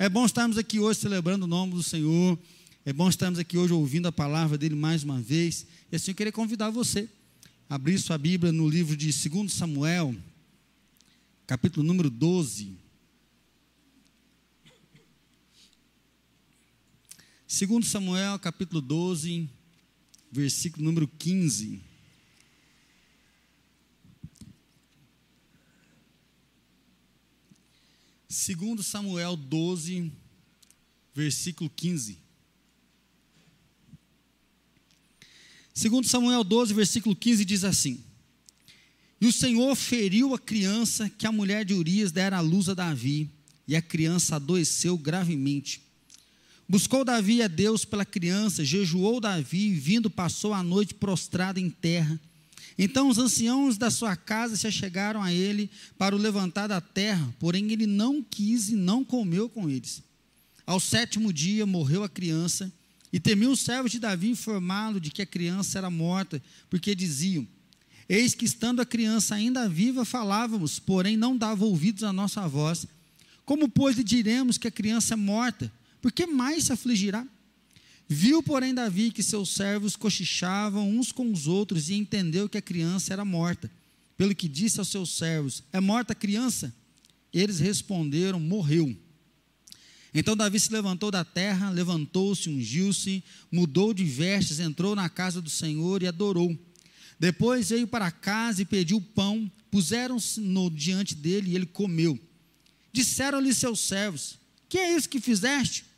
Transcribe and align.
É 0.00 0.08
bom 0.08 0.24
estarmos 0.24 0.56
aqui 0.56 0.80
hoje 0.80 0.98
celebrando 0.98 1.44
o 1.44 1.46
nome 1.46 1.74
do 1.74 1.82
Senhor. 1.82 2.38
É 2.86 2.90
bom 2.90 3.06
estarmos 3.06 3.38
aqui 3.38 3.58
hoje 3.58 3.74
ouvindo 3.74 4.08
a 4.08 4.10
palavra 4.10 4.56
dele 4.56 4.74
mais 4.74 5.04
uma 5.04 5.20
vez. 5.20 5.66
E 5.92 5.96
assim 5.96 6.12
eu 6.12 6.14
queria 6.14 6.32
convidar 6.32 6.70
você 6.70 7.06
a 7.68 7.74
abrir 7.74 7.98
sua 7.98 8.16
Bíblia 8.16 8.50
no 8.50 8.66
livro 8.66 8.96
de 8.96 9.12
2 9.12 9.52
Samuel, 9.52 10.16
capítulo 11.46 11.86
número 11.86 12.08
12. 12.08 12.72
2 17.46 17.86
Samuel, 17.86 18.38
capítulo 18.38 18.80
12, 18.80 19.50
versículo 20.32 20.82
número 20.82 21.06
15. 21.06 21.78
Segundo 28.32 28.80
Samuel 28.80 29.34
12, 29.34 30.12
versículo 31.12 31.68
15. 31.68 32.16
Segundo 35.74 36.06
Samuel 36.06 36.44
12, 36.44 36.72
versículo 36.72 37.16
15 37.16 37.44
diz 37.44 37.64
assim: 37.64 38.04
E 39.20 39.26
o 39.26 39.32
Senhor 39.32 39.74
feriu 39.74 40.32
a 40.32 40.38
criança 40.38 41.10
que 41.10 41.26
a 41.26 41.32
mulher 41.32 41.64
de 41.64 41.74
Urias 41.74 42.12
dera 42.12 42.36
à 42.36 42.40
luz 42.40 42.68
a 42.68 42.74
Davi, 42.74 43.28
e 43.66 43.74
a 43.74 43.82
criança 43.82 44.36
adoeceu 44.36 44.96
gravemente. 44.96 45.82
Buscou 46.68 47.04
Davi 47.04 47.42
a 47.42 47.48
Deus 47.48 47.84
pela 47.84 48.04
criança, 48.04 48.64
jejuou 48.64 49.20
Davi, 49.20 49.70
e 49.70 49.74
vindo 49.74 50.08
passou 50.08 50.54
a 50.54 50.62
noite 50.62 50.94
prostrado 50.94 51.58
em 51.58 51.68
terra. 51.68 52.20
Então 52.82 53.10
os 53.10 53.18
anciãos 53.18 53.76
da 53.76 53.90
sua 53.90 54.16
casa 54.16 54.56
se 54.56 54.66
achegaram 54.66 55.22
a 55.22 55.30
ele 55.30 55.70
para 55.98 56.16
o 56.16 56.18
levantar 56.18 56.66
da 56.66 56.80
terra, 56.80 57.30
porém 57.38 57.70
ele 57.70 57.86
não 57.86 58.22
quis 58.22 58.70
e 58.70 58.74
não 58.74 59.04
comeu 59.04 59.50
com 59.50 59.68
eles. 59.68 60.02
Ao 60.66 60.80
sétimo 60.80 61.30
dia 61.30 61.66
morreu 61.66 62.02
a 62.02 62.08
criança, 62.08 62.72
e 63.12 63.20
temiam 63.20 63.52
os 63.52 63.60
servos 63.60 63.92
de 63.92 63.98
Davi 63.98 64.30
informá-lo 64.30 64.98
de 64.98 65.10
que 65.10 65.20
a 65.20 65.26
criança 65.26 65.76
era 65.76 65.90
morta, 65.90 66.42
porque 66.70 66.94
diziam: 66.94 67.46
Eis 68.08 68.34
que 68.34 68.46
estando 68.46 68.80
a 68.80 68.86
criança 68.86 69.34
ainda 69.34 69.68
viva, 69.68 70.02
falávamos, 70.06 70.78
porém 70.78 71.18
não 71.18 71.36
dava 71.36 71.66
ouvidos 71.66 72.02
à 72.02 72.14
nossa 72.14 72.48
voz. 72.48 72.86
Como, 73.44 73.68
pois, 73.68 73.98
lhe 73.98 74.04
diremos 74.04 74.56
que 74.56 74.68
a 74.68 74.70
criança 74.70 75.12
é 75.12 75.16
morta? 75.18 75.70
Por 76.00 76.10
que 76.10 76.24
mais 76.24 76.64
se 76.64 76.72
afligirá? 76.72 77.26
Viu, 78.12 78.42
porém, 78.42 78.74
Davi 78.74 79.12
que 79.12 79.22
seus 79.22 79.50
servos 79.50 79.94
cochichavam 79.94 80.90
uns 80.90 81.12
com 81.12 81.30
os 81.30 81.46
outros 81.46 81.90
e 81.90 81.94
entendeu 81.94 82.48
que 82.48 82.58
a 82.58 82.62
criança 82.62 83.12
era 83.12 83.24
morta. 83.24 83.70
Pelo 84.16 84.34
que 84.34 84.48
disse 84.48 84.80
aos 84.80 84.88
seus 84.88 85.16
servos: 85.16 85.62
É 85.72 85.78
morta 85.78 86.12
a 86.12 86.16
criança? 86.16 86.74
Eles 87.32 87.60
responderam: 87.60 88.40
Morreu. 88.40 88.96
Então 90.12 90.36
Davi 90.36 90.58
se 90.58 90.72
levantou 90.72 91.12
da 91.12 91.24
terra, 91.24 91.70
levantou-se, 91.70 92.50
ungiu-se, 92.50 93.22
mudou 93.48 93.94
de 93.94 94.02
vestes, 94.02 94.58
entrou 94.58 94.96
na 94.96 95.08
casa 95.08 95.40
do 95.40 95.48
Senhor 95.48 96.02
e 96.02 96.08
adorou. 96.08 96.58
Depois 97.16 97.70
veio 97.70 97.86
para 97.86 98.10
casa 98.10 98.60
e 98.60 98.64
pediu 98.64 99.00
pão, 99.00 99.48
puseram-se 99.70 100.42
diante 100.74 101.14
dele 101.14 101.52
e 101.52 101.54
ele 101.54 101.66
comeu. 101.66 102.18
Disseram-lhe 102.92 103.54
seus 103.54 103.78
servos: 103.78 104.36
Que 104.68 104.78
é 104.78 104.96
isso 104.96 105.08
que 105.08 105.20
fizeste? 105.20 105.89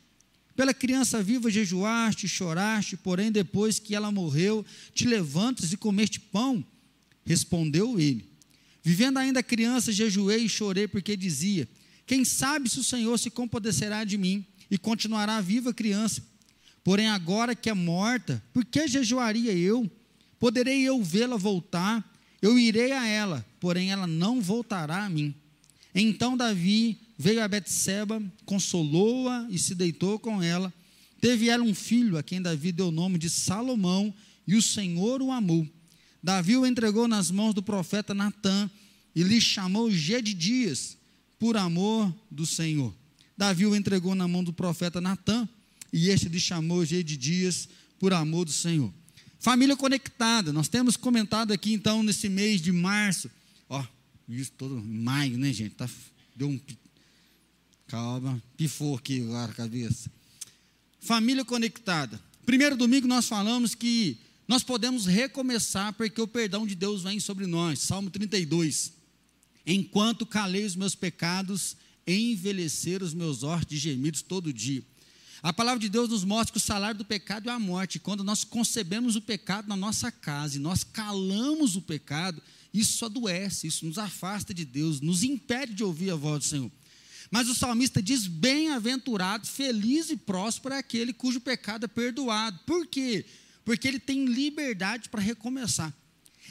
Pela 0.55 0.73
criança 0.73 1.21
viva 1.23 1.49
jejuaste, 1.49 2.27
choraste, 2.27 2.95
porém 2.95 3.31
depois 3.31 3.79
que 3.79 3.95
ela 3.95 4.11
morreu, 4.11 4.63
te 4.93 5.07
levantas 5.07 5.73
e 5.73 5.77
comeste 5.77 6.19
pão? 6.19 6.63
Respondeu 7.25 7.99
ele: 7.99 8.29
Vivendo 8.83 9.17
ainda 9.17 9.41
criança, 9.41 9.91
jejuei 9.91 10.43
e 10.43 10.49
chorei, 10.49 10.87
porque 10.87 11.17
dizia: 11.17 11.67
Quem 12.05 12.23
sabe 12.23 12.69
se 12.69 12.79
o 12.79 12.83
Senhor 12.83 13.17
se 13.17 13.31
compadecerá 13.31 14.03
de 14.03 14.17
mim 14.17 14.45
e 14.69 14.77
continuará 14.77 15.41
viva 15.41 15.73
criança? 15.73 16.23
Porém, 16.83 17.07
agora 17.07 17.55
que 17.55 17.69
é 17.69 17.73
morta, 17.73 18.43
por 18.53 18.65
que 18.65 18.87
jejuaria 18.87 19.53
eu? 19.53 19.89
Poderei 20.37 20.81
eu 20.81 21.01
vê-la 21.01 21.37
voltar? 21.37 22.07
Eu 22.41 22.59
irei 22.59 22.91
a 22.91 23.07
ela, 23.07 23.45
porém 23.59 23.89
ela 23.89 24.05
não 24.05 24.41
voltará 24.41 25.05
a 25.05 25.09
mim. 25.09 25.33
Então 25.95 26.35
Davi 26.35 26.99
veio 27.17 27.43
a 27.43 27.47
Betseba, 27.47 28.21
consolou-a 28.45 29.47
e 29.49 29.57
se 29.57 29.75
deitou 29.75 30.19
com 30.19 30.41
ela. 30.41 30.73
Teve 31.21 31.49
ela 31.49 31.63
um 31.63 31.73
filho, 31.73 32.17
a 32.17 32.23
quem 32.23 32.41
Davi 32.41 32.71
deu 32.71 32.87
o 32.87 32.91
nome 32.91 33.17
de 33.17 33.29
Salomão, 33.29 34.13
e 34.45 34.55
o 34.55 34.61
Senhor 34.61 35.21
o 35.21 35.31
amou. 35.31 35.67
Davi 36.21 36.57
o 36.57 36.65
entregou 36.65 37.07
nas 37.07 37.31
mãos 37.31 37.53
do 37.53 37.63
profeta 37.63 38.13
Natã 38.13 38.69
e 39.15 39.23
lhe 39.23 39.39
chamou 39.39 39.91
Gedidias, 39.91 40.97
por 41.37 41.57
amor 41.57 42.13
do 42.31 42.45
Senhor. 42.45 42.93
Davi 43.37 43.65
o 43.65 43.75
entregou 43.75 44.15
na 44.15 44.27
mão 44.27 44.43
do 44.43 44.53
profeta 44.53 45.01
Natã 45.01 45.47
e 45.91 46.09
este 46.09 46.29
lhe 46.29 46.39
chamou 46.39 46.85
Gedidias, 46.85 47.67
por 47.99 48.13
amor 48.13 48.45
do 48.45 48.51
Senhor. 48.51 48.93
Família 49.39 49.75
conectada, 49.75 50.53
nós 50.53 50.67
temos 50.67 50.95
comentado 50.95 51.51
aqui 51.51 51.73
então 51.73 52.01
nesse 52.01 52.29
mês 52.29 52.61
de 52.61 52.71
março, 52.71 53.29
ó, 53.69 53.85
isso 54.27 54.51
todo 54.57 54.81
maio, 54.81 55.37
né, 55.37 55.51
gente? 55.51 55.75
Tá, 55.75 55.89
deu 56.35 56.47
um 56.47 56.57
Calma, 57.93 58.41
pifou 58.57 58.95
aqui 58.95 59.21
agora 59.21 59.51
a 59.51 59.53
cabeça. 59.53 60.09
Família 60.99 61.45
conectada. 61.45 62.19
Primeiro 62.43 62.75
domingo 62.75 63.07
nós 63.07 63.27
falamos 63.27 63.75
que 63.75 64.17
nós 64.47 64.63
podemos 64.63 65.05
recomeçar 65.05 65.93
porque 65.93 66.19
o 66.19 66.27
perdão 66.27 66.65
de 66.65 66.73
Deus 66.73 67.03
vem 67.03 67.19
sobre 67.19 67.45
nós. 67.45 67.77
Salmo 67.81 68.09
32. 68.09 68.93
Enquanto 69.63 70.25
calei 70.25 70.65
os 70.65 70.75
meus 70.75 70.95
pecados, 70.95 71.77
envelhecer 72.07 73.03
os 73.03 73.13
meus 73.13 73.43
hortos 73.43 73.69
de 73.69 73.77
gemidos 73.77 74.23
todo 74.23 74.51
dia. 74.51 74.83
A 75.43 75.53
palavra 75.53 75.79
de 75.79 75.87
Deus 75.87 76.09
nos 76.09 76.23
mostra 76.23 76.51
que 76.51 76.57
o 76.57 76.59
salário 76.59 76.97
do 76.97 77.05
pecado 77.05 77.47
é 77.47 77.53
a 77.53 77.59
morte. 77.59 77.99
Quando 77.99 78.23
nós 78.23 78.43
concebemos 78.43 79.15
o 79.15 79.21
pecado 79.21 79.67
na 79.67 79.75
nossa 79.75 80.11
casa 80.11 80.55
e 80.55 80.59
nós 80.59 80.83
calamos 80.83 81.75
o 81.75 81.81
pecado, 81.83 82.41
isso 82.73 83.05
adoece, 83.05 83.67
isso 83.67 83.85
nos 83.85 83.99
afasta 83.99 84.51
de 84.51 84.65
Deus, 84.65 84.99
nos 84.99 85.21
impede 85.21 85.75
de 85.75 85.83
ouvir 85.83 86.09
a 86.09 86.15
voz 86.15 86.39
do 86.39 86.49
Senhor. 86.49 86.71
Mas 87.33 87.49
o 87.49 87.55
salmista 87.55 87.99
diz: 87.99 88.27
bem-aventurado, 88.27 89.47
feliz 89.47 90.11
e 90.11 90.15
próspero 90.15 90.75
é 90.75 90.77
aquele 90.77 91.11
cujo 91.11 91.41
pecado 91.41 91.85
é 91.85 91.87
perdoado. 91.87 92.59
Por 92.63 92.85
quê? 92.85 93.25
Porque 93.65 93.87
ele 93.87 93.97
tem 93.97 94.25
liberdade 94.25 95.09
para 95.09 95.19
recomeçar. 95.19 95.91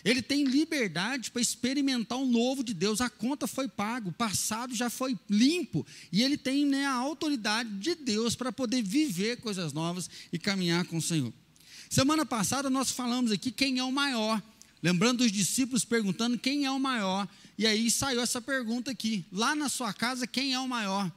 Ele 0.04 0.20
tem 0.20 0.42
liberdade 0.42 1.30
para 1.30 1.40
experimentar 1.40 2.18
o 2.18 2.26
novo 2.26 2.64
de 2.64 2.74
Deus. 2.74 3.00
A 3.00 3.08
conta 3.08 3.46
foi 3.46 3.68
paga, 3.68 4.08
o 4.08 4.12
passado 4.12 4.74
já 4.74 4.90
foi 4.90 5.16
limpo. 5.30 5.86
E 6.10 6.20
ele 6.20 6.36
tem 6.36 6.66
né, 6.66 6.84
a 6.84 6.94
autoridade 6.94 7.70
de 7.78 7.94
Deus 7.94 8.34
para 8.34 8.50
poder 8.50 8.82
viver 8.82 9.36
coisas 9.36 9.72
novas 9.72 10.10
e 10.32 10.38
caminhar 10.38 10.84
com 10.86 10.96
o 10.96 11.02
Senhor. 11.02 11.32
Semana 11.88 12.26
passada 12.26 12.68
nós 12.68 12.90
falamos 12.90 13.30
aqui 13.30 13.52
quem 13.52 13.78
é 13.78 13.84
o 13.84 13.92
maior. 13.92 14.42
Lembrando 14.82 15.18
dos 15.18 15.30
discípulos 15.30 15.84
perguntando 15.84 16.38
quem 16.38 16.64
é 16.64 16.70
o 16.70 16.80
maior. 16.80 17.28
E 17.56 17.66
aí 17.66 17.90
saiu 17.90 18.20
essa 18.20 18.40
pergunta 18.40 18.90
aqui: 18.90 19.24
lá 19.30 19.54
na 19.54 19.68
sua 19.68 19.92
casa, 19.92 20.26
quem 20.26 20.52
é 20.52 20.58
o 20.58 20.68
maior? 20.68 21.10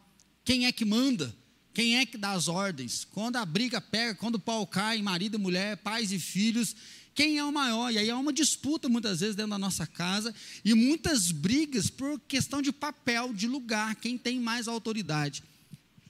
Quem 0.43 0.65
é 0.65 0.71
que 0.71 0.85
manda? 0.85 1.35
Quem 1.73 1.97
é 1.97 2.05
que 2.05 2.17
dá 2.17 2.31
as 2.31 2.47
ordens? 2.47 3.03
Quando 3.03 3.35
a 3.37 3.45
briga 3.45 3.81
pega, 3.81 4.15
quando 4.15 4.35
o 4.35 4.39
pau 4.39 4.65
cai, 4.65 5.01
marido 5.01 5.35
e 5.35 5.39
mulher, 5.39 5.75
pais 5.77 6.11
e 6.11 6.19
filhos, 6.19 6.75
quem 7.13 7.37
é 7.37 7.43
o 7.43 7.51
maior? 7.51 7.91
E 7.91 7.97
aí 7.97 8.09
há 8.09 8.17
uma 8.17 8.31
disputa 8.31 8.87
muitas 8.87 9.19
vezes 9.19 9.35
dentro 9.35 9.51
da 9.51 9.57
nossa 9.57 9.87
casa 9.87 10.33
e 10.63 10.73
muitas 10.73 11.31
brigas 11.31 11.89
por 11.89 12.19
questão 12.27 12.61
de 12.61 12.71
papel, 12.71 13.33
de 13.33 13.47
lugar, 13.47 13.95
quem 13.95 14.17
tem 14.17 14.39
mais 14.39 14.67
autoridade. 14.67 15.43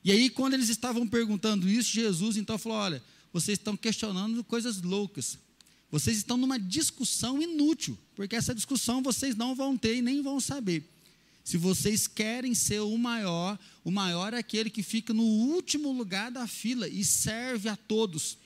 E 0.04 0.12
aí, 0.12 0.30
quando 0.30 0.54
eles 0.54 0.70
estavam 0.70 1.08
perguntando 1.08 1.68
isso, 1.68 1.92
Jesus 1.92 2.38
então 2.38 2.60
falou: 2.60 2.78
Olha, 2.78 3.04
vocês 3.34 3.58
estão 3.58 3.76
questionando 3.76 4.44
coisas 4.44 4.82
loucas. 4.82 5.40
Vocês 5.96 6.18
estão 6.18 6.36
numa 6.36 6.60
discussão 6.60 7.42
inútil, 7.42 7.98
porque 8.18 8.36
essa 8.36 8.54
discussão 8.54 9.02
vocês 9.02 9.34
não 9.34 9.56
vão 9.56 9.78
ter 9.78 9.96
e 9.96 10.02
nem 10.02 10.22
vão 10.22 10.42
saber. 10.42 10.84
Se 11.42 11.56
vocês 11.56 12.06
querem 12.06 12.54
ser 12.54 12.82
o 12.82 12.98
maior, 12.98 13.58
o 13.82 13.90
maior 13.90 14.34
é 14.34 14.40
aquele 14.40 14.70
que 14.70 14.84
fica 14.84 15.14
no 15.14 15.24
último 15.24 15.94
lugar 15.94 16.30
da 16.30 16.46
fila 16.48 16.86
e 16.86 17.02
serve 17.06 17.70
a 17.70 17.78
todos. 17.78 18.38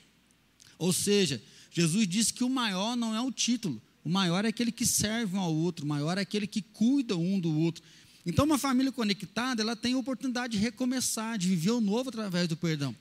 Ou 0.78 0.92
seja, 0.92 1.42
Jesus 1.72 2.06
disse 2.06 2.32
que 2.32 2.44
o 2.44 2.48
maior 2.48 2.96
não 2.96 3.16
é 3.16 3.20
o 3.20 3.32
título, 3.32 3.82
o 4.04 4.08
maior 4.08 4.44
é 4.44 4.48
aquele 4.48 4.70
que 4.70 4.86
serve 4.86 5.36
um 5.36 5.40
ao 5.40 5.52
outro, 5.52 5.84
o 5.84 5.88
maior 5.88 6.18
é 6.18 6.20
aquele 6.20 6.46
que 6.46 6.62
cuida 6.62 7.16
um 7.16 7.40
do 7.40 7.52
outro. 7.58 7.82
Então, 8.24 8.44
uma 8.44 8.58
família 8.58 8.92
conectada, 8.92 9.60
ela 9.60 9.74
tem 9.74 9.94
a 9.94 9.98
oportunidade 9.98 10.56
de 10.56 10.62
recomeçar, 10.62 11.36
de 11.36 11.48
viver 11.48 11.72
o 11.72 11.80
novo 11.80 12.10
através 12.10 12.46
do 12.46 12.56
perdão. 12.56 12.94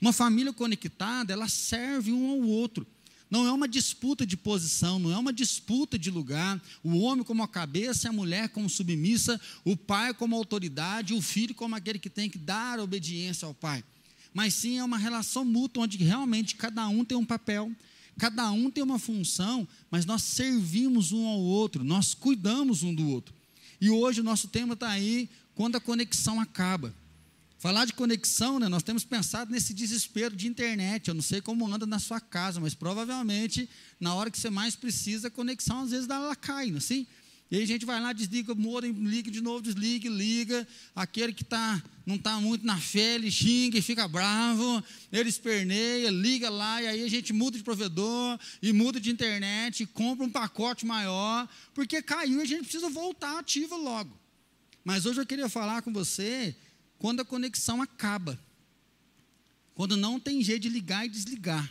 Uma 0.00 0.12
família 0.12 0.52
conectada, 0.52 1.32
ela 1.32 1.48
serve 1.48 2.10
um 2.10 2.28
ao 2.28 2.40
outro. 2.40 2.84
Não 3.32 3.46
é 3.46 3.50
uma 3.50 3.66
disputa 3.66 4.26
de 4.26 4.36
posição, 4.36 4.98
não 4.98 5.10
é 5.10 5.16
uma 5.16 5.32
disputa 5.32 5.98
de 5.98 6.10
lugar. 6.10 6.62
O 6.84 6.98
homem 6.98 7.24
como 7.24 7.42
a 7.42 7.48
cabeça, 7.48 8.10
a 8.10 8.12
mulher 8.12 8.50
como 8.50 8.68
submissa, 8.68 9.40
o 9.64 9.74
pai 9.74 10.12
como 10.12 10.36
autoridade, 10.36 11.14
o 11.14 11.22
filho 11.22 11.54
como 11.54 11.74
aquele 11.74 11.98
que 11.98 12.10
tem 12.10 12.28
que 12.28 12.36
dar 12.36 12.78
obediência 12.78 13.46
ao 13.46 13.54
pai. 13.54 13.82
Mas 14.34 14.52
sim 14.52 14.76
é 14.76 14.84
uma 14.84 14.98
relação 14.98 15.46
mútua, 15.46 15.84
onde 15.84 15.96
realmente 15.96 16.56
cada 16.56 16.86
um 16.88 17.06
tem 17.06 17.16
um 17.16 17.24
papel, 17.24 17.72
cada 18.18 18.50
um 18.50 18.70
tem 18.70 18.84
uma 18.84 18.98
função, 18.98 19.66
mas 19.90 20.04
nós 20.04 20.22
servimos 20.24 21.10
um 21.10 21.26
ao 21.26 21.40
outro, 21.40 21.82
nós 21.82 22.12
cuidamos 22.12 22.82
um 22.82 22.94
do 22.94 23.08
outro. 23.08 23.34
E 23.80 23.88
hoje 23.88 24.20
o 24.20 24.24
nosso 24.24 24.46
tema 24.46 24.74
está 24.74 24.90
aí, 24.90 25.26
quando 25.54 25.76
a 25.76 25.80
conexão 25.80 26.38
acaba. 26.38 26.94
Falar 27.62 27.84
de 27.84 27.92
conexão, 27.92 28.58
né, 28.58 28.68
nós 28.68 28.82
temos 28.82 29.04
pensado 29.04 29.52
nesse 29.52 29.72
desespero 29.72 30.34
de 30.34 30.48
internet. 30.48 31.06
Eu 31.06 31.14
não 31.14 31.22
sei 31.22 31.40
como 31.40 31.72
anda 31.72 31.86
na 31.86 32.00
sua 32.00 32.20
casa, 32.20 32.58
mas 32.58 32.74
provavelmente 32.74 33.70
na 34.00 34.16
hora 34.16 34.32
que 34.32 34.40
você 34.40 34.50
mais 34.50 34.74
precisa, 34.74 35.28
a 35.28 35.30
conexão 35.30 35.82
às 35.82 35.92
vezes 35.92 36.08
ela 36.10 36.34
cai, 36.34 36.66
não 36.66 36.74
é 36.74 36.78
assim? 36.78 37.06
E 37.48 37.56
aí 37.58 37.62
a 37.62 37.66
gente 37.66 37.86
vai 37.86 38.00
lá, 38.00 38.12
desliga 38.12 38.52
modem, 38.52 38.90
liga 38.90 39.30
de 39.30 39.40
novo, 39.40 39.62
desliga, 39.62 40.10
liga. 40.10 40.66
Aquele 40.92 41.32
que 41.32 41.44
tá, 41.44 41.80
não 42.04 42.16
está 42.16 42.40
muito 42.40 42.66
na 42.66 42.80
fé, 42.80 43.14
ele 43.14 43.30
xinga 43.30 43.78
e 43.78 43.82
fica 43.82 44.08
bravo, 44.08 44.82
ele 45.12 45.28
esperneia, 45.28 46.10
liga 46.10 46.50
lá, 46.50 46.82
e 46.82 46.88
aí 46.88 47.04
a 47.04 47.08
gente 47.08 47.32
muda 47.32 47.56
de 47.56 47.62
provedor, 47.62 48.40
e 48.60 48.72
muda 48.72 48.98
de 48.98 49.08
internet, 49.08 49.84
e 49.84 49.86
compra 49.86 50.26
um 50.26 50.30
pacote 50.30 50.84
maior, 50.84 51.48
porque 51.72 52.02
caiu 52.02 52.40
e 52.40 52.42
a 52.42 52.44
gente 52.44 52.64
precisa 52.64 52.90
voltar 52.90 53.38
ativo 53.38 53.76
logo. 53.76 54.18
Mas 54.84 55.06
hoje 55.06 55.20
eu 55.20 55.26
queria 55.26 55.48
falar 55.48 55.82
com 55.82 55.92
você 55.92 56.56
quando 57.02 57.18
a 57.18 57.24
conexão 57.24 57.82
acaba. 57.82 58.38
Quando 59.74 59.96
não 59.96 60.20
tem 60.20 60.40
jeito 60.40 60.62
de 60.62 60.68
ligar 60.68 61.04
e 61.04 61.08
desligar. 61.08 61.68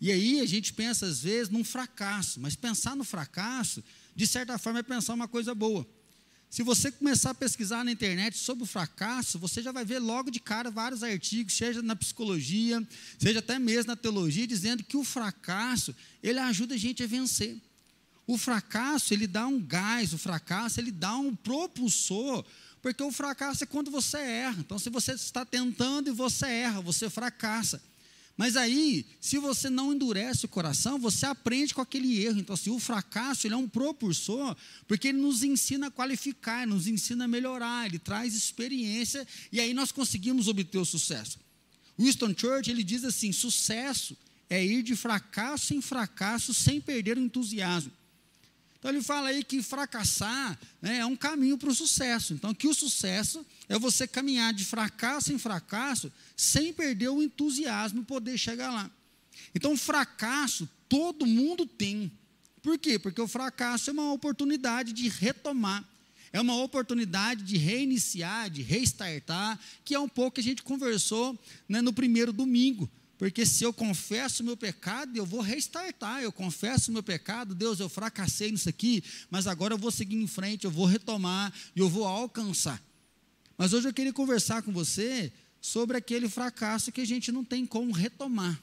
E 0.00 0.10
aí 0.10 0.40
a 0.40 0.46
gente 0.46 0.72
pensa, 0.72 1.06
às 1.06 1.20
vezes, 1.20 1.48
num 1.48 1.62
fracasso, 1.62 2.40
mas 2.40 2.56
pensar 2.56 2.96
no 2.96 3.04
fracasso, 3.04 3.84
de 4.16 4.26
certa 4.26 4.58
forma, 4.58 4.80
é 4.80 4.82
pensar 4.82 5.14
uma 5.14 5.28
coisa 5.28 5.54
boa. 5.54 5.86
Se 6.50 6.64
você 6.64 6.90
começar 6.90 7.30
a 7.30 7.34
pesquisar 7.34 7.84
na 7.84 7.92
internet 7.92 8.36
sobre 8.36 8.64
o 8.64 8.66
fracasso, 8.66 9.38
você 9.38 9.62
já 9.62 9.70
vai 9.70 9.84
ver 9.84 10.00
logo 10.00 10.28
de 10.28 10.40
cara 10.40 10.72
vários 10.72 11.04
artigos, 11.04 11.54
seja 11.54 11.80
na 11.80 11.94
psicologia, 11.94 12.84
seja 13.16 13.38
até 13.38 13.60
mesmo 13.60 13.90
na 13.92 13.96
teologia, 13.96 14.44
dizendo 14.44 14.82
que 14.82 14.96
o 14.96 15.04
fracasso, 15.04 15.94
ele 16.20 16.40
ajuda 16.40 16.74
a 16.74 16.78
gente 16.78 17.00
a 17.04 17.06
vencer. 17.06 17.56
O 18.26 18.36
fracasso, 18.36 19.14
ele 19.14 19.28
dá 19.28 19.46
um 19.46 19.60
gás, 19.60 20.12
o 20.12 20.18
fracasso, 20.18 20.80
ele 20.80 20.90
dá 20.90 21.16
um 21.16 21.36
propulsor 21.36 22.44
porque 22.82 23.02
o 23.02 23.12
fracasso 23.12 23.64
é 23.64 23.66
quando 23.66 23.90
você 23.90 24.18
erra. 24.18 24.56
Então, 24.60 24.78
se 24.78 24.88
você 24.90 25.12
está 25.12 25.44
tentando 25.44 26.08
e 26.08 26.12
você 26.12 26.46
erra, 26.46 26.80
você 26.80 27.10
fracassa. 27.10 27.82
Mas 28.36 28.56
aí, 28.56 29.04
se 29.20 29.36
você 29.36 29.68
não 29.68 29.92
endurece 29.92 30.46
o 30.46 30.48
coração, 30.48 30.98
você 30.98 31.26
aprende 31.26 31.74
com 31.74 31.82
aquele 31.82 32.24
erro. 32.24 32.38
Então, 32.38 32.54
assim, 32.54 32.70
o 32.70 32.78
fracasso 32.78 33.46
ele 33.46 33.52
é 33.52 33.56
um 33.56 33.68
propulsor, 33.68 34.56
porque 34.88 35.08
ele 35.08 35.18
nos 35.18 35.42
ensina 35.42 35.88
a 35.88 35.90
qualificar, 35.90 36.66
nos 36.66 36.86
ensina 36.86 37.26
a 37.26 37.28
melhorar, 37.28 37.84
ele 37.84 37.98
traz 37.98 38.34
experiência, 38.34 39.28
e 39.52 39.60
aí 39.60 39.74
nós 39.74 39.92
conseguimos 39.92 40.48
obter 40.48 40.78
o 40.78 40.86
sucesso. 40.86 41.38
Winston 41.98 42.34
Churchill 42.34 42.72
ele 42.72 42.82
diz 42.82 43.04
assim: 43.04 43.30
sucesso 43.30 44.16
é 44.48 44.64
ir 44.64 44.82
de 44.82 44.96
fracasso 44.96 45.74
em 45.74 45.82
fracasso 45.82 46.54
sem 46.54 46.80
perder 46.80 47.18
o 47.18 47.20
entusiasmo. 47.20 47.92
Então 48.80 48.90
ele 48.90 49.02
fala 49.02 49.28
aí 49.28 49.44
que 49.44 49.62
fracassar 49.62 50.58
né, 50.80 51.00
é 51.00 51.06
um 51.06 51.14
caminho 51.14 51.58
para 51.58 51.68
o 51.68 51.74
sucesso. 51.74 52.32
Então, 52.32 52.54
que 52.54 52.66
o 52.66 52.72
sucesso 52.72 53.46
é 53.68 53.78
você 53.78 54.08
caminhar 54.08 54.54
de 54.54 54.64
fracasso 54.64 55.30
em 55.34 55.38
fracasso 55.38 56.10
sem 56.34 56.72
perder 56.72 57.10
o 57.10 57.22
entusiasmo 57.22 58.00
e 58.00 58.04
poder 58.04 58.38
chegar 58.38 58.70
lá. 58.70 58.90
Então, 59.54 59.76
fracasso 59.76 60.66
todo 60.88 61.26
mundo 61.26 61.66
tem. 61.66 62.10
Por 62.62 62.78
quê? 62.78 62.98
Porque 62.98 63.20
o 63.20 63.28
fracasso 63.28 63.90
é 63.90 63.92
uma 63.92 64.14
oportunidade 64.14 64.94
de 64.94 65.10
retomar. 65.10 65.84
É 66.32 66.40
uma 66.40 66.56
oportunidade 66.56 67.42
de 67.42 67.58
reiniciar, 67.58 68.48
de 68.48 68.62
restartar, 68.62 69.60
que 69.84 69.94
é 69.94 70.00
um 70.00 70.08
pouco 70.08 70.36
que 70.36 70.40
a 70.40 70.44
gente 70.44 70.62
conversou 70.62 71.38
né, 71.68 71.82
no 71.82 71.92
primeiro 71.92 72.32
domingo. 72.32 72.88
Porque 73.20 73.44
se 73.44 73.64
eu 73.64 73.70
confesso 73.70 74.42
o 74.42 74.46
meu 74.46 74.56
pecado, 74.56 75.14
eu 75.14 75.26
vou 75.26 75.42
restartar. 75.42 76.22
Eu 76.22 76.32
confesso 76.32 76.90
o 76.90 76.94
meu 76.94 77.02
pecado, 77.02 77.54
Deus, 77.54 77.78
eu 77.78 77.86
fracassei 77.86 78.50
nisso 78.50 78.66
aqui, 78.66 79.04
mas 79.28 79.46
agora 79.46 79.74
eu 79.74 79.78
vou 79.78 79.90
seguir 79.90 80.16
em 80.16 80.26
frente, 80.26 80.64
eu 80.64 80.70
vou 80.70 80.86
retomar 80.86 81.52
e 81.76 81.80
eu 81.80 81.88
vou 81.90 82.06
alcançar. 82.06 82.82
Mas 83.58 83.74
hoje 83.74 83.86
eu 83.86 83.92
queria 83.92 84.10
conversar 84.10 84.62
com 84.62 84.72
você 84.72 85.30
sobre 85.60 85.98
aquele 85.98 86.30
fracasso 86.30 86.90
que 86.90 87.02
a 87.02 87.06
gente 87.06 87.30
não 87.30 87.44
tem 87.44 87.66
como 87.66 87.92
retomar. 87.92 88.58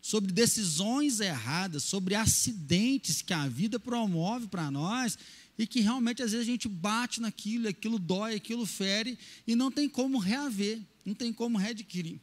Sobre 0.00 0.32
decisões 0.32 1.20
erradas, 1.20 1.84
sobre 1.84 2.16
acidentes 2.16 3.22
que 3.22 3.32
a 3.32 3.46
vida 3.46 3.78
promove 3.78 4.48
para 4.48 4.68
nós 4.68 5.16
e 5.56 5.64
que 5.64 5.78
realmente 5.80 6.24
às 6.24 6.32
vezes 6.32 6.48
a 6.48 6.50
gente 6.50 6.66
bate 6.66 7.20
naquilo, 7.20 7.68
aquilo 7.68 8.00
dói, 8.00 8.34
aquilo 8.34 8.66
fere 8.66 9.16
e 9.46 9.54
não 9.54 9.70
tem 9.70 9.88
como 9.88 10.18
reaver, 10.18 10.80
não 11.06 11.14
tem 11.14 11.32
como 11.32 11.56
readquirir. 11.56 12.18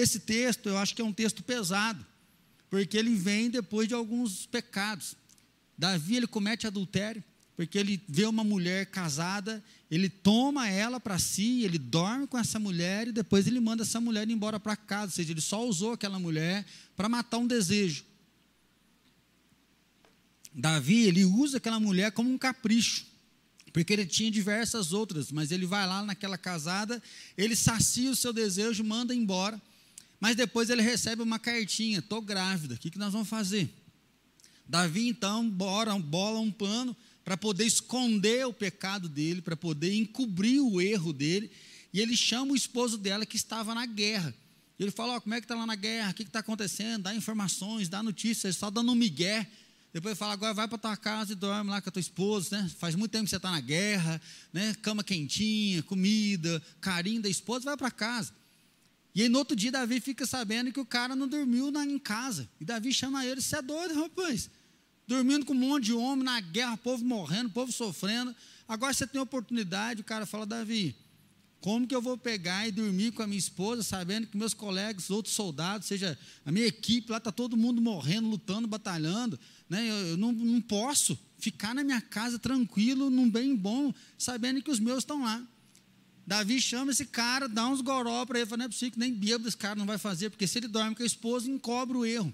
Esse 0.00 0.18
texto 0.18 0.66
eu 0.66 0.78
acho 0.78 0.94
que 0.94 1.02
é 1.02 1.04
um 1.04 1.12
texto 1.12 1.42
pesado, 1.42 2.06
porque 2.70 2.96
ele 2.96 3.14
vem 3.14 3.50
depois 3.50 3.86
de 3.86 3.92
alguns 3.92 4.46
pecados. 4.46 5.14
Davi 5.76 6.16
ele 6.16 6.26
comete 6.26 6.66
adultério, 6.66 7.22
porque 7.54 7.76
ele 7.76 8.02
vê 8.08 8.24
uma 8.24 8.42
mulher 8.42 8.86
casada, 8.86 9.62
ele 9.90 10.08
toma 10.08 10.66
ela 10.70 10.98
para 10.98 11.18
si, 11.18 11.64
ele 11.64 11.76
dorme 11.76 12.26
com 12.26 12.38
essa 12.38 12.58
mulher 12.58 13.08
e 13.08 13.12
depois 13.12 13.46
ele 13.46 13.60
manda 13.60 13.82
essa 13.82 14.00
mulher 14.00 14.26
embora 14.30 14.58
para 14.58 14.74
casa, 14.74 15.12
ou 15.12 15.16
seja, 15.16 15.32
ele 15.32 15.40
só 15.42 15.68
usou 15.68 15.92
aquela 15.92 16.18
mulher 16.18 16.64
para 16.96 17.06
matar 17.06 17.36
um 17.36 17.46
desejo. 17.46 18.02
Davi, 20.54 21.02
ele 21.02 21.26
usa 21.26 21.58
aquela 21.58 21.78
mulher 21.78 22.10
como 22.12 22.32
um 22.32 22.38
capricho, 22.38 23.04
porque 23.70 23.92
ele 23.92 24.06
tinha 24.06 24.30
diversas 24.30 24.94
outras, 24.94 25.30
mas 25.30 25.52
ele 25.52 25.66
vai 25.66 25.86
lá 25.86 26.02
naquela 26.02 26.38
casada, 26.38 27.02
ele 27.36 27.54
sacia 27.54 28.10
o 28.10 28.16
seu 28.16 28.32
desejo, 28.32 28.82
manda 28.82 29.14
embora. 29.14 29.60
Mas 30.20 30.36
depois 30.36 30.68
ele 30.68 30.82
recebe 30.82 31.22
uma 31.22 31.38
cartinha: 31.38 32.00
estou 32.00 32.20
grávida, 32.20 32.74
o 32.74 32.78
que, 32.78 32.90
que 32.90 32.98
nós 32.98 33.12
vamos 33.12 33.28
fazer? 33.28 33.74
Davi 34.68 35.08
então 35.08 35.48
bora, 35.48 35.98
bola 35.98 36.38
um 36.38 36.52
pano 36.52 36.94
para 37.24 37.36
poder 37.36 37.64
esconder 37.64 38.46
o 38.46 38.52
pecado 38.52 39.08
dele, 39.08 39.40
para 39.42 39.56
poder 39.56 39.94
encobrir 39.94 40.60
o 40.60 40.80
erro 40.80 41.12
dele, 41.12 41.50
e 41.92 42.00
ele 42.00 42.16
chama 42.16 42.52
o 42.52 42.56
esposo 42.56 42.98
dela 42.98 43.26
que 43.26 43.36
estava 43.36 43.74
na 43.74 43.86
guerra. 43.86 44.34
Ele 44.78 44.90
fala: 44.90 45.16
oh, 45.16 45.20
como 45.20 45.34
é 45.34 45.40
que 45.40 45.44
está 45.44 45.54
lá 45.54 45.66
na 45.66 45.74
guerra? 45.74 46.10
O 46.10 46.14
que 46.14 46.22
está 46.22 46.38
acontecendo? 46.38 47.02
Dá 47.02 47.14
informações, 47.14 47.88
dá 47.88 48.02
notícias, 48.02 48.56
só 48.56 48.70
dando 48.70 48.92
um 48.92 48.94
migué. 48.94 49.48
Depois 49.92 50.12
ele 50.12 50.18
fala, 50.18 50.34
agora 50.34 50.54
vai 50.54 50.68
para 50.68 50.78
tua 50.78 50.96
casa 50.96 51.32
e 51.32 51.34
dorme 51.34 51.68
lá 51.68 51.82
com 51.82 51.88
a 51.88 51.92
tua 51.92 52.00
esposa, 52.00 52.62
né? 52.62 52.70
Faz 52.78 52.94
muito 52.94 53.10
tempo 53.10 53.24
que 53.24 53.30
você 53.30 53.36
está 53.36 53.50
na 53.50 53.60
guerra, 53.60 54.22
né? 54.52 54.72
Cama 54.82 55.02
quentinha, 55.02 55.82
comida, 55.82 56.62
carinho 56.80 57.20
da 57.20 57.28
esposa, 57.28 57.64
vai 57.64 57.76
para 57.76 57.90
casa. 57.90 58.32
E 59.14 59.22
aí 59.22 59.28
no 59.28 59.38
outro 59.38 59.56
dia 59.56 59.72
Davi 59.72 60.00
fica 60.00 60.26
sabendo 60.26 60.72
que 60.72 60.80
o 60.80 60.86
cara 60.86 61.16
não 61.16 61.26
dormiu 61.26 61.70
na, 61.70 61.84
em 61.84 61.98
casa. 61.98 62.48
E 62.60 62.64
Davi 62.64 62.92
chama 62.92 63.24
ele, 63.24 63.40
você 63.40 63.56
é 63.56 63.62
doido, 63.62 63.94
rapaz. 63.94 64.50
Dormindo 65.06 65.44
com 65.44 65.52
um 65.52 65.56
monte 65.56 65.86
de 65.86 65.92
homem 65.92 66.24
na 66.24 66.40
guerra, 66.40 66.76
povo 66.76 67.04
morrendo, 67.04 67.50
povo 67.50 67.72
sofrendo. 67.72 68.34
Agora 68.68 68.94
você 68.94 69.06
tem 69.06 69.20
oportunidade, 69.20 70.00
o 70.00 70.04
cara 70.04 70.24
fala, 70.24 70.46
Davi, 70.46 70.94
como 71.60 71.86
que 71.86 71.94
eu 71.94 72.00
vou 72.00 72.16
pegar 72.16 72.66
e 72.66 72.72
dormir 72.72 73.12
com 73.12 73.22
a 73.22 73.26
minha 73.26 73.38
esposa, 73.38 73.82
sabendo 73.82 74.26
que 74.26 74.36
meus 74.36 74.54
colegas, 74.54 75.10
outros 75.10 75.34
soldados, 75.34 75.88
seja 75.88 76.16
a 76.44 76.52
minha 76.52 76.66
equipe, 76.66 77.10
lá 77.10 77.18
está 77.18 77.30
todo 77.30 77.56
mundo 77.56 77.82
morrendo, 77.82 78.28
lutando, 78.28 78.66
batalhando. 78.66 79.38
Né? 79.68 79.90
Eu, 79.90 79.94
eu 80.08 80.16
não, 80.16 80.32
não 80.32 80.60
posso 80.60 81.18
ficar 81.38 81.74
na 81.74 81.82
minha 81.82 82.00
casa 82.00 82.38
tranquilo, 82.38 83.10
num 83.10 83.28
bem 83.28 83.54
bom, 83.54 83.92
sabendo 84.16 84.62
que 84.62 84.70
os 84.70 84.78
meus 84.78 84.98
estão 84.98 85.24
lá. 85.24 85.46
Davi 86.30 86.60
chama 86.60 86.92
esse 86.92 87.06
cara, 87.06 87.48
dá 87.48 87.66
uns 87.66 87.80
goró 87.80 88.24
para 88.24 88.38
ele, 88.38 88.46
fala, 88.46 88.58
não 88.58 88.66
é 88.66 88.68
possível 88.68 88.92
que 88.92 89.00
nem 89.00 89.12
bêbado 89.12 89.48
esse 89.48 89.56
cara 89.56 89.74
não 89.74 89.84
vai 89.84 89.98
fazer, 89.98 90.30
porque 90.30 90.46
se 90.46 90.60
ele 90.60 90.68
dorme 90.68 90.94
com 90.94 91.02
a 91.02 91.06
esposa, 91.06 91.50
encobre 91.50 91.96
o 91.96 92.06
erro. 92.06 92.32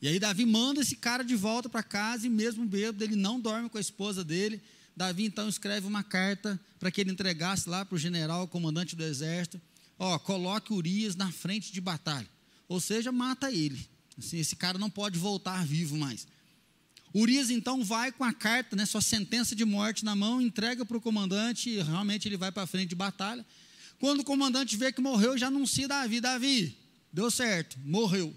E 0.00 0.08
aí 0.08 0.18
Davi 0.18 0.46
manda 0.46 0.80
esse 0.80 0.96
cara 0.96 1.22
de 1.22 1.36
volta 1.36 1.68
para 1.68 1.82
casa, 1.82 2.26
e 2.26 2.30
mesmo 2.30 2.64
bêbado, 2.64 3.04
ele 3.04 3.14
não 3.14 3.38
dorme 3.38 3.68
com 3.68 3.76
a 3.76 3.80
esposa 3.80 4.24
dele. 4.24 4.58
Davi 4.96 5.26
então 5.26 5.50
escreve 5.50 5.86
uma 5.86 6.02
carta 6.02 6.58
para 6.80 6.90
que 6.90 7.02
ele 7.02 7.10
entregasse 7.10 7.68
lá 7.68 7.84
para 7.84 7.94
o 7.94 7.98
general, 7.98 8.48
comandante 8.48 8.96
do 8.96 9.04
exército, 9.04 9.60
ó, 9.98 10.18
coloque 10.18 10.72
Urias 10.72 11.14
na 11.14 11.30
frente 11.30 11.74
de 11.74 11.80
batalha. 11.80 12.28
Ou 12.68 12.80
seja, 12.80 13.12
mata 13.12 13.52
ele. 13.52 13.86
Assim, 14.16 14.38
esse 14.38 14.56
cara 14.56 14.78
não 14.78 14.88
pode 14.88 15.18
voltar 15.18 15.62
vivo 15.66 15.98
mais. 15.98 16.26
Urias 17.14 17.50
então 17.50 17.84
vai 17.84 18.10
com 18.10 18.24
a 18.24 18.32
carta, 18.32 18.74
né, 18.74 18.86
sua 18.86 19.02
sentença 19.02 19.54
de 19.54 19.64
morte 19.64 20.04
na 20.04 20.16
mão, 20.16 20.40
entrega 20.40 20.84
para 20.84 20.96
o 20.96 21.00
comandante 21.00 21.68
e 21.68 21.82
realmente 21.82 22.26
ele 22.26 22.36
vai 22.36 22.50
para 22.50 22.62
a 22.62 22.66
frente 22.66 22.88
de 22.88 22.94
batalha. 22.94 23.44
Quando 23.98 24.20
o 24.20 24.24
comandante 24.24 24.76
vê 24.76 24.90
que 24.90 25.00
morreu, 25.00 25.36
já 25.36 25.48
anuncia 25.48 25.86
Davi: 25.86 26.20
Davi, 26.20 26.76
deu 27.12 27.30
certo, 27.30 27.78
morreu. 27.84 28.34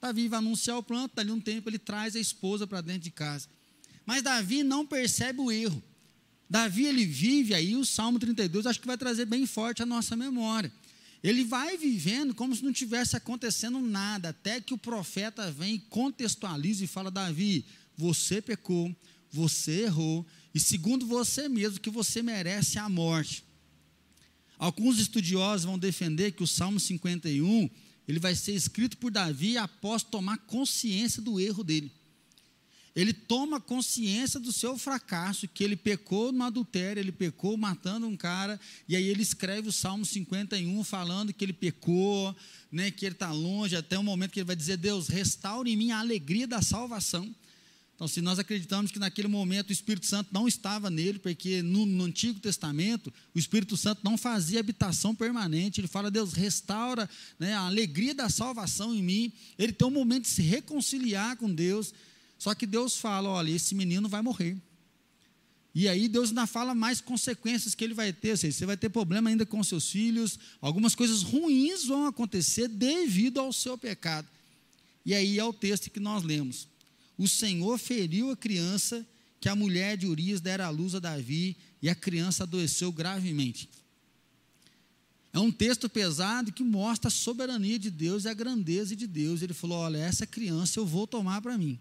Davi 0.00 0.28
vai 0.28 0.38
anunciar 0.38 0.76
o 0.76 0.82
plano, 0.82 1.10
dali 1.14 1.30
um 1.30 1.40
tempo 1.40 1.70
ele 1.70 1.78
traz 1.78 2.14
a 2.14 2.20
esposa 2.20 2.66
para 2.66 2.80
dentro 2.80 3.02
de 3.02 3.10
casa. 3.10 3.48
Mas 4.04 4.22
Davi 4.22 4.62
não 4.62 4.84
percebe 4.84 5.40
o 5.40 5.50
erro. 5.50 5.82
Davi 6.50 6.84
ele 6.84 7.06
vive 7.06 7.54
aí 7.54 7.74
o 7.74 7.84
Salmo 7.84 8.18
32, 8.18 8.66
acho 8.66 8.80
que 8.80 8.86
vai 8.86 8.98
trazer 8.98 9.24
bem 9.24 9.46
forte 9.46 9.82
a 9.82 9.86
nossa 9.86 10.14
memória. 10.14 10.70
Ele 11.22 11.44
vai 11.44 11.76
vivendo 11.76 12.34
como 12.34 12.54
se 12.54 12.64
não 12.64 12.72
tivesse 12.72 13.16
acontecendo 13.16 13.80
nada, 13.80 14.30
até 14.30 14.60
que 14.60 14.74
o 14.74 14.78
profeta 14.78 15.50
vem 15.52 15.78
contextualiza 15.78 16.84
e 16.84 16.88
fala: 16.88 17.10
Davi, 17.10 17.64
você 17.96 18.42
pecou, 18.42 18.94
você 19.30 19.82
errou, 19.82 20.26
e 20.54 20.58
segundo 20.58 21.06
você 21.06 21.48
mesmo, 21.48 21.80
que 21.80 21.90
você 21.90 22.22
merece 22.22 22.78
a 22.78 22.88
morte. 22.88 23.44
Alguns 24.58 24.98
estudiosos 24.98 25.64
vão 25.64 25.78
defender 25.78 26.32
que 26.32 26.42
o 26.42 26.46
Salmo 26.46 26.78
51 26.78 27.70
ele 28.06 28.18
vai 28.18 28.34
ser 28.34 28.52
escrito 28.52 28.96
por 28.96 29.10
Davi 29.10 29.56
após 29.56 30.02
tomar 30.02 30.38
consciência 30.38 31.22
do 31.22 31.40
erro 31.40 31.62
dele. 31.62 31.90
Ele 32.94 33.12
toma 33.12 33.60
consciência 33.60 34.38
do 34.38 34.52
seu 34.52 34.76
fracasso, 34.76 35.48
que 35.48 35.64
ele 35.64 35.76
pecou 35.76 36.30
no 36.30 36.44
adultério, 36.44 37.00
ele 37.00 37.12
pecou 37.12 37.56
matando 37.56 38.06
um 38.06 38.16
cara, 38.16 38.60
e 38.88 38.94
aí 38.94 39.04
ele 39.04 39.22
escreve 39.22 39.68
o 39.68 39.72
Salmo 39.72 40.04
51 40.04 40.84
falando 40.84 41.32
que 41.32 41.44
ele 41.44 41.52
pecou, 41.52 42.36
né, 42.70 42.90
que 42.90 43.06
ele 43.06 43.14
está 43.14 43.32
longe, 43.32 43.74
até 43.76 43.98
o 43.98 44.02
momento 44.02 44.32
que 44.32 44.40
ele 44.40 44.46
vai 44.46 44.56
dizer: 44.56 44.76
Deus, 44.76 45.08
restaure 45.08 45.70
em 45.70 45.76
mim 45.76 45.90
a 45.90 46.00
alegria 46.00 46.46
da 46.46 46.60
salvação. 46.60 47.34
Então, 47.94 48.08
se 48.08 48.20
nós 48.20 48.38
acreditamos 48.38 48.90
que 48.90 48.98
naquele 48.98 49.28
momento 49.28 49.70
o 49.70 49.72
Espírito 49.72 50.06
Santo 50.06 50.30
não 50.32 50.48
estava 50.48 50.90
nele, 50.90 51.20
porque 51.20 51.62
no, 51.62 51.86
no, 51.86 52.04
Antigo 52.04 52.40
Testamento 52.40 53.12
o 53.32 53.38
Espírito 53.38 53.76
Santo 53.76 54.00
não 54.02 54.18
fazia 54.18 54.58
habitação 54.58 55.14
permanente, 55.14 55.80
ele 55.80 55.86
fala, 55.86 56.10
Deus, 56.10 56.32
restaura 56.32 57.08
né, 57.38 57.54
a 57.54 57.60
alegria 57.60 58.12
da 58.12 58.28
salvação 58.28 58.92
em 58.92 59.00
mim. 59.00 59.32
Ele 59.56 59.72
tem 59.72 59.86
um 59.86 59.90
momento 59.92 60.22
de 60.22 60.30
se 60.30 60.42
reconciliar 60.42 61.36
com 61.36 61.48
Deus, 61.48 61.94
só 62.42 62.56
que 62.56 62.66
Deus 62.66 62.96
fala: 62.96 63.28
olha, 63.28 63.52
esse 63.52 63.72
menino 63.72 64.08
vai 64.08 64.20
morrer. 64.20 64.56
E 65.72 65.86
aí 65.86 66.08
Deus 66.08 66.30
ainda 66.30 66.44
fala 66.44 66.74
mais 66.74 67.00
consequências 67.00 67.72
que 67.72 67.84
ele 67.84 67.94
vai 67.94 68.12
ter. 68.12 68.36
Seja, 68.36 68.58
você 68.58 68.66
vai 68.66 68.76
ter 68.76 68.88
problema 68.88 69.30
ainda 69.30 69.46
com 69.46 69.62
seus 69.62 69.88
filhos, 69.88 70.40
algumas 70.60 70.96
coisas 70.96 71.22
ruins 71.22 71.84
vão 71.84 72.04
acontecer 72.04 72.66
devido 72.66 73.38
ao 73.38 73.52
seu 73.52 73.78
pecado. 73.78 74.26
E 75.06 75.14
aí 75.14 75.38
é 75.38 75.44
o 75.44 75.52
texto 75.52 75.88
que 75.88 76.00
nós 76.00 76.24
lemos. 76.24 76.66
O 77.16 77.28
Senhor 77.28 77.78
feriu 77.78 78.32
a 78.32 78.36
criança 78.36 79.06
que 79.40 79.48
a 79.48 79.54
mulher 79.54 79.96
de 79.96 80.08
Urias 80.08 80.40
dera 80.40 80.66
à 80.66 80.68
luz 80.68 80.96
a 80.96 80.98
Davi, 80.98 81.56
e 81.80 81.88
a 81.88 81.94
criança 81.94 82.42
adoeceu 82.42 82.90
gravemente. 82.90 83.70
É 85.32 85.38
um 85.38 85.52
texto 85.52 85.88
pesado 85.88 86.50
que 86.50 86.64
mostra 86.64 87.06
a 87.06 87.10
soberania 87.10 87.78
de 87.78 87.88
Deus 87.88 88.24
e 88.24 88.28
a 88.28 88.34
grandeza 88.34 88.96
de 88.96 89.06
Deus. 89.06 89.42
Ele 89.42 89.54
falou: 89.54 89.78
Olha, 89.78 89.98
essa 89.98 90.26
criança 90.26 90.80
eu 90.80 90.84
vou 90.84 91.06
tomar 91.06 91.40
para 91.40 91.56
mim. 91.56 91.78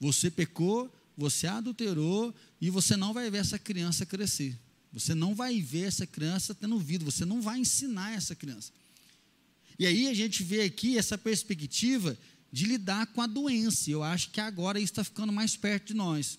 Você 0.00 0.30
pecou, 0.30 0.92
você 1.16 1.46
adulterou 1.46 2.34
e 2.60 2.70
você 2.70 2.96
não 2.96 3.12
vai 3.12 3.30
ver 3.30 3.38
essa 3.38 3.58
criança 3.58 4.06
crescer. 4.06 4.56
Você 4.92 5.14
não 5.14 5.34
vai 5.34 5.60
ver 5.60 5.86
essa 5.86 6.06
criança 6.06 6.54
tendo 6.54 6.78
vida, 6.78 7.04
você 7.04 7.24
não 7.24 7.42
vai 7.42 7.58
ensinar 7.58 8.12
essa 8.12 8.34
criança. 8.34 8.72
E 9.78 9.86
aí 9.86 10.08
a 10.08 10.14
gente 10.14 10.42
vê 10.42 10.62
aqui 10.62 10.98
essa 10.98 11.16
perspectiva 11.16 12.16
de 12.50 12.64
lidar 12.64 13.06
com 13.08 13.20
a 13.20 13.26
doença. 13.26 13.90
Eu 13.90 14.02
acho 14.02 14.30
que 14.30 14.40
agora 14.40 14.78
isso 14.78 14.92
está 14.92 15.04
ficando 15.04 15.32
mais 15.32 15.56
perto 15.56 15.88
de 15.88 15.94
nós. 15.94 16.38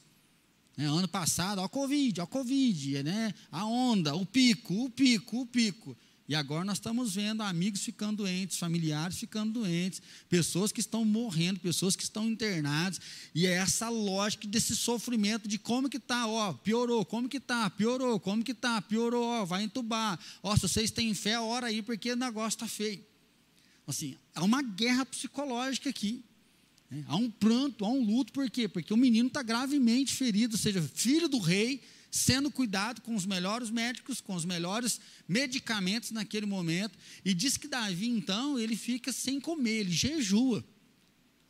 É, 0.77 0.85
ano 0.85 1.07
passado, 1.07 1.59
ó, 1.59 1.67
Covid, 1.67 2.21
ó, 2.21 2.25
Covid, 2.25 3.03
né? 3.03 3.33
a 3.51 3.65
onda, 3.65 4.15
o 4.15 4.25
pico, 4.25 4.85
o 4.85 4.89
pico, 4.89 5.41
o 5.41 5.45
pico. 5.45 5.95
E 6.29 6.35
agora 6.35 6.63
nós 6.63 6.77
estamos 6.77 7.15
vendo 7.15 7.41
amigos 7.41 7.81
ficando 7.81 8.17
doentes, 8.17 8.59
familiares 8.59 9.17
ficando 9.17 9.51
doentes, 9.51 9.99
pessoas 10.29 10.71
que 10.71 10.79
estão 10.79 11.03
morrendo, 11.03 11.59
pessoas 11.59 11.95
que 11.95 12.03
estão 12.03 12.29
internadas. 12.29 13.01
E 13.33 13.47
é 13.47 13.53
essa 13.53 13.89
lógica 13.89 14.47
desse 14.47 14.75
sofrimento 14.75 15.47
de 15.47 15.57
como 15.57 15.89
que 15.89 15.97
está, 15.97 16.27
ó, 16.27 16.53
piorou, 16.53 17.03
como 17.03 17.27
que 17.27 17.37
está, 17.37 17.67
piorou, 17.71 18.19
como 18.19 18.43
que 18.43 18.51
está, 18.51 18.79
piorou, 18.79 19.25
ó, 19.25 19.43
vai 19.43 19.63
entubar. 19.63 20.19
Ó, 20.43 20.55
se 20.55 20.61
vocês 20.61 20.91
têm 20.91 21.15
fé, 21.15 21.39
ora 21.39 21.65
aí, 21.65 21.81
porque 21.81 22.11
o 22.11 22.15
negócio 22.15 22.57
está 22.57 22.67
feio. 22.67 23.03
Assim, 23.87 24.15
há 24.35 24.43
uma 24.43 24.61
guerra 24.61 25.07
psicológica 25.07 25.89
aqui. 25.89 26.23
Né? 26.91 27.03
Há 27.07 27.15
um 27.15 27.31
pranto, 27.31 27.83
há 27.83 27.89
um 27.89 28.05
luto, 28.05 28.31
por 28.31 28.47
quê? 28.51 28.67
Porque 28.67 28.93
o 28.93 28.97
menino 28.97 29.29
está 29.29 29.41
gravemente 29.41 30.13
ferido, 30.13 30.53
ou 30.53 30.59
seja, 30.59 30.79
filho 30.93 31.27
do 31.27 31.39
rei, 31.39 31.81
sendo 32.11 32.49
cuidado 32.49 33.01
com 33.01 33.15
os 33.15 33.25
melhores 33.25 33.69
médicos, 33.69 34.21
com 34.21 34.35
os 34.35 34.45
melhores 34.45 34.99
medicamentos 35.27 36.11
naquele 36.11 36.45
momento. 36.45 36.97
E 37.23 37.33
diz 37.33 37.57
que 37.57 37.67
Davi, 37.67 38.07
então, 38.07 38.57
ele 38.57 38.75
fica 38.75 39.11
sem 39.11 39.39
comer, 39.39 39.79
ele 39.79 39.91
jejua. 39.91 40.63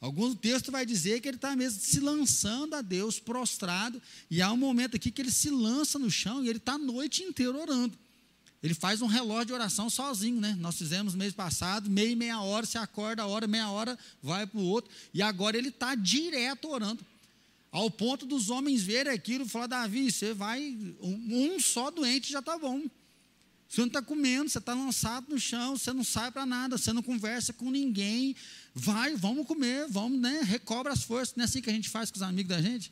Algum 0.01 0.33
texto 0.33 0.71
vai 0.71 0.85
dizer 0.85 1.19
que 1.19 1.27
ele 1.27 1.35
está 1.35 1.55
mesmo 1.55 1.81
se 1.81 1.99
lançando 1.99 2.73
a 2.73 2.81
Deus, 2.81 3.19
prostrado, 3.19 4.01
e 4.31 4.41
há 4.41 4.51
um 4.51 4.57
momento 4.57 4.95
aqui 4.95 5.11
que 5.11 5.21
ele 5.21 5.31
se 5.31 5.49
lança 5.49 5.99
no 5.99 6.09
chão 6.09 6.43
e 6.43 6.47
ele 6.47 6.57
está 6.57 6.73
a 6.73 6.77
noite 6.77 7.21
inteira 7.23 7.57
orando. 7.57 7.97
Ele 8.61 8.73
faz 8.73 9.01
um 9.01 9.07
relógio 9.07 9.47
de 9.47 9.53
oração 9.53 9.89
sozinho, 9.89 10.39
né? 10.39 10.55
Nós 10.59 10.77
fizemos 10.77 11.15
mês 11.15 11.33
passado, 11.33 11.89
meia 11.89 12.11
e 12.11 12.15
meia 12.15 12.41
hora, 12.41 12.65
se 12.65 12.77
acorda 12.77 13.23
a 13.23 13.27
hora, 13.27 13.47
meia 13.47 13.69
hora, 13.69 13.97
vai 14.21 14.45
para 14.45 14.59
o 14.59 14.63
outro, 14.63 14.91
e 15.13 15.21
agora 15.21 15.57
ele 15.57 15.69
está 15.69 15.95
direto 15.95 16.69
orando. 16.69 17.05
Ao 17.71 17.89
ponto 17.91 18.25
dos 18.25 18.49
homens 18.49 18.81
verem 18.81 19.13
aquilo 19.13 19.45
e 19.45 19.49
falar, 19.49 19.67
Davi, 19.67 20.11
você 20.11 20.33
vai, 20.33 20.75
um, 21.01 21.59
só 21.59 21.91
doente 21.91 22.31
já 22.31 22.39
está 22.39 22.57
bom. 22.57 22.83
Você 23.67 23.81
não 23.81 23.87
está 23.87 24.01
comendo, 24.01 24.49
você 24.49 24.57
está 24.57 24.73
lançado 24.73 25.29
no 25.29 25.39
chão, 25.39 25.77
você 25.77 25.93
não 25.93 26.03
sai 26.03 26.31
para 26.31 26.43
nada, 26.43 26.75
você 26.75 26.91
não 26.91 27.03
conversa 27.03 27.53
com 27.53 27.69
ninguém. 27.69 28.35
Vai, 28.73 29.15
vamos 29.15 29.45
comer, 29.45 29.87
vamos, 29.87 30.19
né? 30.19 30.41
Recobra 30.43 30.91
as 30.91 31.03
forças. 31.03 31.35
Não 31.35 31.43
é 31.43 31.45
assim 31.45 31.61
que 31.61 31.69
a 31.69 31.73
gente 31.73 31.87
faz 31.87 32.09
com 32.09 32.17
os 32.17 32.23
amigos 32.23 32.49
da 32.49 32.59
gente? 32.59 32.91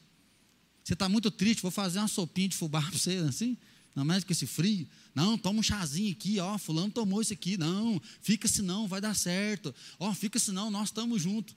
Você 0.84 0.94
está 0.94 1.10
muito 1.10 1.32
triste, 1.32 1.64
vou 1.64 1.72
fazer 1.72 1.98
uma 1.98 2.08
sopinha 2.08 2.48
de 2.50 2.56
fubá 2.56 2.80
para 2.80 2.92
você, 2.92 3.16
assim? 3.28 3.58
Não 3.96 4.06
mais 4.06 4.24
que 4.24 4.32
esse 4.32 4.46
frio. 4.46 4.88
Não, 5.16 5.36
toma 5.36 5.60
um 5.60 5.64
chazinho 5.64 6.12
aqui, 6.12 6.40
ó, 6.40 6.56
fulano 6.60 6.92
tomou 6.92 7.20
isso 7.20 7.34
aqui. 7.34 7.58
Não, 7.58 8.00
fica 8.22 8.48
se 8.48 8.62
não, 8.62 8.88
vai 8.88 9.02
dar 9.02 9.16
certo. 9.16 9.74
Ó, 9.98 10.14
fica 10.14 10.38
se 10.38 10.52
não, 10.52 10.70
nós 10.70 10.90
estamos 10.90 11.20
juntos. 11.20 11.56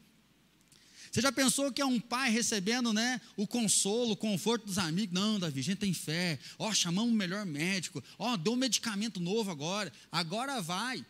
Você 1.11 1.21
já 1.21 1.33
pensou 1.33 1.73
que 1.73 1.83
é 1.83 1.85
um 1.85 1.99
pai 1.99 2.31
recebendo 2.31 2.93
né, 2.93 3.21
o 3.37 3.45
consolo, 3.45 4.13
o 4.13 4.17
conforto 4.17 4.67
dos 4.67 4.79
amigos? 4.79 5.13
Não, 5.13 5.41
Davi, 5.41 5.59
a 5.59 5.63
gente 5.63 5.79
tem 5.79 5.93
fé. 5.93 6.39
Ó, 6.57 6.73
chamamos 6.73 7.13
o 7.13 7.17
melhor 7.17 7.45
médico. 7.45 8.03
Ó, 8.17 8.37
deu 8.37 8.53
um 8.53 8.57
medicamento 8.57 9.19
novo 9.19 9.51
agora. 9.51 9.93
Agora 10.13 10.63
vai. 10.63 11.05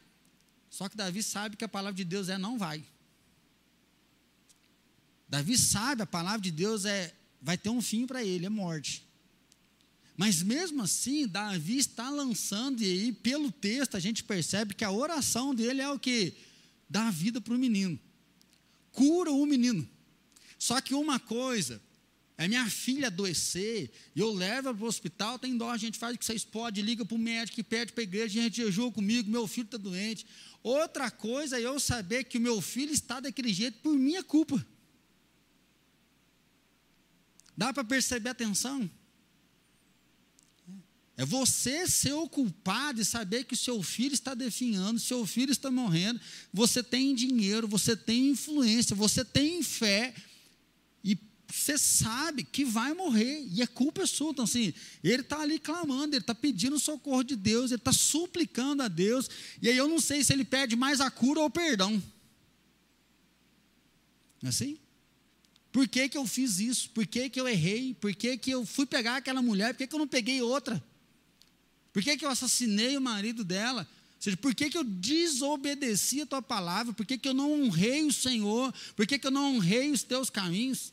Só 0.71 0.89
que 0.89 0.97
Davi 0.97 1.23
sabe 1.23 1.57
que 1.57 1.65
a 1.65 1.69
palavra 1.69 1.97
de 1.97 2.05
Deus 2.05 2.31
é 2.31 2.39
não 2.39 2.57
vai. 2.57 2.83
Davi 5.29 5.59
sabe, 5.59 6.03
a 6.03 6.07
palavra 6.07 6.41
de 6.41 6.51
Deus 6.51 6.87
é 6.87 7.15
vai 7.43 7.59
ter 7.59 7.69
um 7.69 7.83
fim 7.83 8.07
para 8.07 8.25
ele, 8.25 8.47
é 8.47 8.51
morte. 8.51 9.07
Mas 10.17 10.43
mesmo 10.43 10.83
assim, 10.83 11.27
Davi 11.27 11.77
está 11.77 12.09
lançando, 12.11 12.83
e 12.83 12.87
aí, 12.87 13.13
pelo 13.13 13.51
texto, 13.53 13.97
a 13.97 14.01
gente 14.01 14.25
percebe 14.25 14.75
que 14.75 14.85
a 14.85 14.91
oração 14.91 15.55
dele 15.55 15.81
é 15.81 15.91
o 15.91 15.99
que? 15.99 16.35
Dá 16.89 17.11
vida 17.11 17.41
para 17.41 17.55
o 17.55 17.59
menino 17.59 17.99
cura 18.93 19.31
o 19.31 19.47
menino. 19.47 19.89
Só 20.59 20.81
que 20.81 20.95
uma 20.95 21.19
coisa, 21.19 21.81
é 22.37 22.49
minha 22.49 22.69
filha 22.69 23.09
adoecer, 23.09 23.91
eu 24.15 24.33
levo 24.33 24.75
para 24.75 24.85
o 24.85 24.89
hospital, 24.89 25.39
tem 25.39 25.57
dó, 25.57 25.71
a 25.71 25.77
gente 25.77 25.99
faz 25.99 26.15
o 26.15 26.19
que 26.19 26.25
vocês 26.25 26.45
podem, 26.45 26.83
liga 26.83 27.05
para 27.05 27.15
o 27.15 27.19
médico, 27.19 27.63
pede 27.63 27.93
para 27.93 28.03
a 28.03 28.05
igreja, 28.05 28.41
a 28.41 28.43
gente 28.45 28.57
jejua 28.57 28.91
comigo, 28.93 29.31
meu 29.31 29.47
filho 29.47 29.67
está 29.67 29.77
doente. 29.77 30.27
Outra 30.63 31.11
coisa 31.11 31.59
é 31.59 31.67
eu 31.67 31.79
saber 31.81 32.25
que 32.25 32.39
o 32.39 32.41
meu 32.41 32.61
filho 32.61 32.93
está 32.93 33.21
daquele 33.21 33.53
jeito 33.53 33.79
por 33.81 33.95
minha 33.95 34.23
culpa. 34.23 34.65
Dá 37.57 37.73
para 37.73 37.85
perceber 37.85 38.31
a 38.31 38.35
tensão? 38.35 38.91
É 41.21 41.25
você 41.27 41.87
ser 41.87 42.15
o 42.15 42.27
culpado 42.27 42.99
e 42.99 43.05
saber 43.05 43.45
que 43.45 43.53
o 43.53 43.57
seu 43.57 43.83
filho 43.83 44.15
está 44.15 44.33
definhando, 44.33 44.99
seu 44.99 45.27
filho 45.27 45.53
está 45.53 45.71
morrendo, 45.71 46.19
você 46.51 46.83
tem 46.83 47.15
dinheiro, 47.15 47.69
você 47.69 47.95
tem 47.95 48.31
influência, 48.31 48.97
você 48.97 49.23
tem 49.23 49.63
fé, 49.63 50.15
e 51.05 51.19
você 51.47 51.77
sabe 51.77 52.43
que 52.43 52.65
vai 52.65 52.95
morrer, 52.95 53.47
e 53.53 53.61
a 53.61 53.67
culpa 53.67 54.01
é 54.01 54.07
sua. 54.07 54.31
Então, 54.31 54.47
assim, 54.47 54.73
ele 55.05 55.21
está 55.21 55.43
ali 55.43 55.59
clamando, 55.59 56.17
ele 56.17 56.23
está 56.23 56.35
pedindo 56.35 56.79
socorro 56.79 57.23
de 57.23 57.37
Deus, 57.37 57.71
ele 57.71 57.77
está 57.77 57.93
suplicando 57.93 58.83
a 58.83 58.89
Deus, 58.89 59.29
e 59.61 59.69
aí 59.69 59.77
eu 59.77 59.89
não 59.89 60.01
sei 60.01 60.25
se 60.25 60.33
ele 60.33 60.43
pede 60.43 60.75
mais 60.75 61.03
a 61.03 61.11
cura 61.11 61.41
ou 61.41 61.47
o 61.49 61.51
perdão. 61.51 62.03
Não 64.41 64.47
é 64.47 64.49
assim? 64.49 64.79
Por 65.71 65.87
que, 65.87 66.09
que 66.09 66.17
eu 66.17 66.27
fiz 66.27 66.61
isso? 66.61 66.89
Por 66.89 67.07
que, 67.07 67.29
que 67.29 67.39
eu 67.39 67.47
errei? 67.47 67.93
Por 67.93 68.15
que, 68.15 68.39
que 68.39 68.51
eu 68.51 68.65
fui 68.65 68.87
pegar 68.87 69.17
aquela 69.17 69.43
mulher? 69.43 69.75
Por 69.75 69.81
que, 69.81 69.87
que 69.87 69.95
eu 69.95 69.99
não 69.99 70.09
peguei 70.09 70.41
outra? 70.41 70.83
Por 71.93 72.03
que, 72.03 72.17
que 72.17 72.25
eu 72.25 72.31
assassinei 72.31 72.97
o 72.97 73.01
marido 73.01 73.45
dela? 73.45 73.89
Ou 74.17 74.23
seja, 74.23 74.37
por 74.37 74.55
que, 74.55 74.71
que 74.71 74.79
eu 74.79 74.85
desobedeci 74.85 76.21
a 76.21 76.27
tua 76.27 76.43
palavra? 76.43 76.93
Por 76.93 77.07
que, 77.07 77.17
que 77.17 77.29
eu 77.29 77.35
não 77.35 77.53
honrei 77.53 78.05
o 78.05 78.13
Senhor? 78.13 78.73
Por 78.95 79.07
que, 79.07 79.19
que 79.19 79.27
eu 79.27 79.31
não 79.31 79.55
honrei 79.57 79.91
os 79.91 80.03
teus 80.03 80.29
caminhos? 80.29 80.93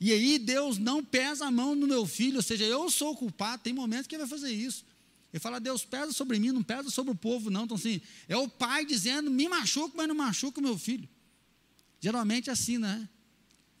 E 0.00 0.12
aí 0.12 0.38
Deus 0.38 0.78
não 0.78 1.04
pesa 1.04 1.46
a 1.46 1.50
mão 1.50 1.74
no 1.74 1.86
meu 1.86 2.06
filho, 2.06 2.36
ou 2.36 2.42
seja, 2.42 2.64
eu 2.64 2.88
sou 2.88 3.12
o 3.12 3.16
culpado, 3.16 3.62
tem 3.62 3.72
momentos 3.72 4.06
que 4.06 4.14
ele 4.14 4.24
vai 4.24 4.38
fazer 4.38 4.52
isso. 4.52 4.84
Ele 5.32 5.40
fala, 5.40 5.60
Deus 5.60 5.84
pesa 5.84 6.12
sobre 6.12 6.38
mim, 6.38 6.52
não 6.52 6.62
pesa 6.62 6.90
sobre 6.90 7.12
o 7.12 7.14
povo, 7.14 7.50
não. 7.50 7.64
Então, 7.64 7.76
assim, 7.76 8.00
é 8.26 8.36
o 8.36 8.48
pai 8.48 8.86
dizendo, 8.86 9.30
me 9.30 9.48
machuca, 9.48 9.94
mas 9.96 10.08
não 10.08 10.14
machuca 10.14 10.58
o 10.58 10.62
meu 10.62 10.78
filho. 10.78 11.08
Geralmente 12.00 12.48
é 12.48 12.52
assim, 12.52 12.78
né? 12.78 13.08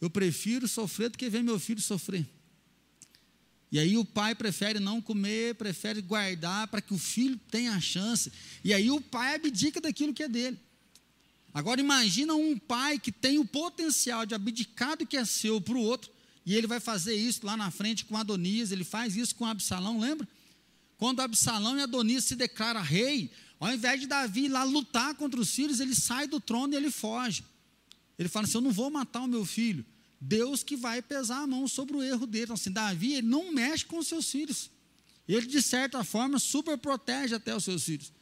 Eu 0.00 0.10
prefiro 0.10 0.68
sofrer 0.68 1.10
do 1.10 1.18
que 1.18 1.28
ver 1.28 1.42
meu 1.42 1.58
filho 1.58 1.80
sofrer. 1.80 2.28
E 3.72 3.78
aí 3.78 3.96
o 3.96 4.04
pai 4.04 4.34
prefere 4.34 4.80
não 4.80 5.00
comer, 5.00 5.54
prefere 5.54 6.02
guardar 6.02 6.66
para 6.68 6.80
que 6.80 6.92
o 6.92 6.98
filho 6.98 7.38
tenha 7.50 7.72
a 7.72 7.80
chance. 7.80 8.32
E 8.64 8.74
aí 8.74 8.90
o 8.90 9.00
pai 9.00 9.36
abdica 9.36 9.80
daquilo 9.80 10.12
que 10.12 10.24
é 10.24 10.28
dele. 10.28 10.58
Agora 11.52 11.80
imagina 11.80 12.34
um 12.34 12.58
pai 12.58 12.98
que 12.98 13.12
tem 13.12 13.38
o 13.38 13.44
potencial 13.44 14.24
de 14.24 14.34
abdicar 14.34 14.96
do 14.96 15.06
que 15.06 15.16
é 15.16 15.24
seu 15.24 15.60
para 15.60 15.74
o 15.74 15.80
outro, 15.80 16.10
e 16.46 16.54
ele 16.54 16.66
vai 16.66 16.80
fazer 16.80 17.14
isso 17.14 17.44
lá 17.44 17.56
na 17.56 17.70
frente 17.70 18.04
com 18.04 18.16
Adonias, 18.16 18.72
ele 18.72 18.84
faz 18.84 19.16
isso 19.16 19.34
com 19.34 19.44
Absalão, 19.44 20.00
lembra? 20.00 20.26
Quando 20.96 21.20
Absalão 21.20 21.78
e 21.78 21.82
Adonias 21.82 22.24
se 22.24 22.36
declara 22.36 22.80
rei, 22.80 23.30
ao 23.58 23.72
invés 23.72 24.00
de 24.00 24.06
Davi 24.06 24.44
ir 24.44 24.48
lá 24.48 24.62
lutar 24.64 25.14
contra 25.14 25.40
os 25.40 25.52
filhos, 25.52 25.80
ele 25.80 25.94
sai 25.94 26.26
do 26.26 26.40
trono 26.40 26.72
e 26.72 26.76
ele 26.76 26.90
foge. 26.90 27.44
Ele 28.18 28.28
fala 28.28 28.46
assim: 28.46 28.58
Eu 28.58 28.62
não 28.62 28.70
vou 28.70 28.90
matar 28.90 29.22
o 29.22 29.26
meu 29.26 29.44
filho, 29.44 29.84
Deus 30.20 30.62
que 30.62 30.76
vai 30.76 31.00
pesar 31.00 31.42
a 31.42 31.46
mão 31.46 31.66
sobre 31.66 31.96
o 31.96 32.02
erro 32.02 32.26
dele. 32.26 32.44
Então, 32.44 32.54
assim, 32.54 32.70
Davi, 32.70 33.14
ele 33.14 33.26
não 33.26 33.52
mexe 33.52 33.84
com 33.84 33.98
os 33.98 34.06
seus 34.06 34.30
filhos. 34.30 34.70
Ele, 35.26 35.46
de 35.46 35.62
certa 35.62 36.04
forma, 36.04 36.38
super 36.38 36.76
protege 36.76 37.34
até 37.34 37.54
os 37.54 37.64
seus 37.64 37.84
filhos. 37.84 38.12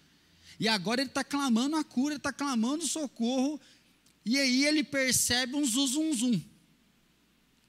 E 0.60 0.68
agora 0.68 1.00
ele 1.00 1.10
está 1.10 1.24
clamando 1.24 1.76
a 1.76 1.82
cura, 1.82 2.14
ele 2.14 2.18
está 2.18 2.32
clamando 2.32 2.86
socorro. 2.86 3.60
E 4.24 4.38
aí 4.38 4.64
ele 4.64 4.84
percebe 4.84 5.56
um 5.56 5.64
zum, 5.64 5.86
zum, 5.86 6.14
zum. 6.14 6.40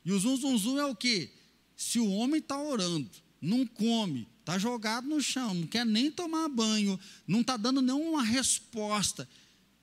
E 0.06 0.12
o 0.12 0.20
zum, 0.20 0.38
zum, 0.38 0.58
zum 0.58 0.78
é 0.78 0.86
o 0.86 0.96
quê? 0.96 1.32
Se 1.76 2.00
o 2.00 2.10
homem 2.10 2.40
está 2.40 2.62
orando, 2.62 3.10
não 3.42 3.66
come, 3.66 4.28
está 4.40 4.58
jogado 4.58 5.08
no 5.08 5.22
chão, 5.22 5.54
não 5.54 5.68
quer 5.68 5.86
nem 5.86 6.12
tomar 6.12 6.50
banho, 6.50 7.00
não 7.26 7.42
está 7.42 7.56
dando 7.56 7.82
nenhuma 7.82 8.24
resposta, 8.24 9.30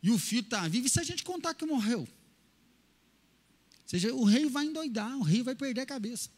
e 0.02 0.10
o 0.10 0.18
filho 0.18 0.40
está 0.40 0.66
vivo, 0.68 0.86
e 0.86 0.90
se 0.90 1.00
a 1.00 1.04
gente 1.04 1.22
contar 1.22 1.54
que 1.54 1.64
morreu? 1.64 2.06
Seja, 3.86 4.12
o 4.12 4.24
rei 4.24 4.46
vai 4.46 4.66
endoidar, 4.66 5.16
o 5.16 5.22
rei 5.22 5.42
vai 5.42 5.54
perder 5.54 5.82
a 5.82 5.86
cabeça. 5.86 6.28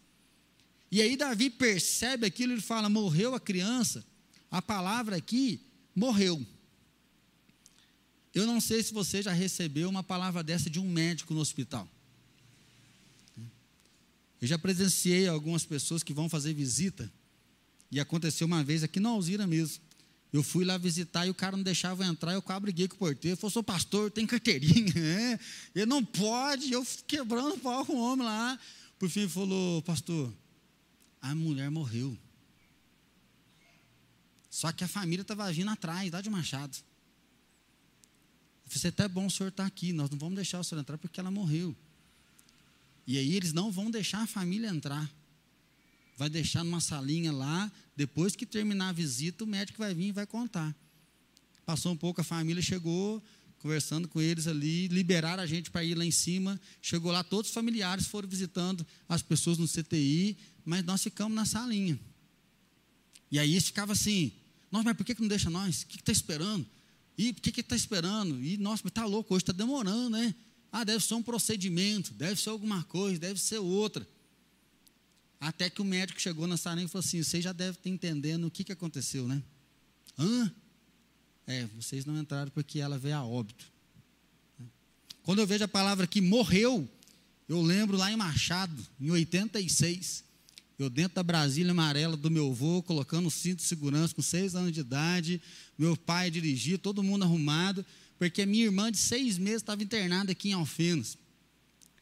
E 0.91 1.01
aí 1.01 1.17
Davi 1.17 1.51
percebe 1.51 2.27
aquilo, 2.27 2.53
ele 2.53 2.61
fala: 2.61 2.89
morreu 2.89 3.35
a 3.35 3.41
criança. 3.41 4.05
A 4.51 4.63
palavra 4.63 5.17
aqui, 5.17 5.61
morreu. 5.95 6.45
Eu 8.35 8.47
não 8.47 8.61
sei 8.61 8.83
se 8.83 8.93
você 8.93 9.23
já 9.23 9.33
recebeu 9.33 9.89
uma 9.89 10.03
palavra 10.03 10.43
dessa 10.43 10.71
de 10.71 10.79
um 10.79 10.89
médico 10.89 11.35
no 11.35 11.41
hospital. 11.41 11.89
Eu 14.41 14.47
já 14.47 14.59
presenciei 14.59 15.27
algumas 15.27 15.65
pessoas 15.65 16.03
que 16.03 16.15
vão 16.15 16.29
fazer 16.29 16.55
visita, 16.55 17.11
e 17.91 17.99
aconteceu 17.99 18.47
uma 18.47 18.63
vez 18.63 18.85
aqui 18.85 19.01
na 19.01 19.09
Alzira 19.09 19.47
mesmo. 19.47 19.83
Eu 20.33 20.43
fui 20.43 20.65
lá 20.65 20.77
visitar 20.77 21.27
e 21.27 21.31
o 21.31 21.35
cara 21.35 21.57
não 21.57 21.65
deixava 21.65 22.05
eu 22.05 22.11
entrar, 22.11 22.35
eu 22.35 22.43
quase 22.43 22.61
briguei 22.61 22.87
com 22.87 22.97
o 22.97 22.99
porteiro. 22.99 23.35
Ele 23.35 23.41
falou, 23.41 23.51
sou 23.51 23.63
pastor, 23.63 24.11
tem 24.11 24.27
carteirinha. 24.27 24.93
É. 24.99 25.39
Ele 25.75 25.87
não 25.87 26.05
pode, 26.05 26.73
eu 26.73 26.87
quebrando 27.07 27.55
o 27.55 27.59
pau 27.59 27.85
com 27.87 27.95
o 27.95 28.01
homem 28.01 28.27
lá. 28.27 28.59
Por 28.99 29.09
fim, 29.09 29.21
ele 29.21 29.29
falou, 29.29 29.81
pastor, 29.83 30.33
a 31.21 31.35
mulher 31.35 31.71
morreu. 31.71 32.17
Só 34.51 34.73
que 34.73 34.85
a 34.85 34.89
família 34.89 35.23
estava 35.23 35.51
vindo 35.53 35.71
atrás, 35.71 36.11
lá 36.11 36.21
de 36.21 36.29
Machado. 36.29 36.77
Eu 38.67 38.73
falei, 38.73 38.89
até 38.89 39.09
bom 39.09 39.27
o 39.27 39.31
senhor 39.31 39.49
estar 39.49 39.63
tá 39.63 39.67
aqui, 39.67 39.93
nós 39.93 40.11
não 40.11 40.19
vamos 40.19 40.35
deixar 40.35 40.61
o 40.61 40.65
senhor 40.65 40.81
entrar 40.81 40.99
porque 40.99 41.21
ela 41.21 41.31
morreu. 41.31 41.75
E 43.07 43.17
aí 43.17 43.35
eles 43.35 43.55
não 43.55 43.73
vão 43.73 43.91
deixar 43.91 44.21
a 44.21 44.27
família 44.27 44.69
entrar. 44.69 45.11
Vai 46.17 46.29
deixar 46.29 46.65
numa 46.65 46.81
salinha 46.81 47.33
lá, 47.33 47.73
depois 47.99 48.37
que 48.37 48.47
terminar 48.47 48.91
a 48.91 48.93
visita, 48.93 49.43
o 49.43 49.47
médico 49.47 49.81
vai 49.81 49.93
vir 49.93 50.07
e 50.07 50.13
vai 50.13 50.25
contar. 50.25 50.73
Passou 51.67 51.91
um 51.91 51.97
pouco, 51.97 52.21
a 52.21 52.25
família 52.25 52.63
chegou, 52.63 53.21
conversando 53.59 54.07
com 54.07 54.21
eles 54.21 54.47
ali, 54.47 54.87
liberaram 54.87 55.43
a 55.43 55.47
gente 55.47 55.69
para 55.69 55.83
ir 55.83 55.97
lá 55.97 56.05
em 56.05 56.13
cima. 56.13 56.61
Chegou 56.81 57.11
lá, 57.11 57.25
todos 57.25 57.49
os 57.51 57.55
familiares 57.55 58.07
foram 58.07 58.29
visitando 58.29 58.87
as 59.09 59.21
pessoas 59.21 59.59
no 59.59 59.67
CTI, 59.67 60.39
mas 60.65 60.85
nós 60.85 61.03
ficamos 61.03 61.35
na 61.35 61.45
salinha. 61.45 61.99
E 63.33 63.39
aí 63.41 63.51
eles 63.51 63.65
ficavam 63.65 63.95
assim, 63.95 64.31
nossa, 64.71 64.85
mas 64.85 64.97
por 64.97 65.05
que, 65.05 65.17
que 65.17 65.21
não 65.21 65.29
deixa 65.29 65.51
nós? 65.51 65.83
O 65.83 65.87
que 65.89 65.97
está 65.97 66.13
esperando? 66.13 66.65
E 67.19 67.33
por 67.33 67.43
que 67.43 67.61
está 67.61 67.75
esperando? 67.75 68.41
E, 68.41 68.57
nossa, 68.59 68.83
mas 68.85 68.93
está 68.93 69.05
louco, 69.07 69.35
hoje 69.35 69.43
está 69.43 69.53
demorando, 69.53 70.11
né? 70.11 70.33
Ah, 70.71 70.85
deve 70.85 71.05
ser 71.05 71.15
um 71.15 71.23
procedimento, 71.23 72.15
deve 72.15 72.41
ser 72.41 72.51
alguma 72.51 72.85
coisa, 72.85 73.19
deve 73.19 73.41
ser 73.41 73.59
outra. 73.59 74.07
Até 75.41 75.71
que 75.71 75.81
o 75.81 75.85
médico 75.85 76.21
chegou 76.21 76.47
na 76.47 76.57
sala 76.57 76.83
e 76.83 76.89
falou 76.89 77.05
assim: 77.05 77.23
vocês 77.23 77.43
já 77.43 77.53
devem 77.53 77.73
estar 77.73 77.89
entendendo 77.89 78.47
o 78.47 78.51
que, 78.51 78.65
que 78.65 78.73
aconteceu, 78.73 79.27
né? 79.27 79.43
Hã? 80.19 80.53
É, 81.47 81.67
vocês 81.77 82.05
não 82.05 82.19
entraram 82.19 82.51
porque 82.51 82.81
ela 82.81 82.99
veio 82.99 83.17
a 83.17 83.25
óbito. 83.25 83.67
Quando 85.23 85.39
eu 85.41 85.47
vejo 85.47 85.65
a 85.65 85.69
palavra 85.69 86.07
que 86.07 86.21
morreu, 86.21 86.89
eu 87.49 87.63
lembro 87.63 87.97
lá 87.97 88.11
em 88.11 88.17
Machado, 88.17 88.87
em 89.01 89.11
86, 89.11 90.25
eu 90.79 90.91
dentro 90.91 91.15
da 91.15 91.23
Brasília 91.23 91.71
amarela 91.71 92.17
do 92.17 92.31
meu 92.31 92.51
avô, 92.51 92.83
colocando 92.83 93.27
o 93.27 93.31
cinto 93.31 93.59
de 93.59 93.65
segurança 93.65 94.15
com 94.15 94.23
seis 94.23 94.55
anos 94.55 94.73
de 94.73 94.81
idade, 94.81 95.41
meu 95.79 95.97
pai 95.97 96.31
dirigia, 96.31 96.79
todo 96.79 97.03
mundo 97.03 97.25
arrumado 97.25 97.85
porque 98.19 98.45
minha 98.45 98.65
irmã 98.65 98.91
de 98.91 98.99
seis 98.99 99.39
meses 99.39 99.63
estava 99.63 99.83
internada 99.83 100.33
aqui 100.33 100.51
em 100.51 100.53
Alfenas. 100.53 101.17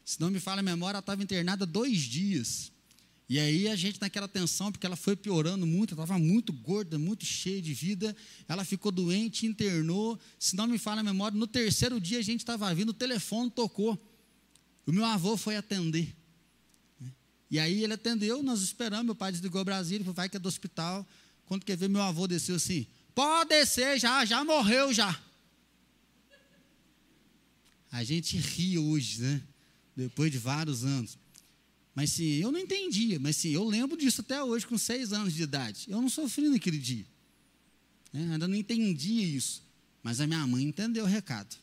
Se 0.03 0.19
não 0.19 0.31
me 0.31 0.39
fala 0.39 0.61
a 0.61 0.63
memória, 0.63 0.95
ela 0.95 0.99
estava 0.99 1.21
internada 1.21 1.65
dois 1.65 1.99
dias. 1.99 2.71
E 3.29 3.39
aí 3.39 3.67
a 3.67 3.75
gente 3.75 3.99
naquela 3.99 4.27
tensão, 4.27 4.71
porque 4.71 4.85
ela 4.85 4.95
foi 4.95 5.15
piorando 5.15 5.67
muito, 5.67 5.93
ela 5.93 6.03
estava 6.03 6.17
muito 6.17 6.53
gorda, 6.53 6.97
muito 6.97 7.25
cheia 7.25 7.61
de 7.61 7.73
vida, 7.73 8.15
ela 8.47 8.63
ficou 8.63 8.89
doente, 8.89 9.45
internou. 9.45 10.17
Se 10.39 10.55
não 10.55 10.65
me 10.65 10.77
fala 10.77 11.01
a 11.01 11.03
memória, 11.03 11.37
no 11.37 11.45
terceiro 11.45 11.99
dia 11.99 12.19
a 12.19 12.21
gente 12.21 12.39
estava 12.39 12.73
vindo, 12.73 12.89
o 12.89 12.93
telefone 12.93 13.51
tocou. 13.51 13.97
O 14.85 14.93
meu 14.93 15.03
avô 15.03 15.35
foi 15.35 15.57
atender. 15.57 16.15
E 17.51 17.59
aí 17.59 17.83
ele 17.83 17.93
atendeu, 17.93 18.41
nós 18.41 18.61
esperamos, 18.61 19.05
meu 19.05 19.15
pai 19.15 19.31
desligou 19.31 19.61
o 19.61 19.65
Brasília, 19.65 20.03
falou, 20.03 20.15
vai 20.15 20.29
que 20.29 20.37
é 20.37 20.39
do 20.39 20.47
hospital. 20.47 21.05
Quando 21.45 21.65
quer 21.65 21.75
ver, 21.75 21.89
meu 21.89 22.01
avô 22.01 22.27
desceu 22.27 22.55
assim, 22.55 22.87
pode 23.13 23.49
descer 23.49 23.99
já, 23.99 24.23
já 24.23 24.43
morreu 24.45 24.93
já. 24.93 25.17
A 27.91 28.03
gente 28.03 28.37
ri 28.37 28.77
hoje, 28.77 29.21
né? 29.21 29.41
Depois 29.95 30.31
de 30.31 30.37
vários 30.37 30.85
anos. 30.85 31.17
Mas 31.97 32.11
sim, 32.11 32.33
eu 32.33 32.51
não 32.51 32.59
entendia, 32.59 33.19
mas 33.19 33.37
sim, 33.37 33.49
eu 33.49 33.63
lembro 33.63 33.97
disso 33.97 34.21
até 34.21 34.43
hoje, 34.43 34.67
com 34.67 34.77
seis 34.77 35.11
anos 35.11 35.33
de 35.33 35.41
idade. 35.41 35.85
Eu 35.87 35.99
não 35.99 36.09
sofri 36.09 36.47
naquele 36.47 36.77
dia. 36.77 37.07
Né? 38.13 38.33
Ainda 38.33 38.47
não 38.47 38.53
entendia 38.53 39.25
isso. 39.25 39.63
Mas 40.03 40.21
a 40.21 40.27
minha 40.27 40.45
mãe 40.45 40.63
entendeu 40.63 41.05
o 41.05 41.07
recado. 41.07 41.55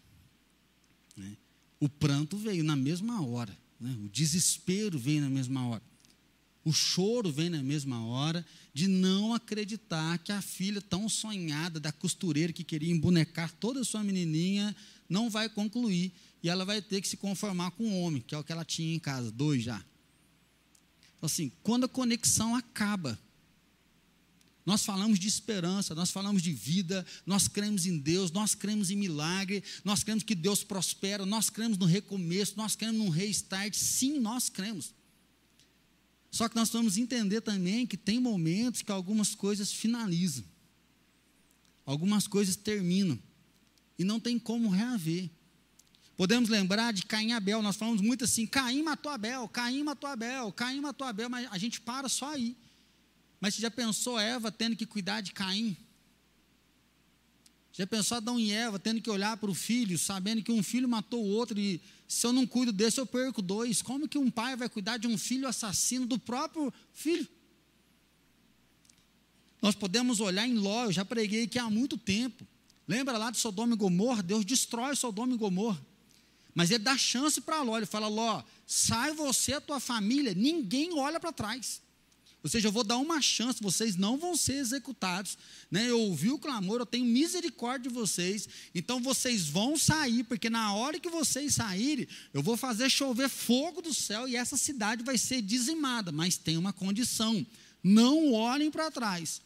Né? 1.16 1.36
O 1.78 1.88
pranto 1.88 2.36
veio 2.36 2.64
na 2.64 2.74
mesma 2.74 3.24
hora. 3.24 3.56
Né? 3.78 3.96
O 4.04 4.08
desespero 4.08 4.98
veio 4.98 5.20
na 5.20 5.30
mesma 5.30 5.68
hora. 5.68 5.82
O 6.64 6.72
choro 6.72 7.30
vem 7.30 7.48
na 7.48 7.62
mesma 7.62 8.04
hora 8.04 8.44
de 8.72 8.88
não 8.88 9.34
acreditar 9.34 10.18
que 10.18 10.32
a 10.32 10.42
filha 10.42 10.82
tão 10.82 11.08
sonhada 11.08 11.78
da 11.78 11.92
costureira 11.92 12.52
que 12.52 12.64
queria 12.64 12.92
embonecar 12.92 13.52
toda 13.60 13.82
a 13.82 13.84
sua 13.84 14.02
menininha 14.02 14.74
não 15.08 15.30
vai 15.30 15.48
concluir 15.48 16.12
e 16.42 16.48
ela 16.48 16.64
vai 16.64 16.82
ter 16.82 17.00
que 17.00 17.06
se 17.06 17.16
conformar 17.16 17.70
com 17.70 17.84
o 17.84 18.00
homem, 18.00 18.20
que 18.20 18.34
é 18.34 18.38
o 18.38 18.42
que 18.42 18.50
ela 18.50 18.64
tinha 18.64 18.92
em 18.92 18.98
casa, 18.98 19.30
dois 19.30 19.62
já. 19.62 19.80
Assim, 21.24 21.50
quando 21.62 21.84
a 21.84 21.88
conexão 21.88 22.54
acaba, 22.54 23.18
nós 24.66 24.84
falamos 24.84 25.18
de 25.18 25.26
esperança, 25.26 25.94
nós 25.94 26.10
falamos 26.10 26.42
de 26.42 26.52
vida, 26.52 27.04
nós 27.24 27.48
cremos 27.48 27.86
em 27.86 27.98
Deus, 27.98 28.30
nós 28.30 28.54
cremos 28.54 28.90
em 28.90 28.96
milagre, 28.96 29.62
nós 29.82 30.04
cremos 30.04 30.22
que 30.22 30.34
Deus 30.34 30.62
prospera, 30.62 31.24
nós 31.24 31.48
cremos 31.48 31.78
no 31.78 31.86
recomeço, 31.86 32.54
nós 32.56 32.76
cremos 32.76 32.96
num 32.96 33.08
restart, 33.08 33.74
sim, 33.74 34.18
nós 34.18 34.48
cremos. 34.48 34.92
Só 36.30 36.48
que 36.48 36.56
nós 36.56 36.70
vamos 36.70 36.98
entender 36.98 37.40
também 37.40 37.86
que 37.86 37.96
tem 37.96 38.18
momentos 38.18 38.82
que 38.82 38.92
algumas 38.92 39.34
coisas 39.34 39.72
finalizam, 39.72 40.44
algumas 41.86 42.26
coisas 42.26 42.56
terminam, 42.56 43.18
e 43.98 44.04
não 44.04 44.18
tem 44.18 44.38
como 44.38 44.68
reaver. 44.68 45.30
Podemos 46.16 46.48
lembrar 46.48 46.92
de 46.92 47.04
Caim 47.04 47.28
e 47.28 47.32
Abel, 47.32 47.60
nós 47.60 47.76
falamos 47.76 48.00
muito 48.00 48.24
assim: 48.24 48.46
Caim 48.46 48.82
matou 48.82 49.10
Abel, 49.10 49.48
Caim 49.48 49.82
matou 49.82 50.08
Abel, 50.08 50.52
Caim 50.52 50.80
matou 50.80 51.06
Abel, 51.06 51.28
mas 51.28 51.48
a 51.50 51.58
gente 51.58 51.80
para 51.80 52.08
só 52.08 52.32
aí. 52.32 52.56
Mas 53.40 53.54
você 53.54 53.62
já 53.62 53.70
pensou 53.70 54.18
Eva 54.18 54.50
tendo 54.52 54.76
que 54.76 54.86
cuidar 54.86 55.20
de 55.20 55.32
Caim? 55.32 55.76
Já 57.72 57.84
pensou 57.86 58.16
Adão 58.16 58.38
e 58.38 58.52
Eva 58.52 58.78
tendo 58.78 59.00
que 59.00 59.10
olhar 59.10 59.36
para 59.36 59.50
o 59.50 59.54
filho, 59.54 59.98
sabendo 59.98 60.42
que 60.42 60.52
um 60.52 60.62
filho 60.62 60.88
matou 60.88 61.24
o 61.24 61.28
outro 61.28 61.58
e 61.58 61.80
se 62.06 62.24
eu 62.24 62.32
não 62.32 62.46
cuido 62.46 62.72
desse 62.72 63.00
eu 63.00 63.06
perco 63.06 63.42
dois? 63.42 63.82
Como 63.82 64.08
que 64.08 64.16
um 64.16 64.30
pai 64.30 64.54
vai 64.54 64.68
cuidar 64.68 64.96
de 64.96 65.08
um 65.08 65.18
filho 65.18 65.48
assassino 65.48 66.06
do 66.06 66.16
próprio 66.16 66.72
filho? 66.92 67.26
Nós 69.60 69.74
podemos 69.74 70.20
olhar 70.20 70.46
em 70.46 70.54
Ló, 70.54 70.84
eu 70.84 70.92
já 70.92 71.04
preguei 71.04 71.44
aqui 71.44 71.58
há 71.58 71.68
muito 71.68 71.98
tempo. 71.98 72.46
Lembra 72.86 73.18
lá 73.18 73.32
de 73.32 73.38
Sodoma 73.38 73.74
e 73.74 73.76
Gomorra? 73.76 74.22
Deus 74.22 74.44
destrói 74.44 74.94
Sodoma 74.94 75.34
e 75.34 75.38
Gomorra. 75.38 75.84
Mas 76.54 76.70
ele 76.70 76.84
dá 76.84 76.96
chance 76.96 77.40
para 77.40 77.62
Ló, 77.62 77.76
ele 77.76 77.86
fala: 77.86 78.06
Ló, 78.06 78.42
sai 78.66 79.12
você 79.12 79.52
e 79.52 79.54
a 79.54 79.60
tua 79.60 79.80
família, 79.80 80.34
ninguém 80.34 80.92
olha 80.94 81.18
para 81.18 81.32
trás. 81.32 81.82
Ou 82.44 82.50
seja, 82.50 82.68
eu 82.68 82.72
vou 82.72 82.84
dar 82.84 82.98
uma 82.98 83.22
chance, 83.22 83.62
vocês 83.62 83.96
não 83.96 84.18
vão 84.18 84.36
ser 84.36 84.56
executados. 84.56 85.38
Né? 85.70 85.88
Eu 85.88 85.98
ouvi 85.98 86.30
o 86.30 86.38
clamor, 86.38 86.78
eu 86.78 86.84
tenho 86.84 87.06
misericórdia 87.06 87.88
de 87.88 87.94
vocês. 87.94 88.46
Então 88.74 89.00
vocês 89.00 89.48
vão 89.48 89.78
sair, 89.78 90.24
porque 90.24 90.50
na 90.50 90.74
hora 90.74 91.00
que 91.00 91.08
vocês 91.08 91.54
saírem, 91.54 92.06
eu 92.34 92.42
vou 92.42 92.54
fazer 92.54 92.90
chover 92.90 93.30
fogo 93.30 93.80
do 93.80 93.94
céu 93.94 94.28
e 94.28 94.36
essa 94.36 94.58
cidade 94.58 95.02
vai 95.02 95.16
ser 95.16 95.40
dizimada. 95.40 96.12
Mas 96.12 96.36
tem 96.36 96.58
uma 96.58 96.72
condição: 96.72 97.46
não 97.82 98.34
olhem 98.34 98.70
para 98.70 98.90
trás. 98.90 99.40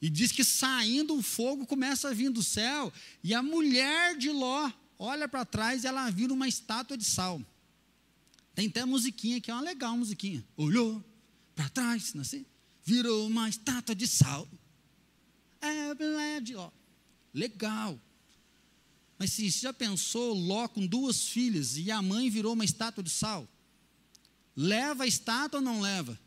E 0.00 0.08
diz 0.08 0.32
que 0.32 0.42
saindo 0.42 1.14
o 1.14 1.22
fogo 1.22 1.66
começa 1.66 2.08
a 2.08 2.14
vir 2.14 2.30
do 2.30 2.42
céu, 2.42 2.90
e 3.22 3.34
a 3.34 3.42
mulher 3.42 4.16
de 4.16 4.30
Ló 4.30 4.72
olha 5.04 5.26
para 5.26 5.44
trás 5.44 5.82
e 5.82 5.86
ela 5.86 6.10
vira 6.10 6.32
uma 6.32 6.46
estátua 6.46 6.96
de 6.96 7.04
sal. 7.04 7.40
Tem 8.54 8.68
até 8.68 8.84
musiquinha 8.84 9.40
que 9.40 9.50
é 9.50 9.54
uma 9.54 9.62
legal 9.62 9.96
musiquinha. 9.96 10.44
Olhou, 10.56 11.02
para 11.54 11.68
trás, 11.68 12.12
não 12.14 12.20
é 12.20 12.22
assim? 12.22 12.44
Virou 12.84 13.26
uma 13.26 13.48
estátua 13.48 13.94
de 13.94 14.06
sal. 14.06 14.46
É, 15.60 15.94
verdade, 15.94 16.54
ó. 16.54 16.70
Legal. 17.32 18.00
Mas 19.18 19.32
se 19.32 19.48
já 19.48 19.72
pensou 19.72 20.34
Ló 20.34 20.68
com 20.68 20.86
duas 20.86 21.26
filhas 21.28 21.76
e 21.76 21.90
a 21.90 22.02
mãe 22.02 22.28
virou 22.28 22.52
uma 22.52 22.64
estátua 22.64 23.02
de 23.02 23.10
sal? 23.10 23.48
leva 24.60 25.04
a 25.04 25.06
estátua 25.06 25.58
ou 25.58 25.64
não 25.64 25.80
leva? 25.80 26.18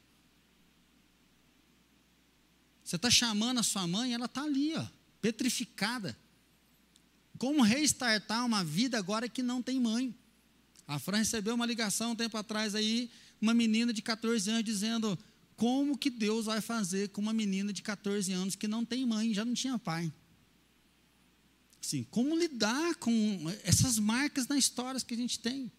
Você 2.84 2.96
está 2.96 3.10
chamando 3.10 3.60
a 3.60 3.64
sua 3.64 3.88
mãe, 3.88 4.14
ela 4.14 4.26
está 4.26 4.44
ali, 4.44 4.76
ó, 4.76 4.86
petrificada. 5.22 6.18
Como 7.38 7.62
restartar 7.62 8.46
uma 8.46 8.64
vida 8.64 8.98
agora 8.98 9.28
que 9.28 9.42
não 9.42 9.62
tem 9.62 9.80
mãe? 9.80 10.16
A 10.88 11.00
Fran 11.00 11.18
recebeu 11.18 11.56
uma 11.56 11.66
ligação 11.66 12.12
um 12.12 12.16
tempo 12.16 12.38
atrás 12.38 12.76
aí, 12.76 13.10
uma 13.42 13.54
menina 13.54 13.92
de 13.94 14.02
14 14.02 14.50
anos 14.50 14.64
dizendo 14.64 15.18
como 15.56 15.98
que 15.98 16.10
Deus 16.10 16.46
vai 16.46 16.62
fazer 16.62 17.10
com 17.10 17.22
uma 17.22 17.34
menina 17.34 17.72
de 17.72 17.82
14 17.82 18.32
anos 18.34 18.56
que 18.56 18.68
não 18.68 18.84
tem 18.84 19.06
mãe, 19.06 19.34
já 19.34 19.46
não 19.46 19.54
tinha 19.54 19.78
pai. 19.80 20.12
Assim, 21.82 22.04
como 22.10 22.38
lidar 22.38 22.96
com 22.96 23.54
essas 23.64 24.00
marcas 24.00 24.48
na 24.48 24.58
história 24.58 25.00
que 25.02 25.14
a 25.14 25.18
gente 25.18 25.40
tem? 25.40 25.72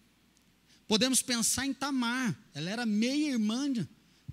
Podemos 0.87 1.21
pensar 1.21 1.65
em 1.65 1.73
Tamar, 1.73 2.37
ela 2.53 2.69
era 2.69 2.85
meia 2.85 3.31
irmã 3.31 3.71
de, 3.71 3.87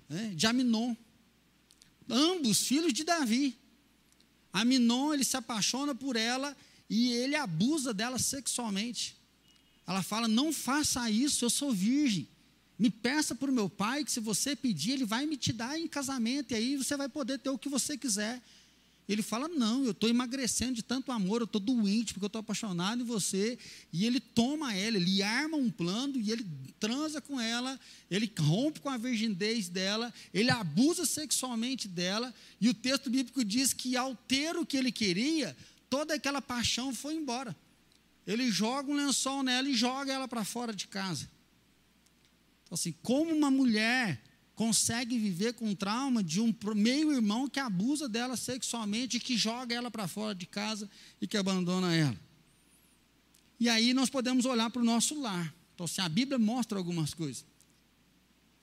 né, 0.07 0.33
de 0.35 0.45
Aminon, 0.45 0.95
ambos 2.07 2.67
filhos 2.67 2.93
de 2.93 3.03
Davi. 3.03 3.57
Aminon, 4.51 5.13
ele 5.13 5.23
se 5.23 5.35
apaixona 5.35 5.95
por 5.95 6.15
ela 6.15 6.55
e 6.89 7.11
ele 7.11 7.35
abusa 7.35 7.93
dela 7.93 8.19
sexualmente. 8.19 9.15
Ela 9.85 10.01
fala: 10.01 10.27
Não 10.27 10.53
faça 10.53 11.09
isso, 11.09 11.45
eu 11.45 11.49
sou 11.49 11.71
virgem. 11.71 12.27
Me 12.77 12.89
peça 12.89 13.35
para 13.35 13.49
o 13.49 13.53
meu 13.53 13.69
pai 13.69 14.03
que, 14.03 14.11
se 14.11 14.19
você 14.19 14.55
pedir, 14.55 14.91
ele 14.91 15.05
vai 15.05 15.25
me 15.25 15.37
te 15.37 15.53
dar 15.53 15.79
em 15.79 15.87
casamento, 15.87 16.51
e 16.51 16.55
aí 16.55 16.77
você 16.77 16.97
vai 16.97 17.07
poder 17.07 17.39
ter 17.39 17.49
o 17.49 17.57
que 17.57 17.69
você 17.69 17.97
quiser. 17.97 18.41
Ele 19.07 19.21
fala: 19.21 19.47
Não, 19.49 19.83
eu 19.83 19.91
estou 19.91 20.09
emagrecendo 20.09 20.73
de 20.73 20.81
tanto 20.81 21.11
amor, 21.11 21.41
eu 21.41 21.45
estou 21.45 21.59
doente 21.59 22.13
porque 22.13 22.23
eu 22.23 22.27
estou 22.27 22.39
apaixonado 22.39 23.01
em 23.01 23.05
você. 23.05 23.57
E 23.91 24.05
ele 24.05 24.19
toma 24.19 24.73
ela, 24.73 24.95
ele 24.95 25.21
arma 25.21 25.57
um 25.57 25.69
plano 25.69 26.19
e 26.19 26.31
ele 26.31 26.45
transa 26.79 27.19
com 27.19 27.39
ela, 27.39 27.79
ele 28.09 28.31
rompe 28.39 28.79
com 28.79 28.89
a 28.89 28.97
virgindez 28.97 29.67
dela, 29.67 30.13
ele 30.33 30.49
abusa 30.49 31.05
sexualmente 31.05 31.87
dela. 31.87 32.33
E 32.61 32.69
o 32.69 32.73
texto 32.73 33.09
bíblico 33.09 33.43
diz 33.43 33.73
que, 33.73 33.97
ao 33.97 34.15
ter 34.15 34.55
o 34.55 34.65
que 34.65 34.77
ele 34.77 34.91
queria, 34.91 35.55
toda 35.93 36.15
aquela 36.15 36.41
paixão 36.41 36.91
foi 36.91 37.13
embora. 37.13 37.55
Ele 38.25 38.49
joga 38.49 38.91
um 38.91 38.95
lençol 38.95 39.43
nela 39.43 39.69
e 39.69 39.75
joga 39.75 40.11
ela 40.11 40.27
para 40.27 40.43
fora 40.43 40.73
de 40.73 40.87
casa. 40.87 41.29
Então, 42.63 42.73
assim, 42.73 42.95
como 43.03 43.29
uma 43.31 43.51
mulher 43.51 44.19
consegue 44.55 45.19
viver 45.19 45.53
com 45.53 45.75
trauma 45.75 46.23
de 46.23 46.41
um 46.41 46.51
meio-irmão 46.73 47.47
que 47.47 47.59
abusa 47.59 48.09
dela 48.09 48.35
sexualmente, 48.35 49.19
que 49.19 49.37
joga 49.37 49.75
ela 49.75 49.91
para 49.91 50.07
fora 50.07 50.33
de 50.33 50.47
casa 50.47 50.89
e 51.21 51.27
que 51.27 51.37
abandona 51.37 51.93
ela. 51.93 52.19
E 53.59 53.69
aí 53.69 53.93
nós 53.93 54.09
podemos 54.09 54.45
olhar 54.45 54.71
para 54.71 54.81
o 54.81 54.85
nosso 54.85 55.21
lar. 55.21 55.53
Então, 55.75 55.83
assim, 55.83 56.01
a 56.01 56.09
Bíblia 56.09 56.39
mostra 56.39 56.75
algumas 56.75 57.13
coisas. 57.13 57.45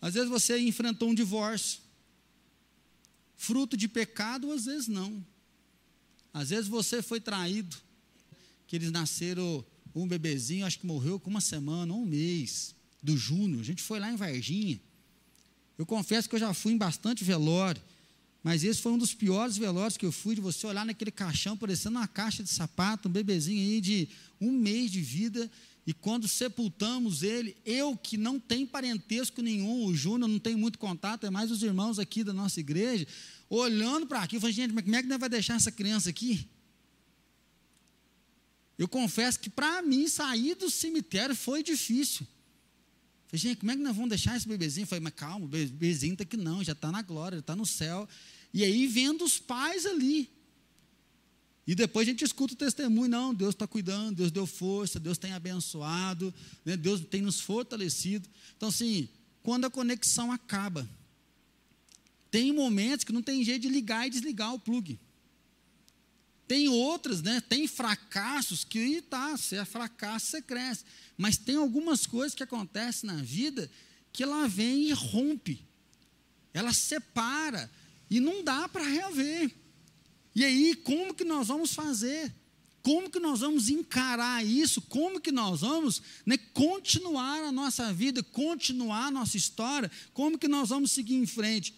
Às 0.02 0.14
vezes 0.14 0.28
você 0.28 0.58
enfrentou 0.58 1.08
um 1.08 1.14
divórcio, 1.14 1.78
fruto 3.36 3.76
de 3.76 3.86
pecado, 3.86 4.50
às 4.50 4.64
vezes 4.64 4.88
não. 4.88 5.24
Às 6.32 6.50
vezes 6.50 6.68
você 6.68 7.02
foi 7.02 7.20
traído, 7.20 7.76
que 8.66 8.76
eles 8.76 8.92
nasceram 8.92 9.64
um 9.94 10.06
bebezinho, 10.06 10.64
acho 10.64 10.78
que 10.78 10.86
morreu 10.86 11.18
com 11.18 11.30
uma 11.30 11.40
semana, 11.40 11.92
um 11.92 12.06
mês, 12.06 12.74
do 13.02 13.16
Júnior. 13.16 13.60
A 13.60 13.64
gente 13.64 13.82
foi 13.82 13.98
lá 13.98 14.12
em 14.12 14.16
Varginha. 14.16 14.80
Eu 15.76 15.86
confesso 15.86 16.28
que 16.28 16.34
eu 16.34 16.40
já 16.40 16.54
fui 16.54 16.72
em 16.72 16.78
bastante 16.78 17.24
velório, 17.24 17.82
mas 18.42 18.64
esse 18.64 18.80
foi 18.80 18.92
um 18.92 18.98
dos 18.98 19.14
piores 19.14 19.56
velórios 19.56 19.96
que 19.96 20.06
eu 20.06 20.12
fui, 20.12 20.34
de 20.34 20.40
você 20.40 20.66
olhar 20.66 20.84
naquele 20.86 21.10
caixão, 21.10 21.56
parecendo 21.56 21.98
uma 21.98 22.06
caixa 22.06 22.42
de 22.42 22.50
sapato, 22.50 23.08
um 23.08 23.12
bebezinho 23.12 23.60
aí 23.60 23.80
de 23.80 24.08
um 24.40 24.52
mês 24.52 24.90
de 24.90 25.00
vida, 25.00 25.50
e 25.86 25.92
quando 25.92 26.28
sepultamos 26.28 27.22
ele, 27.22 27.56
eu 27.64 27.96
que 27.96 28.16
não 28.16 28.38
tenho 28.38 28.66
parentesco 28.66 29.42
nenhum, 29.42 29.86
o 29.86 29.94
Júnior 29.94 30.28
não 30.28 30.38
tem 30.38 30.54
muito 30.54 30.78
contato, 30.78 31.26
é 31.26 31.30
mais 31.30 31.50
os 31.50 31.62
irmãos 31.62 31.98
aqui 31.98 32.22
da 32.22 32.32
nossa 32.32 32.60
igreja, 32.60 33.06
olhando 33.58 34.06
para 34.06 34.22
aqui, 34.22 34.36
eu 34.36 34.40
falei, 34.40 34.54
gente, 34.54 34.72
mas 34.72 34.84
como 34.84 34.94
é 34.94 35.02
que 35.02 35.08
nós 35.08 35.18
vai 35.18 35.28
deixar 35.28 35.56
essa 35.56 35.72
criança 35.72 36.08
aqui? 36.08 36.48
Eu 38.78 38.88
confesso 38.88 39.38
que 39.38 39.50
para 39.50 39.82
mim 39.82 40.08
sair 40.08 40.54
do 40.54 40.70
cemitério 40.70 41.34
foi 41.34 41.62
difícil. 41.62 42.26
Falei, 43.26 43.40
gente, 43.40 43.58
como 43.58 43.72
é 43.72 43.76
que 43.76 43.82
nós 43.82 43.94
vamos 43.94 44.08
deixar 44.08 44.36
esse 44.36 44.48
bebezinho? 44.48 44.86
falei, 44.86 45.02
mas 45.02 45.12
calma, 45.14 45.44
o 45.44 45.48
bebezinho 45.48 46.12
está 46.12 46.22
aqui 46.22 46.36
não, 46.36 46.64
já 46.64 46.72
está 46.72 46.90
na 46.90 47.02
glória, 47.02 47.38
está 47.38 47.54
no 47.54 47.66
céu. 47.66 48.08
E 48.54 48.64
aí 48.64 48.86
vendo 48.86 49.24
os 49.24 49.38
pais 49.38 49.84
ali. 49.84 50.30
E 51.66 51.74
depois 51.74 52.06
a 52.08 52.10
gente 52.10 52.24
escuta 52.24 52.54
o 52.54 52.56
testemunho, 52.56 53.08
não, 53.08 53.34
Deus 53.34 53.54
está 53.54 53.66
cuidando, 53.66 54.16
Deus 54.16 54.30
deu 54.30 54.46
força, 54.46 54.98
Deus 54.98 55.18
tem 55.18 55.32
abençoado, 55.32 56.34
né, 56.64 56.76
Deus 56.76 57.00
tem 57.04 57.20
nos 57.20 57.40
fortalecido. 57.40 58.28
Então, 58.56 58.70
assim, 58.70 59.08
quando 59.42 59.66
a 59.66 59.70
conexão 59.70 60.32
acaba, 60.32 60.88
tem 62.30 62.52
momentos 62.52 63.04
que 63.04 63.12
não 63.12 63.22
tem 63.22 63.42
jeito 63.42 63.62
de 63.62 63.68
ligar 63.68 64.06
e 64.06 64.10
desligar 64.10 64.54
o 64.54 64.58
plug. 64.58 64.98
Tem 66.46 66.68
outras, 66.68 67.22
né? 67.22 67.40
Tem 67.40 67.66
fracassos 67.68 68.64
que 68.64 69.00
tá, 69.02 69.36
se 69.36 69.56
é 69.56 69.64
fracasso, 69.64 70.26
você 70.26 70.42
cresce. 70.42 70.84
Mas 71.16 71.36
tem 71.36 71.56
algumas 71.56 72.06
coisas 72.06 72.34
que 72.34 72.42
acontecem 72.42 73.08
na 73.08 73.16
vida 73.16 73.70
que 74.12 74.22
ela 74.22 74.48
vem 74.48 74.88
e 74.88 74.92
rompe. 74.92 75.64
Ela 76.52 76.72
separa 76.72 77.70
e 78.10 78.18
não 78.18 78.42
dá 78.42 78.68
para 78.68 78.82
reaver. 78.82 79.54
E 80.34 80.44
aí, 80.44 80.74
como 80.74 81.14
que 81.14 81.24
nós 81.24 81.48
vamos 81.48 81.72
fazer? 81.72 82.34
Como 82.82 83.10
que 83.10 83.20
nós 83.20 83.40
vamos 83.40 83.68
encarar 83.68 84.44
isso? 84.44 84.80
Como 84.82 85.20
que 85.20 85.30
nós 85.30 85.60
vamos 85.60 86.02
né, 86.24 86.36
continuar 86.54 87.44
a 87.44 87.52
nossa 87.52 87.92
vida, 87.92 88.22
continuar 88.22 89.06
a 89.06 89.10
nossa 89.10 89.36
história? 89.36 89.90
Como 90.12 90.38
que 90.38 90.48
nós 90.48 90.70
vamos 90.70 90.90
seguir 90.90 91.14
em 91.14 91.26
frente? 91.26 91.74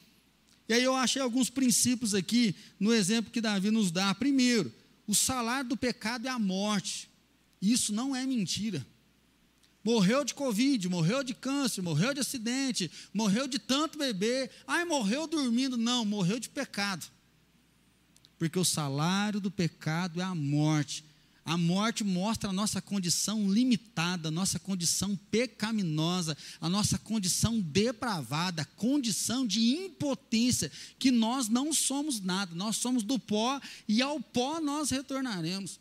E 0.72 0.74
aí 0.74 0.84
eu 0.84 0.96
achei 0.96 1.20
alguns 1.20 1.50
princípios 1.50 2.14
aqui 2.14 2.56
no 2.80 2.94
exemplo 2.94 3.30
que 3.30 3.42
Davi 3.42 3.70
nos 3.70 3.90
dá. 3.90 4.14
Primeiro, 4.14 4.72
o 5.06 5.14
salário 5.14 5.68
do 5.68 5.76
pecado 5.76 6.26
é 6.26 6.30
a 6.30 6.38
morte. 6.38 7.10
Isso 7.60 7.92
não 7.92 8.16
é 8.16 8.24
mentira. 8.24 8.82
Morreu 9.84 10.24
de 10.24 10.32
Covid, 10.32 10.88
morreu 10.88 11.22
de 11.22 11.34
câncer, 11.34 11.82
morreu 11.82 12.14
de 12.14 12.20
acidente, 12.20 12.90
morreu 13.12 13.46
de 13.46 13.58
tanto 13.58 13.98
beber. 13.98 14.50
Ai, 14.66 14.86
morreu 14.86 15.26
dormindo. 15.26 15.76
Não, 15.76 16.06
morreu 16.06 16.40
de 16.40 16.48
pecado. 16.48 17.04
Porque 18.38 18.58
o 18.58 18.64
salário 18.64 19.42
do 19.42 19.50
pecado 19.50 20.22
é 20.22 20.24
a 20.24 20.34
morte. 20.34 21.04
A 21.44 21.58
morte 21.58 22.04
mostra 22.04 22.50
a 22.50 22.52
nossa 22.52 22.80
condição 22.80 23.50
limitada, 23.50 24.28
a 24.28 24.30
nossa 24.30 24.60
condição 24.60 25.16
pecaminosa, 25.30 26.36
a 26.60 26.68
nossa 26.68 26.98
condição 26.98 27.58
depravada, 27.60 28.62
a 28.62 28.64
condição 28.64 29.44
de 29.44 29.60
impotência, 29.60 30.70
que 30.98 31.10
nós 31.10 31.48
não 31.48 31.72
somos 31.72 32.20
nada, 32.20 32.54
nós 32.54 32.76
somos 32.76 33.02
do 33.02 33.18
pó 33.18 33.60
e 33.88 34.00
ao 34.00 34.20
pó 34.20 34.60
nós 34.60 34.90
retornaremos. 34.90 35.80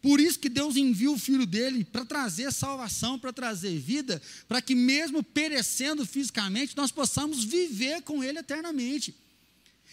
Por 0.00 0.20
isso 0.20 0.38
que 0.38 0.48
Deus 0.48 0.76
envia 0.76 1.10
o 1.10 1.18
Filho 1.18 1.44
dele 1.44 1.84
para 1.84 2.04
trazer 2.04 2.52
salvação, 2.52 3.18
para 3.18 3.32
trazer 3.32 3.78
vida, 3.78 4.22
para 4.46 4.62
que 4.62 4.74
mesmo 4.74 5.22
perecendo 5.22 6.06
fisicamente, 6.06 6.76
nós 6.76 6.90
possamos 6.90 7.44
viver 7.44 8.02
com 8.02 8.22
Ele 8.22 8.38
eternamente. 8.38 9.14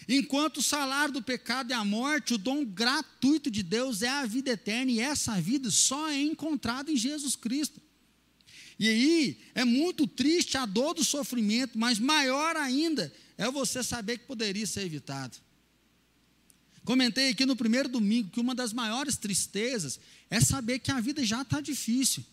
Enquanto 0.08 0.58
o 0.58 0.62
salário 0.62 1.14
do 1.14 1.22
pecado 1.22 1.72
é 1.72 1.74
a 1.74 1.84
morte, 1.84 2.34
o 2.34 2.38
dom 2.38 2.64
gratuito 2.64 3.50
de 3.50 3.62
Deus 3.62 4.02
é 4.02 4.08
a 4.08 4.24
vida 4.24 4.50
eterna, 4.50 4.92
e 4.92 5.00
essa 5.00 5.40
vida 5.40 5.70
só 5.70 6.08
é 6.08 6.20
encontrada 6.20 6.92
em 6.92 6.96
Jesus 6.96 7.34
Cristo. 7.34 7.80
E 8.78 8.88
aí 8.88 9.38
é 9.54 9.64
muito 9.64 10.06
triste 10.06 10.56
a 10.56 10.66
dor 10.66 10.94
do 10.94 11.02
sofrimento, 11.02 11.78
mas 11.78 11.98
maior 11.98 12.56
ainda 12.56 13.12
é 13.36 13.50
você 13.50 13.82
saber 13.82 14.18
que 14.18 14.26
poderia 14.26 14.66
ser 14.66 14.82
evitado. 14.82 15.36
Comentei 16.84 17.30
aqui 17.30 17.44
no 17.44 17.56
primeiro 17.56 17.88
domingo 17.88 18.30
que 18.30 18.38
uma 18.38 18.54
das 18.54 18.72
maiores 18.72 19.16
tristezas 19.16 19.98
é 20.30 20.40
saber 20.40 20.78
que 20.78 20.92
a 20.92 21.00
vida 21.00 21.24
já 21.24 21.42
está 21.42 21.60
difícil. 21.60 22.24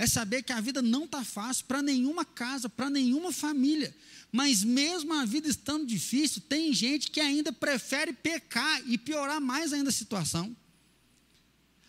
É 0.00 0.06
saber 0.06 0.42
que 0.42 0.50
a 0.50 0.62
vida 0.62 0.80
não 0.80 1.04
está 1.04 1.22
fácil 1.22 1.66
para 1.66 1.82
nenhuma 1.82 2.24
casa, 2.24 2.70
para 2.70 2.88
nenhuma 2.88 3.30
família. 3.30 3.94
Mas 4.32 4.64
mesmo 4.64 5.12
a 5.12 5.26
vida 5.26 5.46
estando 5.46 5.84
difícil, 5.84 6.40
tem 6.48 6.72
gente 6.72 7.10
que 7.10 7.20
ainda 7.20 7.52
prefere 7.52 8.10
pecar 8.14 8.80
e 8.86 8.96
piorar 8.96 9.42
mais 9.42 9.74
ainda 9.74 9.90
a 9.90 9.92
situação. 9.92 10.56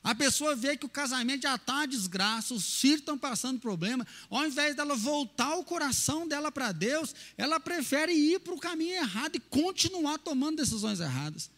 A 0.03 0.13
pessoa 0.13 0.57
vê 0.57 0.75
que 0.75 0.85
o 0.85 0.89
casamento 0.89 1.43
já 1.43 1.55
está 1.55 1.75
uma 1.75 1.87
desgraça, 1.87 2.53
os 2.53 2.81
filhos 2.81 2.99
estão 2.99 3.17
passando 3.17 3.61
problema, 3.61 4.05
ao 4.29 4.45
invés 4.45 4.75
dela 4.75 4.93
voltar 4.93 5.55
o 5.55 5.63
coração 5.63 6.27
dela 6.27 6.51
para 6.51 6.73
Deus, 6.73 7.15
ela 7.37 7.61
prefere 7.61 8.11
ir 8.11 8.41
para 8.41 8.53
o 8.53 8.59
caminho 8.59 8.95
errado 8.95 9.37
e 9.37 9.39
continuar 9.39 10.17
tomando 10.17 10.57
decisões 10.57 10.99
erradas. 10.99 11.49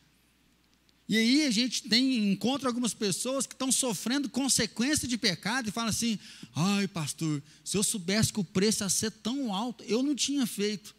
E 1.08 1.18
aí 1.18 1.46
a 1.46 1.52
gente 1.52 1.84
tem, 1.84 2.32
encontra 2.32 2.70
algumas 2.70 2.94
pessoas 2.94 3.46
que 3.46 3.54
estão 3.54 3.72
sofrendo 3.72 4.30
consequência 4.30 5.08
de 5.08 5.18
pecado 5.18 5.68
e 5.68 5.72
falam 5.72 5.90
assim: 5.90 6.18
ai, 6.56 6.88
pastor, 6.88 7.44
se 7.64 7.78
eu 7.78 7.84
soubesse 7.84 8.32
que 8.32 8.40
o 8.40 8.44
preço 8.44 8.84
ia 8.84 8.90
ser 8.90 9.12
tão 9.12 9.54
alto, 9.54 9.84
eu 9.84 10.02
não 10.02 10.16
tinha 10.16 10.46
feito. 10.48 10.96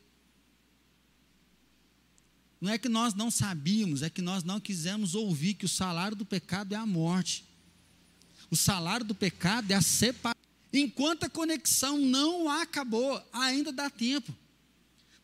Não 2.61 2.73
é 2.73 2.79
que 2.79 2.89
nós 2.89 3.15
não 3.15 3.31
sabíamos, 3.31 4.03
é 4.03 4.11
que 4.11 4.23
nós 4.23 4.43
não 4.43 4.61
quisemos 4.61 5.15
ouvir 5.15 5.55
que 5.55 5.67
o 5.67 5.69
salário 5.69 6.17
do 6.17 6.25
pecado 6.25 6.75
é 6.75 6.77
a 6.77 6.87
morte. 6.87 7.45
O 8.51 8.57
salário 8.57 9.05
do 9.05 9.15
pecado 9.15 9.71
é 9.71 9.75
a 9.75 9.83
separação. 9.83 10.43
Enquanto 10.73 11.25
a 11.25 11.31
conexão 11.31 11.99
não 11.99 12.49
acabou, 12.49 13.23
ainda 13.33 13.73
dá 13.73 13.89
tempo. 13.89 14.35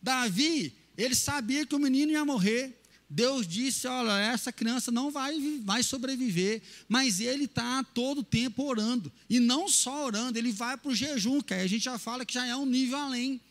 Davi, 0.01 0.73
ele 0.97 1.15
sabia 1.15 1.65
que 1.65 1.75
o 1.75 1.79
menino 1.79 2.11
ia 2.11 2.25
morrer. 2.25 2.80
Deus 3.13 3.45
disse: 3.45 3.87
Olha, 3.87 4.17
essa 4.17 4.53
criança 4.53 4.89
não 4.89 5.11
vai, 5.11 5.37
vai 5.65 5.83
sobreviver. 5.83 6.61
Mas 6.87 7.19
ele 7.19 7.43
está 7.43 7.83
todo 7.83 8.23
tempo 8.23 8.63
orando. 8.63 9.11
E 9.29 9.37
não 9.37 9.67
só 9.67 10.05
orando, 10.05 10.39
ele 10.39 10.53
vai 10.53 10.77
para 10.77 10.89
o 10.89 10.95
jejum, 10.95 11.41
que 11.41 11.53
aí 11.53 11.61
a 11.61 11.67
gente 11.67 11.83
já 11.83 11.97
fala 11.97 12.25
que 12.25 12.33
já 12.33 12.45
é 12.47 12.55
um 12.55 12.65
nível 12.65 12.97
além. 12.97 13.41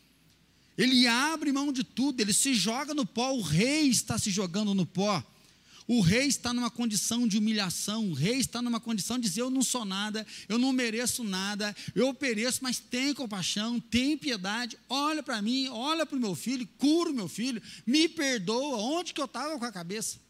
Ele 0.79 1.07
abre 1.07 1.53
mão 1.53 1.71
de 1.71 1.85
tudo, 1.85 2.23
ele 2.23 2.33
se 2.33 2.55
joga 2.55 2.95
no 2.95 3.05
pó. 3.05 3.33
O 3.33 3.43
rei 3.43 3.89
está 3.89 4.17
se 4.17 4.31
jogando 4.31 4.73
no 4.73 4.87
pó. 4.87 5.23
O 5.87 6.01
rei 6.01 6.27
está 6.27 6.53
numa 6.53 6.71
condição 6.71 7.27
de 7.27 7.39
humilhação, 7.39 8.11
o 8.11 8.13
rei 8.13 8.39
está 8.39 8.63
numa 8.63 8.79
condição 8.79 9.19
de 9.19 9.29
dizer: 9.29 9.41
Eu 9.43 9.51
não 9.51 9.63
sou 9.63 9.85
nada, 9.85 10.27
eu 10.49 10.59
não 10.59 10.73
mereço 10.73 11.25
nada, 11.25 11.75
eu 11.95 12.13
pereço, 12.15 12.61
mas 12.63 12.79
tem 12.79 13.13
compaixão, 13.15 13.81
tem 13.81 14.17
piedade, 14.17 14.79
olha 14.89 15.23
para 15.23 15.43
mim, 15.43 15.69
olha 15.69 16.07
para 16.07 16.17
o 16.17 16.21
meu 16.21 16.35
filho, 16.35 16.69
cura 16.79 17.11
o 17.11 17.15
meu 17.15 17.29
filho, 17.29 17.61
me 17.87 18.09
perdoa, 18.09 18.77
onde 18.77 19.13
que 19.13 19.21
eu 19.21 19.25
estava 19.25 19.59
com 19.59 19.65
a 19.65 19.73
cabeça? 19.73 20.21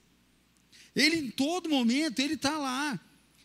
Ele, 0.94 1.16
em 1.16 1.30
todo 1.30 1.68
momento, 1.68 2.20
ele 2.20 2.34
está 2.34 2.56
lá. 2.58 2.98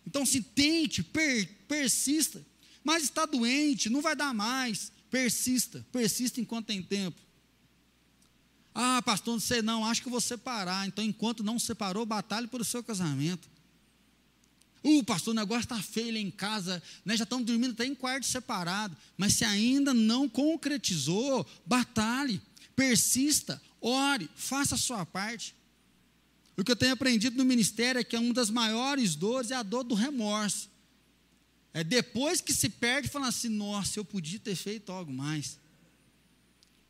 Então, 0.05 0.25
se 0.25 0.41
tente, 0.41 1.03
per, 1.03 1.47
persista, 1.67 2.45
mas 2.83 3.03
está 3.03 3.25
doente, 3.25 3.89
não 3.89 4.01
vai 4.01 4.15
dar 4.15 4.33
mais, 4.33 4.91
persista, 5.09 5.85
persista 5.91 6.39
enquanto 6.39 6.67
tem 6.67 6.81
tempo. 6.81 7.24
Ah, 8.77 9.01
pastor, 9.01 9.35
não 9.35 9.39
sei 9.39 9.61
não, 9.61 9.85
acho 9.85 10.03
que 10.03 10.09
vou 10.09 10.19
separar. 10.19 10.85
Então, 10.85 11.03
enquanto 11.03 11.41
não 11.41 11.57
separou, 11.57 12.05
batalhe 12.05 12.45
pelo 12.45 12.65
seu 12.65 12.83
casamento. 12.83 13.47
Uh, 14.83 15.01
pastor, 15.03 15.33
o 15.33 15.35
negócio 15.35 15.63
está 15.63 15.81
feio 15.81 16.11
lá 16.13 16.19
em 16.19 16.29
casa, 16.29 16.83
né? 17.03 17.15
já 17.15 17.23
estamos 17.23 17.45
dormindo 17.45 17.71
até 17.71 17.85
em 17.85 17.95
quarto 17.95 18.25
separado. 18.25 18.95
Mas 19.17 19.33
se 19.33 19.45
ainda 19.45 19.93
não 19.93 20.27
concretizou, 20.27 21.47
batalhe, 21.65 22.41
persista, 22.75 23.59
ore, 23.79 24.29
faça 24.35 24.75
a 24.75 24.77
sua 24.77 25.05
parte. 25.05 25.55
O 26.57 26.63
que 26.63 26.71
eu 26.71 26.75
tenho 26.75 26.93
aprendido 26.93 27.37
no 27.37 27.45
ministério 27.45 27.99
é 27.99 28.03
que 28.03 28.17
uma 28.17 28.33
das 28.33 28.49
maiores 28.49 29.15
dores 29.15 29.51
é 29.51 29.55
a 29.55 29.63
dor 29.63 29.83
do 29.83 29.95
remorso. 29.95 30.69
É 31.73 31.83
depois 31.83 32.41
que 32.41 32.53
se 32.53 32.69
perde, 32.69 33.07
falando 33.07 33.29
assim: 33.29 33.49
nossa, 33.49 33.99
eu 33.99 34.05
podia 34.05 34.39
ter 34.39 34.55
feito 34.55 34.91
algo 34.91 35.11
mais. 35.11 35.57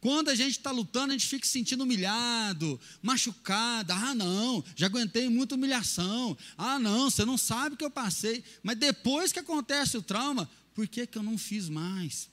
Quando 0.05 0.29
a 0.29 0.35
gente 0.35 0.51
está 0.51 0.69
lutando, 0.69 1.13
a 1.13 1.17
gente 1.17 1.25
fica 1.25 1.47
se 1.47 1.53
sentindo 1.53 1.83
humilhado, 1.83 2.79
machucado. 3.01 3.91
Ah, 3.91 4.13
não, 4.13 4.63
já 4.75 4.85
aguentei 4.85 5.27
muita 5.29 5.55
humilhação. 5.55 6.37
Ah, 6.55 6.77
não, 6.77 7.09
você 7.09 7.25
não 7.25 7.39
sabe 7.39 7.73
o 7.73 7.77
que 7.79 7.83
eu 7.83 7.89
passei. 7.89 8.43
Mas 8.61 8.77
depois 8.77 9.31
que 9.31 9.39
acontece 9.39 9.97
o 9.97 10.03
trauma, 10.03 10.47
por 10.75 10.87
que, 10.87 11.07
que 11.07 11.17
eu 11.17 11.23
não 11.23 11.39
fiz 11.39 11.67
mais? 11.67 12.29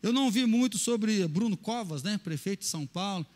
Eu 0.00 0.12
não 0.12 0.30
vi 0.30 0.46
muito 0.46 0.78
sobre 0.78 1.26
Bruno 1.26 1.56
Covas, 1.56 2.04
né, 2.04 2.16
prefeito 2.18 2.60
de 2.60 2.66
São 2.66 2.86
Paulo, 2.86 3.26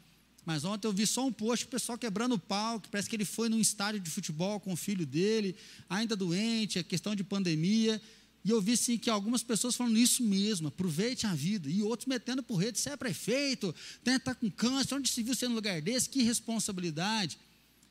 mas 0.46 0.64
ontem 0.64 0.86
eu 0.86 0.92
vi 0.92 1.04
só 1.04 1.26
um 1.26 1.32
post, 1.32 1.64
o 1.64 1.68
pessoal 1.68 1.98
quebrando 1.98 2.36
o 2.36 2.38
pau, 2.38 2.78
que 2.78 2.88
parece 2.88 3.10
que 3.10 3.16
ele 3.16 3.24
foi 3.24 3.48
num 3.48 3.58
estádio 3.58 4.00
de 4.00 4.10
futebol 4.10 4.60
com 4.60 4.74
o 4.74 4.76
filho 4.76 5.04
dele, 5.04 5.56
ainda 5.90 6.14
doente, 6.14 6.78
é 6.78 6.84
questão 6.84 7.16
de 7.16 7.24
pandemia. 7.24 8.00
E 8.44 8.50
eu 8.50 8.60
vi 8.60 8.76
sim 8.76 8.98
que 8.98 9.08
algumas 9.08 9.42
pessoas 9.42 9.76
falando 9.76 9.96
isso 9.96 10.22
mesmo, 10.22 10.68
aproveite 10.68 11.26
a 11.26 11.34
vida. 11.34 11.70
E 11.70 11.82
outros 11.82 12.06
metendo 12.06 12.42
por 12.42 12.56
rede, 12.56 12.78
você 12.78 12.90
é 12.90 12.96
prefeito, 12.96 13.74
tem 14.02 14.16
estar 14.16 14.34
com 14.34 14.50
câncer, 14.50 14.94
onde 14.94 15.08
se 15.08 15.22
viu 15.22 15.34
ser 15.34 15.48
no 15.48 15.54
lugar 15.54 15.80
desse, 15.80 16.08
que 16.08 16.22
responsabilidade. 16.22 17.38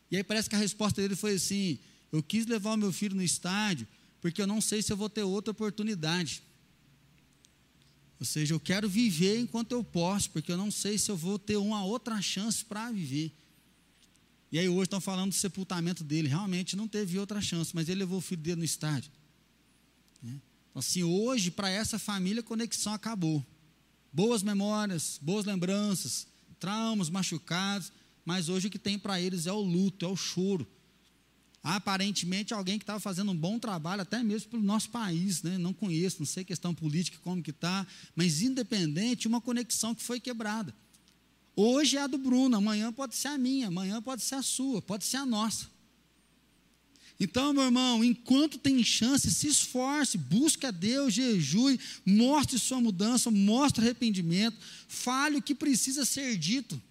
E 0.10 0.18
aí 0.18 0.24
parece 0.24 0.50
que 0.50 0.56
a 0.56 0.60
resposta 0.60 1.02
dele 1.02 1.16
foi 1.16 1.36
assim: 1.36 1.80
eu 2.12 2.22
quis 2.22 2.46
levar 2.46 2.74
o 2.74 2.78
meu 2.78 2.92
filho 2.92 3.16
no 3.16 3.24
estádio, 3.24 3.88
porque 4.20 4.42
eu 4.42 4.48
não 4.48 4.60
sei 4.60 4.82
se 4.82 4.92
eu 4.92 4.98
vou 4.98 5.10
ter 5.10 5.24
outra 5.24 5.52
oportunidade. 5.52 6.44
Ou 8.20 8.26
seja, 8.26 8.54
eu 8.54 8.60
quero 8.60 8.90
viver 8.90 9.40
enquanto 9.40 9.72
eu 9.72 9.84
posso, 9.84 10.30
porque 10.30 10.52
eu 10.52 10.58
não 10.58 10.70
sei 10.70 10.98
se 10.98 11.10
eu 11.10 11.18
vou 11.18 11.40
ter 11.40 11.56
uma 11.56 11.84
outra 11.84 12.22
chance 12.22 12.64
para 12.64 12.92
viver. 12.92 13.32
E 14.52 14.60
aí 14.60 14.68
hoje 14.68 14.84
estão 14.84 15.00
falando 15.00 15.30
do 15.30 15.36
sepultamento 15.36 16.04
dele. 16.04 16.28
Realmente 16.28 16.76
não 16.76 16.88
teve 16.88 17.18
outra 17.18 17.42
chance, 17.42 17.74
mas 17.74 17.88
ele 17.88 18.00
levou 18.00 18.18
o 18.20 18.22
filho 18.22 18.42
dele 18.42 18.58
no 18.58 18.66
estádio. 18.66 19.10
Né? 20.22 20.40
Assim, 20.74 21.04
hoje, 21.04 21.52
para 21.52 21.70
essa 21.70 22.00
família, 22.00 22.42
a 22.42 22.44
conexão 22.44 22.94
acabou. 22.94 23.46
Boas 24.14 24.44
memórias, 24.44 25.20
boas 25.22 25.46
lembranças, 25.46 26.28
traumas, 26.60 27.10
machucados, 27.10 27.92
mas 28.24 28.50
hoje 28.50 28.68
o 28.68 28.72
que 28.72 28.80
tem 28.80 28.98
para 29.00 29.20
eles 29.20 29.48
é 29.48 29.52
o 29.52 29.60
luto, 29.60 30.06
é 30.06 30.08
o 30.08 30.16
choro. 30.16 30.68
Aparentemente, 31.64 32.54
alguém 32.54 32.80
que 32.80 32.84
estava 32.84 33.00
fazendo 33.00 33.32
um 33.32 33.38
bom 33.38 33.60
trabalho, 33.60 34.02
até 34.02 34.24
mesmo 34.24 34.50
pelo 34.50 34.64
nosso 34.64 34.90
país, 34.90 35.44
né? 35.44 35.58
não 35.58 35.74
conheço, 35.74 36.18
não 36.20 36.26
sei 36.26 36.44
questão 36.44 36.74
política, 36.74 37.20
como 37.24 37.44
que 37.44 37.52
está, 37.52 37.86
mas 38.16 38.42
independente, 38.42 39.28
uma 39.28 39.40
conexão 39.40 39.94
que 39.94 40.02
foi 40.02 40.20
quebrada. 40.20 40.74
Hoje 41.56 41.98
é 41.98 42.02
a 42.02 42.08
do 42.08 42.18
Bruno, 42.18 42.58
amanhã 42.58 42.92
pode 42.92 43.16
ser 43.16 43.28
a 43.28 43.38
minha, 43.38 43.68
amanhã 43.68 44.02
pode 44.02 44.24
ser 44.24 44.36
a 44.36 44.42
sua, 44.42 44.82
pode 44.82 45.06
ser 45.06 45.18
a 45.18 45.26
nossa. 45.26 45.70
Então, 47.24 47.54
meu 47.54 47.66
irmão, 47.66 48.04
enquanto 48.04 48.58
tem 48.58 48.84
chance, 48.84 49.30
se 49.30 49.48
esforce, 49.48 50.18
busque 50.18 50.66
a 50.66 50.72
Deus, 50.72 51.14
jejue, 51.14 51.80
mostre 52.04 52.58
sua 52.58 52.82
mudança, 52.82 53.30
mostre 53.30 53.86
arrependimento, 53.86 54.58
fale 54.88 55.38
o 55.38 55.42
que 55.42 55.54
precisa 55.54 56.04
ser 56.04 56.36
dito. 56.36 56.82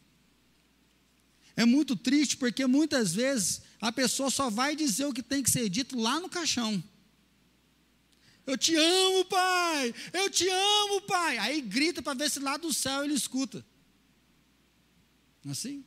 É 1.56 1.64
muito 1.64 1.96
triste 1.96 2.36
porque 2.36 2.64
muitas 2.64 3.12
vezes 3.12 3.62
a 3.80 3.90
pessoa 3.90 4.30
só 4.30 4.48
vai 4.48 4.76
dizer 4.76 5.04
o 5.06 5.12
que 5.12 5.20
tem 5.20 5.42
que 5.42 5.50
ser 5.50 5.68
dito 5.68 5.98
lá 5.98 6.20
no 6.20 6.28
caixão. 6.28 6.80
Eu 8.46 8.56
te 8.56 8.76
amo, 8.76 9.24
pai! 9.24 9.92
Eu 10.12 10.30
te 10.30 10.48
amo, 10.48 11.00
pai! 11.08 11.38
Aí 11.38 11.60
grita 11.60 12.00
para 12.00 12.14
ver 12.14 12.30
se 12.30 12.38
lá 12.38 12.56
do 12.56 12.72
céu 12.72 13.02
ele 13.02 13.14
escuta. 13.14 13.66
Assim? 15.50 15.84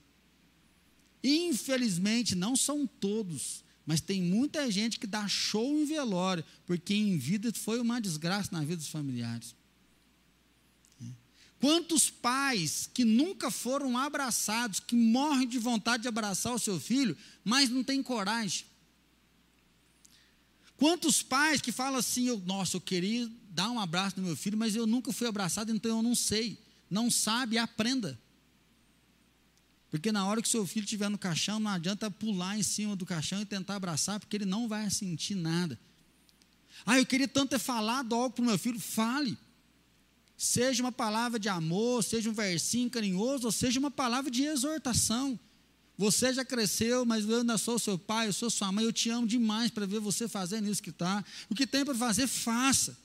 Infelizmente, 1.24 2.36
não 2.36 2.58
são 2.58 2.86
todos 2.86 3.64
mas 3.86 4.00
tem 4.02 4.22
muita 4.22 4.70
gente 4.72 5.00
que 5.00 5.08
dá 5.08 5.28
show 5.28 5.80
em 5.80 5.86
velório, 5.86 6.44
porque 6.66 6.94
em 6.94 7.18
vida 7.18 7.52
foi 7.54 7.80
uma 7.80 8.00
desgraça 8.00 8.50
na 8.52 8.62
vida 8.62 8.78
dos 8.78 8.88
familiares. 8.88 9.56
Quantos 11.60 12.10
pais 12.10 12.90
que 12.94 13.06
nunca 13.06 13.50
foram 13.50 13.98
abraçados, 13.98 14.82
que 14.82 14.96
morrem 14.96 15.48
de 15.48 15.58
vontade 15.58 16.04
de 16.04 16.10
abraçar 16.10 16.54
o 16.54 16.60
seu 16.60 16.78
filho, 16.78 17.18
mas 17.42 17.70
não 17.70 17.82
têm 17.82 18.04
coragem? 18.04 18.66
Quantos 20.76 21.24
pais 21.24 21.62
que 21.62 21.72
falam 21.72 22.00
assim, 22.00 22.26
eu, 22.26 22.38
nossa, 22.46 22.76
eu 22.76 22.82
queria 22.82 23.32
dar 23.50 23.72
um 23.72 23.80
abraço 23.80 24.20
no 24.20 24.26
meu 24.26 24.36
filho, 24.36 24.58
mas 24.58 24.76
eu 24.76 24.86
nunca 24.86 25.14
fui 25.14 25.26
abraçado, 25.26 25.72
então 25.72 25.98
eu 25.98 26.04
não 26.04 26.16
sei. 26.16 26.60
Não 26.90 27.10
sabe, 27.10 27.58
aprenda. 27.58 28.20
Porque 29.94 30.12
na 30.12 30.26
hora 30.26 30.42
que 30.42 30.50
seu 30.50 30.66
filho 30.66 30.86
estiver 30.86 31.08
no 31.08 31.20
caixão, 31.20 31.60
não 31.60 31.70
adianta 31.70 32.10
pular 32.10 32.58
em 32.58 32.64
cima 32.64 32.96
do 32.96 33.06
caixão 33.06 33.40
e 33.40 33.46
tentar 33.46 33.76
abraçar, 33.76 34.20
porque 34.20 34.36
ele 34.36 34.44
não 34.44 34.68
vai 34.68 34.90
sentir 34.90 35.36
nada. 35.36 35.80
Ah, 36.84 36.98
eu 36.98 37.06
queria 37.06 37.28
tanto 37.28 37.52
ter 37.52 37.60
falado 37.60 38.16
algo 38.16 38.32
para 38.32 38.42
o 38.42 38.46
meu 38.46 38.58
filho. 38.58 38.80
Fale. 38.80 39.38
Seja 40.36 40.82
uma 40.82 40.92
palavra 40.92 41.38
de 41.38 41.48
amor, 41.48 42.04
seja 42.04 42.28
um 42.28 42.34
versinho 42.34 42.90
carinhoso, 42.90 43.46
ou 43.46 43.52
seja 43.52 43.80
uma 43.80 43.92
palavra 43.92 44.32
de 44.32 44.44
exortação. 44.44 45.40
Você 45.96 46.34
já 46.34 46.44
cresceu, 46.44 47.06
mas 47.06 47.30
eu 47.30 47.42
ainda 47.42 47.56
sou 47.60 47.78
seu 47.78 47.96
pai, 47.96 48.30
eu 48.30 48.34
sou 48.34 48.50
sua 48.50 48.72
mãe, 48.72 48.84
eu 48.84 48.92
te 48.92 49.12
amo 49.12 49.28
demais 49.28 49.70
para 49.70 49.86
ver 49.86 50.00
você 50.00 50.28
fazendo 50.28 50.68
isso 50.68 50.82
que 50.82 50.90
está. 50.90 51.24
O 51.48 51.54
que 51.54 51.68
tem 51.68 51.86
para 51.86 51.94
fazer, 51.94 52.26
faça. 52.26 52.98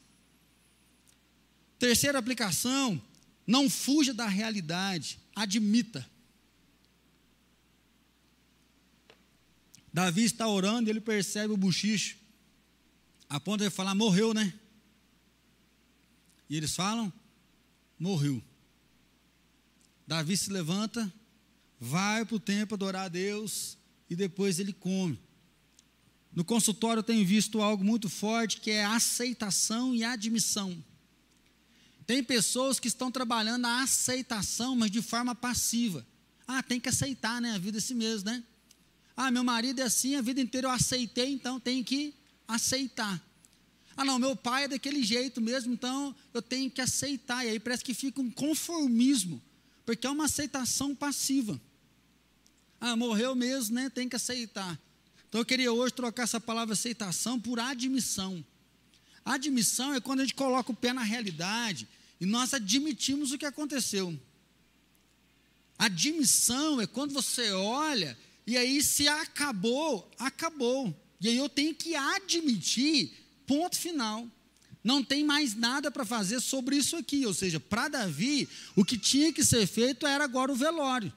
Terceira 1.79 2.18
aplicação, 2.18 2.98
não 3.46 3.68
fuja 3.68 4.14
da 4.14 4.27
realidade, 4.27 5.18
admita. 5.37 6.09
Davi 9.99 10.23
está 10.23 10.47
orando 10.47 10.89
e 10.89 10.93
ele 10.93 11.01
percebe 11.01 11.53
o 11.53 11.57
buchicho. 11.57 12.19
A 13.29 13.41
ponto 13.41 13.65
de 13.65 13.69
falar, 13.69 13.97
morreu, 13.97 14.33
né? 14.33 14.55
E 16.49 16.57
eles 16.57 16.73
falam, 16.77 17.13
morreu. 17.99 18.41
Davi 20.07 20.37
se 20.37 20.53
levanta, 20.53 21.13
vai 21.81 22.25
para 22.25 22.37
o 22.37 22.39
templo 22.39 22.77
adorar 22.77 23.07
a 23.07 23.09
Deus 23.09 23.77
e 24.09 24.15
depois 24.15 24.61
ele 24.61 24.73
come. 24.73 25.21
No 26.33 26.45
consultório 26.45 27.01
eu 27.01 27.05
tenho 27.05 27.27
visto 27.27 27.61
algo 27.61 27.83
muito 27.83 28.09
forte 28.09 28.61
que 28.61 28.71
é 28.71 28.85
a 28.85 28.95
aceitação 28.95 29.97
e 29.97 30.05
admissão. 30.05 30.81
Tem 32.07 32.23
pessoas 32.23 32.79
que 32.79 32.87
estão 32.87 33.11
trabalhando 33.11 33.67
a 33.67 33.83
aceitação, 33.83 34.77
mas 34.77 34.93
de 34.93 35.03
forma 35.03 35.35
passiva. 35.35 36.07
Ah, 36.47 36.63
tem 36.63 36.79
que 36.79 36.89
aceitar, 36.89 37.41
né? 37.41 37.51
A 37.57 37.59
vida 37.59 37.79
é 37.79 37.81
assim 37.81 37.95
mesmo, 37.95 38.31
né? 38.31 38.45
Ah, 39.20 39.33
meu 39.33 39.42
marido 39.42 39.81
é 39.81 39.83
assim, 39.83 40.14
a 40.14 40.20
vida 40.22 40.40
inteira 40.40 40.68
eu 40.68 40.70
aceitei, 40.70 41.33
então 41.33 41.59
tenho 41.59 41.85
que 41.85 42.14
aceitar. 42.46 43.20
Ah, 43.96 44.04
não, 44.04 44.16
meu 44.16 44.37
pai 44.37 44.62
é 44.62 44.68
daquele 44.68 45.02
jeito 45.02 45.40
mesmo, 45.40 45.72
então 45.72 46.14
eu 46.33 46.40
tenho 46.40 46.70
que 46.70 46.81
aceitar. 46.81 47.44
E 47.44 47.48
aí 47.48 47.59
parece 47.59 47.83
que 47.83 47.92
fica 47.92 48.20
um 48.20 48.31
conformismo, 48.31 49.42
porque 49.85 50.07
é 50.07 50.11
uma 50.11 50.26
aceitação 50.26 50.94
passiva. 50.94 51.61
Ah, 52.81 52.94
morreu 52.94 53.35
mesmo, 53.35 53.74
né? 53.74 53.90
Tem 53.90 54.09
que 54.09 54.14
aceitar. 54.14 54.78
Então 55.28 55.40
eu 55.40 55.44
queria 55.44 55.72
hoje 55.72 55.94
trocar 55.94 56.22
essa 56.22 56.40
palavra 56.40 56.74
aceitação 56.74 57.40
por 57.40 57.59
admissão. 57.59 58.44
Admissão 59.24 59.94
é 59.94 60.00
quando 60.00 60.20
a 60.20 60.22
gente 60.22 60.37
coloca 60.37 60.70
o 60.70 60.76
pé 60.76 60.92
na 60.92 61.02
realidade 61.02 61.88
e 62.20 62.24
nós 62.24 62.54
admitimos 62.54 63.33
o 63.33 63.38
que 63.38 63.46
aconteceu. 63.46 64.16
Admissão 65.76 66.81
é 66.81 66.87
quando 66.87 67.12
você 67.12 67.50
olha 67.50 68.16
e 68.49 68.57
aí 68.57 68.83
se 68.83 69.07
acabou, 69.07 70.11
acabou. 70.19 70.99
E 71.21 71.29
aí 71.29 71.37
eu 71.37 71.51
tenho 71.51 71.75
que 71.75 71.95
admitir, 71.95 73.13
ponto 73.47 73.77
final. 73.77 74.27
Não 74.83 75.05
tem 75.05 75.23
mais 75.23 75.55
nada 75.55 75.91
para 75.91 76.03
fazer 76.03 76.41
sobre 76.41 76.75
isso 76.77 76.97
aqui. 76.97 77.27
Ou 77.27 77.35
seja, 77.35 77.61
para 77.61 77.89
Davi, 77.89 78.49
o 78.75 78.87
que 78.87 78.97
tinha 78.97 79.35
que 79.35 79.45
ser 79.45 79.67
feito 79.67 80.07
era 80.07 80.25
agora 80.25 80.51
o 80.51 80.57
velório. 80.57 81.13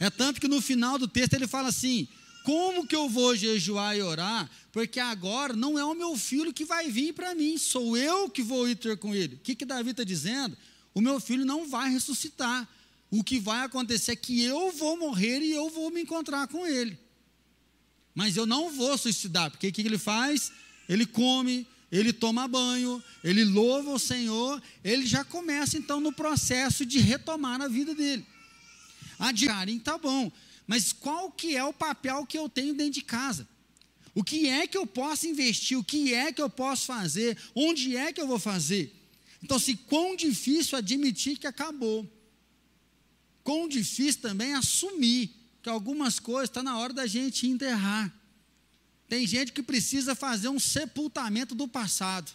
É 0.00 0.10
tanto 0.10 0.40
que 0.40 0.48
no 0.48 0.60
final 0.60 0.98
do 0.98 1.06
texto 1.06 1.34
ele 1.34 1.46
fala 1.46 1.68
assim: 1.68 2.08
como 2.42 2.88
que 2.88 2.96
eu 2.96 3.08
vou 3.08 3.36
jejuar 3.36 3.96
e 3.96 4.02
orar? 4.02 4.50
Porque 4.72 4.98
agora 4.98 5.54
não 5.54 5.78
é 5.78 5.84
o 5.84 5.94
meu 5.94 6.16
filho 6.16 6.52
que 6.52 6.64
vai 6.64 6.90
vir 6.90 7.14
para 7.14 7.36
mim, 7.36 7.56
sou 7.56 7.96
eu 7.96 8.28
que 8.28 8.42
vou 8.42 8.68
ir 8.68 8.74
ter 8.74 8.96
com 8.96 9.14
ele. 9.14 9.36
O 9.36 9.38
que, 9.38 9.54
que 9.54 9.64
Davi 9.64 9.90
está 9.90 10.02
dizendo? 10.02 10.56
O 10.92 11.00
meu 11.00 11.20
filho 11.20 11.44
não 11.44 11.68
vai 11.68 11.88
ressuscitar. 11.88 12.68
O 13.12 13.22
que 13.22 13.38
vai 13.38 13.62
acontecer 13.66 14.12
é 14.12 14.16
que 14.16 14.40
eu 14.42 14.72
vou 14.72 14.96
morrer 14.96 15.42
e 15.42 15.52
eu 15.52 15.68
vou 15.68 15.90
me 15.90 16.00
encontrar 16.00 16.48
com 16.48 16.66
ele. 16.66 16.98
Mas 18.14 18.38
eu 18.38 18.46
não 18.46 18.70
vou 18.70 18.96
suicidar, 18.96 19.50
porque 19.50 19.68
o 19.68 19.72
que 19.72 19.82
ele 19.82 19.98
faz? 19.98 20.50
Ele 20.88 21.04
come, 21.04 21.66
ele 21.90 22.10
toma 22.10 22.48
banho, 22.48 23.04
ele 23.22 23.44
louva 23.44 23.90
o 23.90 23.98
Senhor, 23.98 24.62
ele 24.82 25.04
já 25.04 25.22
começa 25.22 25.76
então 25.76 26.00
no 26.00 26.10
processo 26.10 26.86
de 26.86 27.00
retomar 27.00 27.60
a 27.60 27.68
vida 27.68 27.94
dele. 27.94 28.24
Ah, 29.18 29.30
de 29.30 29.46
tá 29.80 29.98
bom. 29.98 30.32
Mas 30.66 30.90
qual 30.90 31.30
que 31.30 31.54
é 31.54 31.62
o 31.62 31.70
papel 31.70 32.24
que 32.24 32.38
eu 32.38 32.48
tenho 32.48 32.72
dentro 32.72 32.94
de 32.94 33.02
casa? 33.02 33.46
O 34.14 34.24
que 34.24 34.48
é 34.48 34.66
que 34.66 34.78
eu 34.78 34.86
posso 34.86 35.26
investir? 35.26 35.78
O 35.78 35.84
que 35.84 36.14
é 36.14 36.32
que 36.32 36.40
eu 36.40 36.48
posso 36.48 36.86
fazer? 36.86 37.36
Onde 37.54 37.94
é 37.94 38.10
que 38.10 38.22
eu 38.22 38.26
vou 38.26 38.38
fazer? 38.38 38.90
Então, 39.42 39.58
se 39.58 39.76
quão 39.76 40.16
difícil 40.16 40.78
admitir 40.78 41.36
que 41.36 41.46
acabou. 41.46 42.10
Quão 43.42 43.68
difícil 43.68 44.20
também 44.20 44.54
assumir 44.54 45.34
que 45.62 45.68
algumas 45.68 46.18
coisas 46.18 46.50
está 46.50 46.62
na 46.62 46.78
hora 46.78 46.92
da 46.92 47.06
gente 47.06 47.46
enterrar. 47.46 48.12
Tem 49.08 49.26
gente 49.26 49.52
que 49.52 49.62
precisa 49.62 50.14
fazer 50.14 50.48
um 50.48 50.58
sepultamento 50.58 51.54
do 51.54 51.68
passado. 51.68 52.32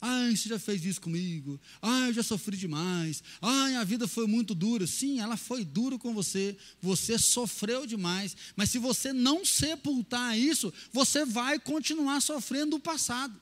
Ai, 0.00 0.36
você 0.36 0.48
já 0.48 0.58
fez 0.58 0.84
isso 0.84 1.00
comigo. 1.00 1.58
Ai, 1.80 2.10
eu 2.10 2.12
já 2.12 2.22
sofri 2.22 2.56
demais. 2.56 3.22
Ai, 3.40 3.76
a 3.76 3.84
vida 3.84 4.06
foi 4.06 4.26
muito 4.26 4.54
dura. 4.54 4.86
Sim, 4.86 5.20
ela 5.20 5.36
foi 5.36 5.64
dura 5.64 5.98
com 5.98 6.12
você. 6.12 6.56
Você 6.82 7.18
sofreu 7.18 7.86
demais. 7.86 8.36
Mas 8.54 8.70
se 8.70 8.78
você 8.78 9.12
não 9.12 9.44
sepultar 9.44 10.38
isso, 10.38 10.72
você 10.92 11.24
vai 11.24 11.58
continuar 11.58 12.20
sofrendo 12.20 12.76
o 12.76 12.80
passado. 12.80 13.40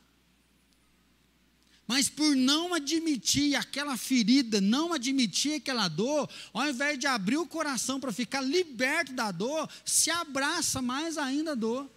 Mas 1.87 2.09
por 2.09 2.35
não 2.35 2.73
admitir 2.73 3.55
aquela 3.57 3.97
ferida, 3.97 4.61
não 4.61 4.93
admitir 4.93 5.57
aquela 5.57 5.87
dor, 5.87 6.29
ao 6.53 6.69
invés 6.69 6.99
de 6.99 7.07
abrir 7.07 7.37
o 7.37 7.47
coração 7.47 8.01
para 8.01 8.13
ficar 8.13 8.41
liberto 8.41 9.13
da 9.13 9.31
dor, 9.31 9.69
se 9.85 10.11
abraça 10.11 10.81
mais 10.81 11.19
ainda 11.19 11.53
a 11.53 11.55
dor. 11.55 11.91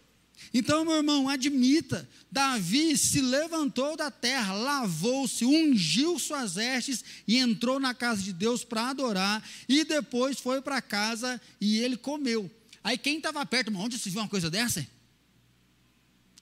Então, 0.54 0.84
meu 0.84 0.96
irmão, 0.96 1.30
admita: 1.30 2.08
Davi 2.32 2.98
se 2.98 3.22
levantou 3.22 3.96
da 3.96 4.12
terra, 4.12 4.54
lavou-se, 4.54 5.46
ungiu 5.46 6.20
suas 6.20 6.56
vestes 6.56 7.04
e 7.28 7.38
entrou 7.38 7.80
na 7.80 7.94
casa 7.94 8.22
de 8.22 8.34
Deus 8.34 8.64
para 8.64 8.90
adorar, 8.90 9.44
e 9.68 9.84
depois 9.84 10.40
foi 10.40 10.62
para 10.62 10.82
casa 10.82 11.42
e 11.60 11.80
ele 11.80 11.98
comeu. 11.98 12.52
Aí 12.84 12.98
quem 12.98 13.18
estava 13.18 13.46
perto, 13.46 13.76
onde 13.76 13.98
se 13.98 14.10
viu 14.10 14.22
uma 14.22 14.30
coisa 14.30 14.50
dessa? 14.50 14.86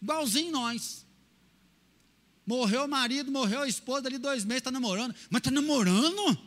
Igualzinho 0.02 0.52
nós. 0.52 1.05
Morreu 2.46 2.86
o 2.86 2.88
marido, 2.88 3.32
morreu 3.32 3.62
a 3.62 3.68
esposa 3.68 4.08
ali 4.08 4.18
dois 4.18 4.46
meses, 4.46 4.60
está 4.60 4.72
namorando. 4.72 5.16
Mas 5.30 5.40
está 5.40 5.52
namorando? 5.52 6.32
O 6.32 6.38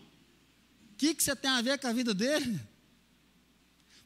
que, 0.96 1.14
que 1.14 1.22
você 1.22 1.34
tem 1.34 1.50
a 1.50 1.60
ver 1.60 1.78
com 1.78 1.88
a 1.88 1.92
vida 1.92 2.14
dele? 2.14 2.60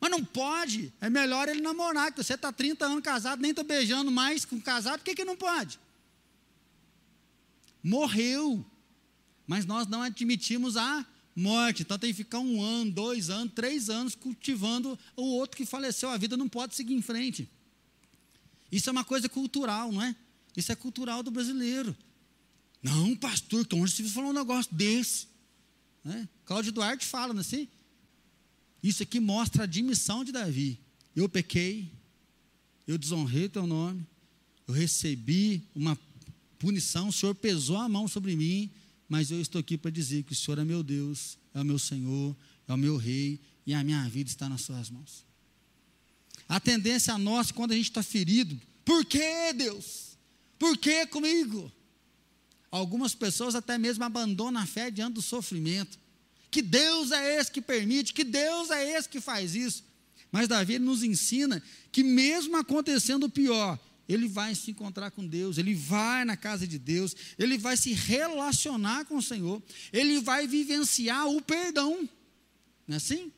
Mas 0.01 0.11
não 0.11 0.25
pode. 0.25 0.93
É 1.01 1.11
melhor 1.11 1.49
ele 1.49 1.61
namorar, 1.61 2.11
que 2.11 2.23
você 2.23 2.35
está 2.35 2.51
30 2.51 2.87
anos 2.87 3.03
casado, 3.03 3.41
nem 3.41 3.51
está 3.51 3.63
beijando 3.63 4.11
mais 4.11 4.45
com 4.45 4.61
casado, 4.61 4.99
por 4.99 5.05
que, 5.05 5.15
que 5.15 5.25
não 5.25 5.37
pode? 5.37 5.79
Morreu. 7.83 8.65
Mas 9.47 9.67
nós 9.67 9.87
não 9.87 10.03
admitimos 10.03 10.77
a 10.77 11.07
morte. 11.37 11.83
Então 11.83 11.99
tem 11.99 12.11
que 12.11 12.17
ficar 12.17 12.39
um 12.39 12.63
ano, 12.63 12.91
dois 12.91 13.29
anos, 13.29 13.53
três 13.55 13.91
anos 13.91 14.15
cultivando 14.15 14.99
o 15.15 15.23
outro 15.23 15.57
que 15.57 15.67
faleceu. 15.67 16.09
A 16.09 16.17
vida 16.17 16.37
não 16.37 16.49
pode 16.49 16.75
seguir 16.75 16.95
em 16.95 17.03
frente. 17.03 17.49
Isso 18.71 18.89
é 18.89 18.93
uma 18.93 19.05
coisa 19.05 19.29
cultural, 19.29 19.93
não 19.93 20.03
é? 20.03 20.17
Isso 20.57 20.71
é 20.73 20.77
cultural 20.77 21.23
do 21.23 21.31
brasileiro. 21.31 21.97
Não, 22.83 23.15
pastor, 23.17 23.67
que 23.67 23.75
onde 23.75 23.91
você 23.91 24.03
falou 24.05 24.31
um 24.31 24.35
negócio 24.35 24.75
desse? 24.75 25.27
Né? 26.05 26.29
Cláudio 26.45 26.73
Duarte 26.73 27.07
fala, 27.07 27.33
não 27.33 27.41
é 27.41 27.43
assim? 27.43 27.69
Isso 28.83 29.03
aqui 29.03 29.21
mostra 29.21 29.63
a 29.63 29.65
admissão 29.65 30.25
de 30.25 30.33
Davi. 30.33 30.79
Eu 31.15 31.29
pequei, 31.29 31.91
eu 32.87 32.99
desonrei 32.99 33.49
teu 33.49 33.67
nome, 33.67 34.05
eu 34.67 34.75
recebi 34.75 35.63
uma 35.75 35.97
punição, 36.59 37.09
o 37.09 37.13
Senhor 37.13 37.35
pesou 37.35 37.77
a 37.77 37.89
mão 37.89 38.09
sobre 38.09 38.35
mim, 38.35 38.71
mas 39.09 39.31
eu 39.31 39.41
estou 39.41 39.61
aqui 39.61 39.79
para 39.79 39.91
dizer 39.91 40.25
que 40.25 40.33
o 40.33 40.37
Senhor 40.37 40.59
é 40.59 40.65
meu 40.65 40.83
Deus, 40.83 41.39
é 41.55 41.61
o 41.61 41.65
meu 41.65 41.79
Senhor, 41.79 42.37
é 42.67 42.73
o 42.73 42.77
meu 42.77 42.97
Rei, 42.97 43.41
e 43.67 43.75
a 43.75 43.85
minha 43.85 44.09
vida 44.09 44.29
está 44.29 44.49
nas 44.49 44.63
suas 44.63 44.91
mãos. 44.91 45.25
A 46.49 46.59
tendência 46.59 47.15
a 47.15 47.19
nós, 47.19 47.53
quando 47.53 47.73
a 47.73 47.77
gente 47.77 47.91
está 47.91 48.03
ferido, 48.03 48.61
por 48.85 49.05
que 49.05 49.53
Deus? 49.53 50.12
Por 50.63 50.79
que 50.79 51.05
comigo? 51.09 51.73
Algumas 52.71 53.17
pessoas 53.17 53.57
até 53.57 53.77
mesmo 53.77 54.05
abandonam 54.05 54.63
a 54.63 54.65
fé 54.65 54.93
diante 54.93 55.15
do 55.15 55.21
sofrimento. 55.21 55.99
Que 56.53 56.63
Deus 56.63 57.11
é 57.11 57.41
esse 57.41 57.51
que 57.51 57.61
permite, 57.61 58.15
que 58.15 58.23
Deus 58.23 58.71
é 58.71 58.97
esse 58.97 59.09
que 59.09 59.21
faz 59.21 59.57
isso. 59.57 59.83
Mas 60.31 60.47
Davi 60.47 60.79
nos 60.79 61.03
ensina 61.03 61.61
que, 61.91 62.05
mesmo 62.05 62.57
acontecendo 62.57 63.25
o 63.25 63.29
pior, 63.29 63.77
ele 64.09 64.29
vai 64.29 64.55
se 64.55 64.71
encontrar 64.71 65.11
com 65.11 65.27
Deus, 65.27 65.59
ele 65.59 65.75
vai 65.75 66.25
na 66.25 66.37
casa 66.37 66.65
de 66.65 66.79
Deus, 66.79 67.17
ele 67.37 67.59
vai 67.59 67.77
se 67.77 67.93
relacionar 67.93 69.05
com 69.07 69.17
o 69.17 69.23
Senhor, 69.23 69.61
ele 69.93 70.21
vai 70.21 70.47
vivenciar 70.47 71.27
o 71.27 71.43
perdão. 71.43 72.09
Não 72.87 72.95
é 72.95 72.97
assim? 72.99 73.33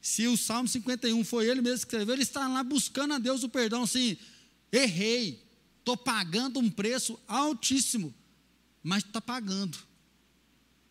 Se 0.00 0.28
o 0.28 0.36
Salmo 0.36 0.68
51 0.68 1.24
foi 1.24 1.48
ele 1.48 1.60
mesmo 1.60 1.78
que 1.78 1.86
escreveu, 1.86 2.14
ele 2.14 2.22
está 2.22 2.46
lá 2.46 2.62
buscando 2.62 3.14
a 3.14 3.18
Deus 3.18 3.42
o 3.42 3.48
perdão, 3.48 3.82
assim, 3.82 4.16
errei, 4.70 5.47
estou 5.88 5.96
pagando 5.96 6.60
um 6.60 6.70
preço 6.70 7.18
altíssimo, 7.26 8.14
mas 8.82 9.02
está 9.02 9.22
pagando. 9.22 9.78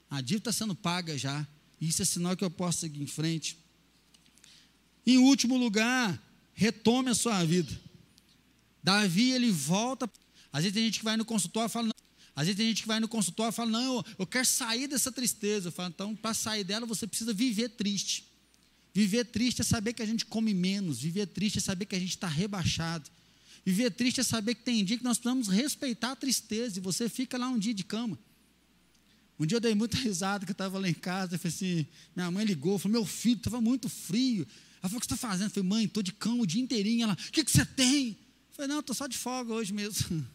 A 0.10 0.22
dívida 0.22 0.50
está 0.50 0.52
sendo 0.52 0.74
paga 0.74 1.16
já. 1.18 1.48
Isso 1.80 2.02
é 2.02 2.06
sinal 2.06 2.36
que 2.36 2.44
eu 2.44 2.50
posso 2.50 2.80
seguir 2.80 3.04
em 3.04 3.08
frente. 3.08 3.60
Em 5.06 5.20
último 5.20 5.56
lugar, 5.56 6.20
retome 6.54 7.12
a 7.12 7.16
sua 7.16 7.44
vida. 7.46 7.80
Davi, 8.82 9.32
ele 9.32 9.52
volta. 9.52 10.10
Às 10.52 10.64
vezes 10.64 10.74
tem 10.74 10.86
gente 10.86 11.00
que 11.00 11.06
vai 11.06 11.16
no 11.16 11.26
consultório 11.26 11.70
e 11.70 11.72
fala, 11.72 11.88
não. 11.88 12.08
Às 12.36 12.48
vezes 12.48 12.58
tem 12.58 12.68
gente 12.68 12.82
que 12.82 12.88
vai 12.88 13.00
no 13.00 13.08
consultório 13.08 13.52
e 13.52 13.56
fala, 13.56 13.70
não, 13.70 13.98
eu, 13.98 14.06
eu 14.20 14.28
quero 14.28 14.46
sair 14.46 14.88
dessa 14.88 15.12
tristeza. 15.12 15.68
Eu 15.68 15.72
falo, 15.72 15.90
então, 15.90 16.16
para 16.16 16.34
sair 16.34 16.64
dela, 16.64 16.86
você 16.88 17.06
precisa 17.06 17.34
viver 17.34 17.70
triste. 17.70 18.26
Viver 18.94 19.26
triste 19.26 19.62
é 19.62 19.64
saber 19.64 19.94
que 19.94 20.02
a 20.02 20.06
gente 20.06 20.26
come 20.26 20.54
menos. 20.54 21.02
Viver 21.02 21.28
triste 21.28 21.60
é 21.60 21.62
saber 21.62 21.86
que 21.86 21.96
a 21.96 22.00
gente 22.00 22.12
está 22.12 22.28
rebaixado. 22.28 23.10
Viver 23.68 23.92
triste 23.92 24.22
é 24.22 24.24
saber 24.24 24.56
que 24.56 24.64
tem 24.64 24.82
dia 24.82 24.98
que 24.98 25.04
nós 25.04 25.18
precisamos 25.18 25.50
respeitar 25.50 26.14
a 26.14 26.16
tristeza. 26.16 26.80
E 26.80 26.82
você 26.82 27.10
fica 27.10 27.38
lá 27.38 27.50
um 27.50 27.60
dia 27.60 27.74
de 27.74 27.84
cama. 27.84 28.18
Um 29.38 29.46
dia 29.46 29.58
eu 29.58 29.60
dei 29.60 29.76
muita 29.76 29.98
risada 30.00 30.46
que 30.46 30.52
eu 30.52 30.54
estava 30.54 30.80
lá 30.80 30.88
em 30.88 30.94
casa, 30.94 31.36
eu 31.36 31.40
falei 31.40 31.54
assim, 31.54 31.86
minha 32.16 32.32
mãe 32.32 32.46
ligou, 32.46 32.80
falou, 32.80 32.94
meu 32.94 33.06
filho, 33.06 33.36
estava 33.36 33.60
muito 33.60 33.90
frio. 33.90 34.48
Ela 34.82 34.90
falou, 34.90 35.00
o 35.00 35.02
que 35.02 35.08
você 35.08 35.16
está 35.16 35.18
fazendo? 35.18 35.48
Eu 35.48 35.50
falei, 35.50 35.68
mãe, 35.68 35.84
estou 35.84 36.02
de 36.02 36.14
cama 36.14 36.44
o 36.44 36.48
dia 36.48 36.62
inteirinho. 36.62 37.04
Ela, 37.04 37.12
o 37.12 37.18
que, 37.30 37.44
que 37.44 37.52
você 37.52 37.66
tem? 37.66 38.12
Eu 38.12 38.56
falei, 38.56 38.70
não, 38.70 38.80
estou 38.80 38.96
só 38.96 39.06
de 39.06 39.18
folga 39.18 39.54
hoje 39.54 39.74
mesmo. 39.74 40.26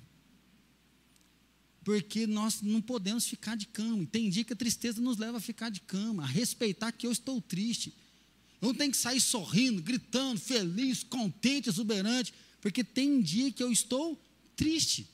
Porque 1.82 2.26
nós 2.26 2.60
não 2.60 2.82
podemos 2.82 3.26
ficar 3.26 3.56
de 3.56 3.66
cama. 3.66 4.04
Tem 4.12 4.28
dia 4.28 4.44
que 4.44 4.52
a 4.52 4.56
tristeza 4.56 5.00
nos 5.00 5.16
leva 5.16 5.38
a 5.38 5.40
ficar 5.40 5.70
de 5.70 5.80
cama, 5.80 6.22
a 6.22 6.26
respeitar 6.26 6.92
que 6.92 7.06
eu 7.06 7.10
estou 7.10 7.40
triste. 7.40 7.94
Eu 8.60 8.68
não 8.68 8.74
tenho 8.74 8.90
que 8.90 8.98
sair 8.98 9.22
sorrindo, 9.22 9.80
gritando, 9.80 10.38
feliz, 10.38 11.02
contente, 11.02 11.70
exuberante, 11.70 12.34
porque 12.62 12.84
tem 12.84 13.20
dia 13.20 13.50
que 13.50 13.62
eu 13.62 13.72
estou 13.72 14.18
triste. 14.56 15.10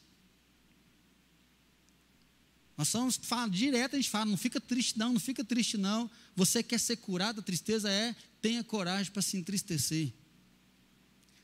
Nós 2.77 2.89
somos, 2.89 3.19
fala, 3.21 3.51
direto 3.51 3.95
a 3.95 3.97
gente 3.97 4.11
fala, 4.11 4.27
não 4.27 4.37
fica 4.37 4.61
triste 4.61 4.97
não, 4.97 5.15
não 5.15 5.19
fica 5.19 5.43
triste 5.43 5.77
não. 5.77 6.09
Você 6.37 6.63
quer 6.63 6.79
ser 6.79 6.99
curado 6.99 7.37
da 7.37 7.43
tristeza? 7.43 7.91
É, 7.91 8.15
tenha 8.41 8.63
coragem 8.63 9.11
para 9.11 9.23
se 9.23 9.37
entristecer. 9.37 10.13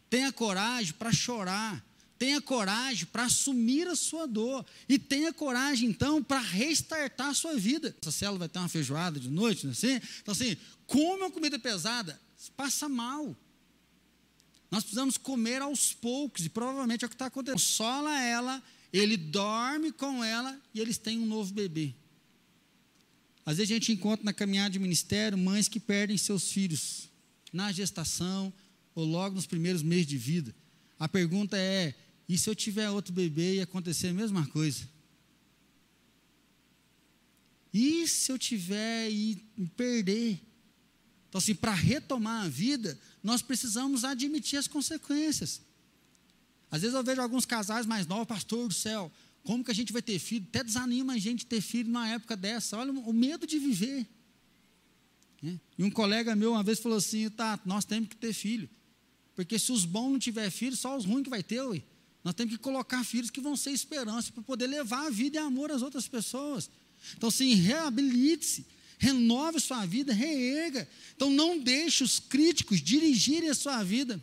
Tenha 0.08 0.30
coragem 0.30 0.92
para 0.92 1.10
chorar. 1.10 1.84
Tenha 2.18 2.40
coragem 2.40 3.06
para 3.06 3.24
assumir 3.24 3.88
a 3.88 3.96
sua 3.96 4.26
dor. 4.26 4.64
E 4.86 4.98
tenha 4.98 5.32
coragem, 5.32 5.88
então, 5.88 6.22
para 6.22 6.38
restartar 6.38 7.30
a 7.30 7.34
sua 7.34 7.56
vida. 7.56 7.96
Essa 8.00 8.12
célula 8.12 8.40
vai 8.40 8.48
ter 8.48 8.58
uma 8.58 8.68
feijoada 8.68 9.18
de 9.18 9.28
noite, 9.28 9.64
não 9.64 9.72
é 9.72 9.72
assim? 9.72 10.00
Então, 10.20 10.32
assim, 10.32 10.56
come 10.86 11.22
uma 11.22 11.30
comida 11.30 11.58
pesada, 11.58 12.20
passa 12.56 12.88
mal. 12.88 13.34
Nós 14.70 14.82
precisamos 14.82 15.16
comer 15.16 15.62
aos 15.62 15.92
poucos, 15.92 16.44
e 16.44 16.48
provavelmente 16.48 17.04
é 17.04 17.06
o 17.06 17.08
que 17.08 17.14
está 17.14 17.26
acontecendo. 17.26 17.60
Sola 17.60 18.20
ela 18.20 18.62
ele 18.94 19.16
dorme 19.16 19.90
com 19.90 20.22
ela 20.22 20.56
e 20.72 20.78
eles 20.78 20.98
têm 20.98 21.18
um 21.18 21.26
novo 21.26 21.52
bebê. 21.52 21.92
Às 23.44 23.56
vezes 23.56 23.72
a 23.72 23.74
gente 23.74 23.90
encontra 23.90 24.24
na 24.24 24.32
caminhada 24.32 24.70
de 24.70 24.78
ministério 24.78 25.36
mães 25.36 25.68
que 25.68 25.80
perdem 25.80 26.16
seus 26.16 26.52
filhos 26.52 27.10
na 27.52 27.72
gestação 27.72 28.52
ou 28.94 29.04
logo 29.04 29.34
nos 29.34 29.46
primeiros 29.46 29.82
meses 29.82 30.06
de 30.06 30.16
vida. 30.16 30.54
A 30.96 31.08
pergunta 31.08 31.56
é: 31.58 31.92
e 32.28 32.38
se 32.38 32.48
eu 32.48 32.54
tiver 32.54 32.88
outro 32.88 33.12
bebê 33.12 33.56
e 33.56 33.60
acontecer 33.60 34.08
a 34.08 34.14
mesma 34.14 34.46
coisa? 34.46 34.88
E 37.72 38.06
se 38.06 38.30
eu 38.30 38.38
tiver 38.38 39.10
e 39.10 39.44
perder? 39.76 40.40
Então, 41.28 41.40
assim, 41.40 41.56
para 41.56 41.74
retomar 41.74 42.44
a 42.44 42.48
vida, 42.48 42.96
nós 43.24 43.40
precisamos 43.40 44.04
admitir 44.04 44.58
as 44.58 44.68
consequências. 44.68 45.62
Às 46.70 46.82
vezes 46.82 46.94
eu 46.94 47.02
vejo 47.02 47.22
alguns 47.22 47.46
casais 47.46 47.86
mais 47.86 48.06
novos, 48.06 48.26
pastor 48.26 48.68
do 48.68 48.74
céu, 48.74 49.10
como 49.42 49.64
que 49.64 49.70
a 49.70 49.74
gente 49.74 49.92
vai 49.92 50.02
ter 50.02 50.18
filho? 50.18 50.46
Até 50.48 50.62
desanima 50.62 51.14
a 51.14 51.18
gente 51.18 51.46
ter 51.46 51.60
filho 51.60 51.88
numa 51.88 52.08
época 52.08 52.36
dessa. 52.36 52.76
Olha 52.78 52.92
o 52.92 53.12
medo 53.12 53.46
de 53.46 53.58
viver. 53.58 54.06
Né? 55.42 55.60
E 55.78 55.84
um 55.84 55.90
colega 55.90 56.34
meu 56.36 56.52
uma 56.52 56.62
vez 56.62 56.78
falou 56.78 56.98
assim: 56.98 57.28
tá, 57.30 57.58
nós 57.64 57.84
temos 57.84 58.08
que 58.08 58.16
ter 58.16 58.32
filho. 58.32 58.68
Porque 59.34 59.58
se 59.58 59.72
os 59.72 59.84
bons 59.84 60.12
não 60.12 60.18
tiver 60.18 60.50
filho, 60.50 60.76
só 60.76 60.96
os 60.96 61.04
ruins 61.04 61.24
que 61.24 61.30
vai 61.30 61.42
ter, 61.42 61.60
ué. 61.62 61.82
Nós 62.22 62.34
temos 62.34 62.54
que 62.54 62.58
colocar 62.58 63.04
filhos 63.04 63.28
que 63.28 63.40
vão 63.40 63.54
ser 63.54 63.72
esperança 63.72 64.32
para 64.32 64.42
poder 64.42 64.66
levar 64.66 65.06
a 65.06 65.10
vida 65.10 65.36
e 65.36 65.40
amor 65.40 65.70
às 65.70 65.82
outras 65.82 66.08
pessoas. 66.08 66.70
Então, 67.14 67.30
sim, 67.30 67.52
reabilite-se, 67.54 68.64
renove 69.04 69.60
sua 69.60 69.84
vida, 69.84 70.12
reerga. 70.12 70.88
Então, 71.14 71.30
não 71.30 71.58
deixe 71.58 72.02
os 72.02 72.18
críticos 72.18 72.80
dirigirem 72.80 73.50
a 73.50 73.54
sua 73.54 73.82
vida. 73.82 74.22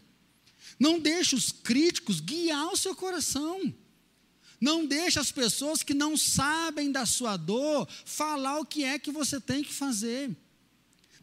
Não 0.80 1.00
deixe 1.00 1.36
os 1.36 1.52
críticos 1.52 2.20
guiar 2.20 2.68
o 2.68 2.78
seu 2.78 2.96
coração. 2.96 3.74
Não 4.60 4.86
deixe 4.86 5.20
as 5.20 5.32
pessoas 5.32 5.84
que 5.84 5.94
não 5.94 6.18
sabem 6.18 6.92
da 6.92 7.06
sua 7.06 7.38
dor 7.38 7.88
falar 8.06 8.60
o 8.60 8.66
que 8.66 8.84
é 8.84 8.98
que 8.98 9.12
você 9.12 9.40
tem 9.40 9.64
que 9.64 9.74
fazer. 9.74 10.36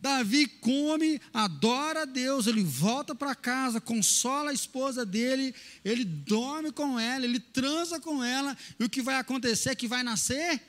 Davi 0.00 0.46
come, 0.46 1.20
adora 1.34 2.02
a 2.02 2.04
Deus, 2.04 2.46
ele 2.46 2.62
volta 2.62 3.16
para 3.16 3.34
casa, 3.34 3.80
consola 3.80 4.50
a 4.50 4.54
esposa 4.54 5.04
dele, 5.04 5.52
ele 5.84 6.04
dorme 6.04 6.70
com 6.70 6.98
ela, 7.00 7.24
ele 7.24 7.40
transa 7.40 7.98
com 7.98 8.22
ela, 8.22 8.56
e 8.78 8.84
o 8.84 8.88
que 8.88 9.02
vai 9.02 9.16
acontecer 9.16 9.70
é 9.70 9.74
que 9.74 9.88
vai 9.88 10.04
nascer 10.04 10.62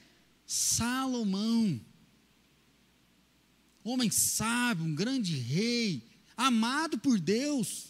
Salomão. 0.47 1.79
Homem 3.89 4.11
sábio, 4.11 4.85
um 4.85 4.93
grande 4.93 5.35
rei, 5.35 6.03
amado 6.37 6.99
por 6.99 7.19
Deus. 7.19 7.85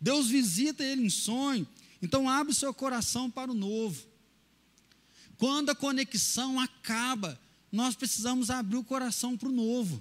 Deus 0.00 0.28
visita 0.28 0.84
ele 0.84 1.04
em 1.04 1.10
sonho. 1.10 1.66
Então 2.00 2.28
abre 2.28 2.54
seu 2.54 2.72
coração 2.72 3.28
para 3.28 3.50
o 3.50 3.54
novo. 3.54 4.04
Quando 5.36 5.70
a 5.70 5.74
conexão 5.74 6.60
acaba, 6.60 7.40
nós 7.72 7.96
precisamos 7.96 8.50
abrir 8.50 8.76
o 8.76 8.84
coração 8.84 9.36
para 9.36 9.48
o 9.48 9.52
novo. 9.52 10.00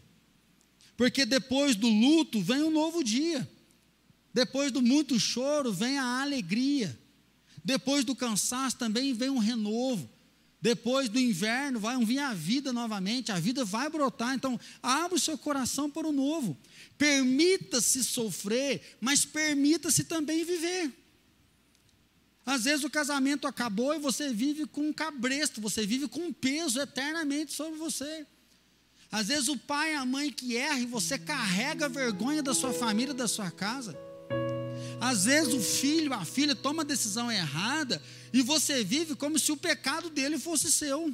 Porque 0.96 1.26
depois 1.26 1.76
do 1.76 1.90
luto 1.90 2.40
vem 2.40 2.62
um 2.62 2.70
novo 2.70 3.04
dia. 3.04 3.50
Depois 4.32 4.72
do 4.72 4.80
muito 4.80 5.20
choro 5.20 5.74
vem 5.74 5.98
a 5.98 6.22
alegria. 6.22 6.96
Depois 7.66 8.06
do 8.06 8.16
cansaço 8.16 8.78
também 8.78 9.12
vem 9.16 9.32
um 9.32 9.40
renovo. 9.40 10.08
Depois 10.62 11.10
do 11.10 11.20
inverno 11.20 11.80
vai 11.80 11.98
vir 12.06 12.20
a 12.20 12.34
vida 12.36 12.72
novamente, 12.72 13.32
a 13.32 13.40
vida 13.40 13.66
vai 13.66 13.90
brotar. 13.90 14.36
Então, 14.36 14.60
abra 14.82 15.16
o 15.16 15.20
seu 15.20 15.36
coração 15.38 15.90
para 15.90 16.08
o 16.08 16.12
novo. 16.12 16.56
Permita-se 17.00 18.04
sofrer, 18.04 18.98
mas 19.02 19.26
permita-se 19.26 20.04
também 20.04 20.46
viver. 20.46 20.94
Às 22.46 22.66
vezes 22.66 22.84
o 22.84 22.90
casamento 22.90 23.48
acabou 23.48 23.96
e 23.96 24.00
você 24.00 24.32
vive 24.32 24.68
com 24.68 24.90
um 24.90 24.94
cabresto, 24.94 25.60
você 25.60 25.86
vive 25.86 26.08
com 26.08 26.28
um 26.28 26.34
peso 26.34 26.80
eternamente 26.80 27.54
sobre 27.54 27.80
você. 27.80 28.26
Às 29.12 29.28
vezes 29.28 29.48
o 29.48 29.58
pai 29.58 29.94
e 29.94 29.96
a 29.96 30.06
mãe 30.06 30.32
que 30.32 30.56
erram 30.56 30.80
e 30.80 30.86
você 30.86 31.18
carrega 31.18 31.86
a 31.86 31.90
vergonha 31.90 32.44
da 32.44 32.54
sua 32.54 32.72
família, 32.72 33.14
da 33.14 33.28
sua 33.28 33.50
casa. 33.50 33.98
Às 35.02 35.26
vezes 35.26 35.52
o 35.56 35.60
filho, 35.60 36.14
a 36.14 36.24
filha 36.24 36.54
toma 36.54 36.84
a 36.84 36.86
decisão 36.86 37.32
errada 37.32 38.00
e 38.32 38.44
você 38.44 38.84
vive 38.84 39.16
como 39.16 39.40
se 39.40 39.52
o 39.52 39.58
pecado 39.58 40.12
dele 40.12 40.38
fosse 40.38 40.72
seu. 40.72 41.12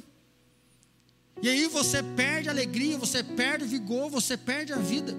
E 1.40 1.48
aí 1.48 1.66
você 1.68 2.02
perde 2.02 2.50
a 2.50 2.52
alegria, 2.52 2.98
você 2.98 3.22
perde 3.22 3.64
o 3.64 3.66
vigor, 3.66 4.10
você 4.10 4.36
perde 4.36 4.74
a 4.74 4.76
vida. 4.76 5.16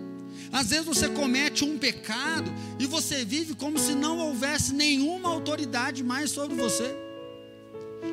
Às 0.52 0.70
vezes 0.70 0.86
você 0.86 1.10
comete 1.10 1.66
um 1.66 1.80
pecado 1.80 2.52
e 2.78 2.86
você 2.86 3.26
vive 3.26 3.56
como 3.56 3.80
se 3.80 3.96
não 3.96 4.20
houvesse 4.20 4.72
nenhuma 4.72 5.30
autoridade 5.30 6.04
mais 6.04 6.30
sobre 6.30 6.56
você. 6.56 6.96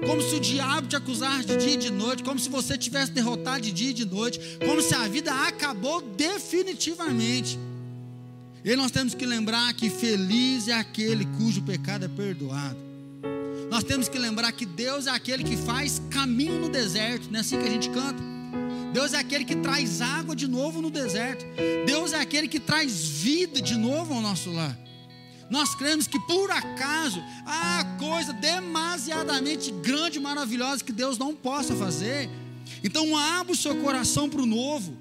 Como 0.06 0.22
se 0.22 0.36
o 0.36 0.40
diabo 0.40 0.88
te 0.88 0.96
acusasse 0.96 1.44
de 1.44 1.56
dia 1.58 1.74
e 1.74 1.76
de 1.76 1.90
noite, 1.90 2.24
como 2.24 2.38
se 2.38 2.48
você 2.48 2.78
tivesse 2.78 3.12
derrotado 3.12 3.60
de 3.60 3.72
dia 3.72 3.90
e 3.90 3.94
de 3.94 4.06
noite, 4.06 4.40
como 4.64 4.80
se 4.80 4.94
a 4.94 5.06
vida 5.06 5.32
acabou 5.46 6.00
definitivamente. 6.00 7.58
E 8.66 8.74
nós 8.74 8.90
temos 8.90 9.14
que 9.14 9.24
lembrar 9.24 9.72
que 9.74 9.88
feliz 9.88 10.66
é 10.66 10.72
aquele 10.72 11.24
cujo 11.38 11.62
pecado 11.62 12.04
é 12.04 12.08
perdoado. 12.08 12.76
Nós 13.70 13.84
temos 13.84 14.08
que 14.08 14.18
lembrar 14.18 14.50
que 14.50 14.66
Deus 14.66 15.06
é 15.06 15.10
aquele 15.10 15.44
que 15.44 15.56
faz 15.56 16.02
caminho 16.10 16.58
no 16.58 16.68
deserto, 16.68 17.28
não 17.30 17.38
é 17.38 17.40
assim 17.42 17.60
que 17.60 17.64
a 17.64 17.70
gente 17.70 17.88
canta? 17.90 18.20
Deus 18.92 19.12
é 19.12 19.18
aquele 19.18 19.44
que 19.44 19.54
traz 19.54 20.00
água 20.00 20.34
de 20.34 20.48
novo 20.48 20.82
no 20.82 20.90
deserto. 20.90 21.46
Deus 21.86 22.12
é 22.12 22.20
aquele 22.20 22.48
que 22.48 22.58
traz 22.58 23.06
vida 23.06 23.62
de 23.62 23.76
novo 23.76 24.12
ao 24.14 24.20
nosso 24.20 24.50
lar. 24.50 24.76
Nós 25.48 25.76
cremos 25.76 26.08
que 26.08 26.18
por 26.26 26.50
acaso 26.50 27.22
há 27.46 27.84
coisa 28.00 28.32
demasiadamente 28.32 29.70
grande 29.70 30.18
maravilhosa 30.18 30.82
que 30.82 30.90
Deus 30.92 31.16
não 31.16 31.36
possa 31.36 31.76
fazer. 31.76 32.28
Então 32.82 33.16
abra 33.16 33.52
o 33.52 33.56
seu 33.56 33.76
coração 33.76 34.28
para 34.28 34.42
o 34.42 34.46
novo. 34.46 34.96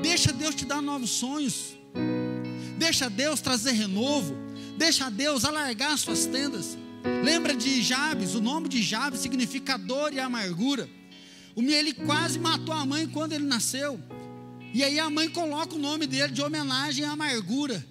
Deixa 0.00 0.32
Deus 0.32 0.54
te 0.54 0.64
dar 0.64 0.80
novos 0.80 1.10
sonhos. 1.10 1.76
Deixa 2.82 3.08
Deus 3.08 3.40
trazer 3.40 3.70
renovo. 3.70 4.36
Deixa 4.76 5.08
Deus 5.08 5.44
alargar 5.44 5.96
suas 5.96 6.26
tendas. 6.26 6.76
Lembra 7.22 7.54
de 7.54 7.80
Jabes? 7.80 8.34
O 8.34 8.40
nome 8.40 8.68
de 8.68 8.82
Jabes 8.82 9.20
significa 9.20 9.76
dor 9.76 10.12
e 10.12 10.18
amargura. 10.18 10.90
Ele 11.56 11.92
quase 11.92 12.40
matou 12.40 12.74
a 12.74 12.84
mãe 12.84 13.06
quando 13.06 13.34
ele 13.34 13.44
nasceu. 13.44 14.00
E 14.74 14.82
aí 14.82 14.98
a 14.98 15.08
mãe 15.08 15.28
coloca 15.28 15.76
o 15.76 15.78
nome 15.78 16.08
dele 16.08 16.32
de 16.32 16.42
homenagem 16.42 17.04
à 17.04 17.12
amargura. 17.12 17.86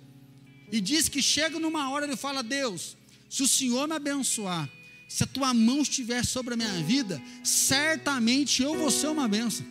E 0.69 0.81
diz 0.81 1.07
que 1.07 1.21
chega 1.21 1.57
numa 1.57 1.89
hora 1.89 2.05
ele 2.05 2.17
fala: 2.17 2.43
Deus, 2.43 2.97
se 3.29 3.43
o 3.43 3.47
Senhor 3.47 3.87
me 3.87 3.95
abençoar, 3.95 4.69
se 5.07 5.23
a 5.23 5.27
tua 5.27 5.53
mão 5.53 5.83
estiver 5.83 6.25
sobre 6.25 6.55
a 6.55 6.57
minha 6.57 6.83
vida, 6.83 7.21
certamente 7.45 8.61
eu 8.61 8.77
vou 8.77 8.91
ser 8.91 9.07
uma 9.07 9.25
bênção. 9.25 9.65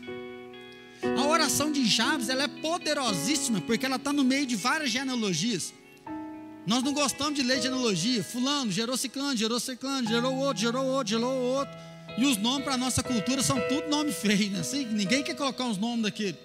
A 1.03 1.27
oração 1.27 1.73
de 1.73 1.87
Jabes 1.87 2.29
ela 2.29 2.45
é 2.45 2.49
poderosíssima, 2.49 3.61
porque 3.61 3.87
ela 3.87 3.97
está 3.97 4.13
no 4.13 4.23
meio 4.23 4.47
de 4.47 4.57
várias 4.57 4.91
genealogias. 4.91 5.73
Nós 6.67 6.83
não 6.83 6.93
gostamos 6.93 7.35
de 7.35 7.43
ler 7.43 7.61
genealogia. 7.63 8.23
Fulano 8.23 8.71
gerou 8.71 8.97
ciclano, 8.97 9.37
gerou 9.37 9.59
ciclano, 9.59 10.09
gerou 10.09 10.37
outro, 10.37 10.61
gerou 10.61 10.87
outro, 10.87 11.11
gerou 11.11 11.33
outro. 11.33 11.75
E 12.19 12.25
os 12.27 12.37
nomes 12.37 12.65
para 12.65 12.75
a 12.75 12.79
nossa 12.79 13.03
cultura 13.03 13.43
são 13.43 13.59
tudo 13.69 13.89
nome 13.89 14.13
feio, 14.13 14.51
né? 14.51 14.61
Assim, 14.61 14.85
ninguém 14.85 15.23
quer 15.23 15.35
colocar 15.35 15.67
os 15.67 15.79
nomes 15.79 16.03
daquele. 16.03 16.37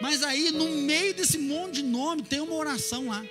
Mas 0.00 0.22
aí, 0.22 0.50
no 0.50 0.68
meio 0.68 1.14
desse 1.14 1.38
monte 1.38 1.76
de 1.76 1.82
nome, 1.82 2.22
tem 2.22 2.40
uma 2.40 2.54
oração 2.54 3.08
lá. 3.08 3.24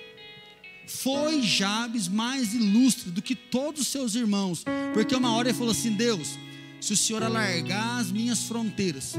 Foi 0.87 1.41
Jabes 1.41 2.07
mais 2.07 2.53
ilustre 2.53 3.11
do 3.11 3.21
que 3.21 3.35
todos 3.35 3.81
os 3.81 3.87
seus 3.87 4.15
irmãos, 4.15 4.63
porque 4.93 5.15
uma 5.15 5.35
hora 5.35 5.49
ele 5.49 5.57
falou 5.57 5.71
assim: 5.71 5.91
Deus, 5.91 6.37
se 6.79 6.93
o 6.93 6.97
Senhor 6.97 7.23
alargar 7.23 7.97
as 7.97 8.11
minhas 8.11 8.43
fronteiras, 8.43 9.13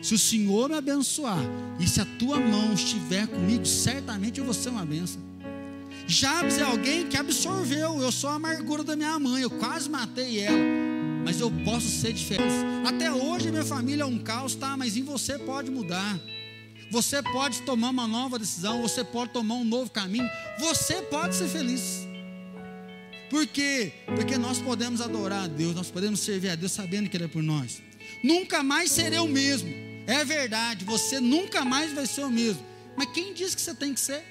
se 0.00 0.14
o 0.14 0.18
Senhor 0.18 0.68
me 0.68 0.76
abençoar 0.76 1.38
e 1.78 1.86
se 1.86 2.00
a 2.00 2.04
tua 2.18 2.38
mão 2.38 2.72
estiver 2.72 3.26
comigo, 3.26 3.66
certamente 3.66 4.38
eu 4.38 4.44
vou 4.44 4.54
ser 4.54 4.68
uma 4.68 4.84
benção. 4.84 5.20
Jabes 6.06 6.58
é 6.58 6.62
alguém 6.62 7.06
que 7.06 7.16
absorveu. 7.16 8.00
Eu 8.00 8.10
sou 8.10 8.30
a 8.30 8.34
amargura 8.34 8.82
da 8.82 8.96
minha 8.96 9.18
mãe, 9.18 9.42
eu 9.42 9.50
quase 9.50 9.90
matei 9.90 10.40
ela, 10.40 10.56
mas 11.22 11.38
eu 11.38 11.50
posso 11.64 11.86
ser 11.86 12.14
diferente. 12.14 12.54
Até 12.86 13.12
hoje 13.12 13.50
minha 13.50 13.64
família 13.64 14.04
é 14.04 14.06
um 14.06 14.18
caos, 14.18 14.54
tá? 14.54 14.76
Mas 14.76 14.96
em 14.96 15.02
você 15.02 15.38
pode 15.38 15.70
mudar. 15.70 16.18
Você 16.90 17.22
pode 17.22 17.60
tomar 17.62 17.90
uma 17.90 18.06
nova 18.08 18.38
decisão, 18.38 18.80
você 18.80 19.04
pode 19.04 19.32
tomar 19.32 19.56
um 19.56 19.64
novo 19.64 19.90
caminho, 19.90 20.26
você 20.58 21.02
pode 21.02 21.34
ser 21.34 21.48
feliz. 21.48 22.08
Por 23.28 23.46
quê? 23.46 23.92
Porque 24.06 24.38
nós 24.38 24.58
podemos 24.58 25.02
adorar 25.02 25.44
a 25.44 25.46
Deus, 25.46 25.74
nós 25.74 25.90
podemos 25.90 26.20
servir 26.20 26.48
a 26.48 26.54
Deus 26.54 26.72
sabendo 26.72 27.10
que 27.10 27.16
Ele 27.18 27.24
é 27.24 27.28
por 27.28 27.42
nós. 27.42 27.82
Nunca 28.24 28.62
mais 28.62 28.90
serei 28.90 29.18
o 29.18 29.28
mesmo. 29.28 29.87
É 30.08 30.24
verdade, 30.24 30.86
você 30.86 31.20
nunca 31.20 31.66
mais 31.66 31.92
vai 31.92 32.06
ser 32.06 32.22
o 32.22 32.30
mesmo. 32.30 32.64
Mas 32.96 33.10
quem 33.12 33.34
diz 33.34 33.54
que 33.54 33.60
você 33.60 33.74
tem 33.74 33.92
que 33.92 34.00
ser? 34.00 34.24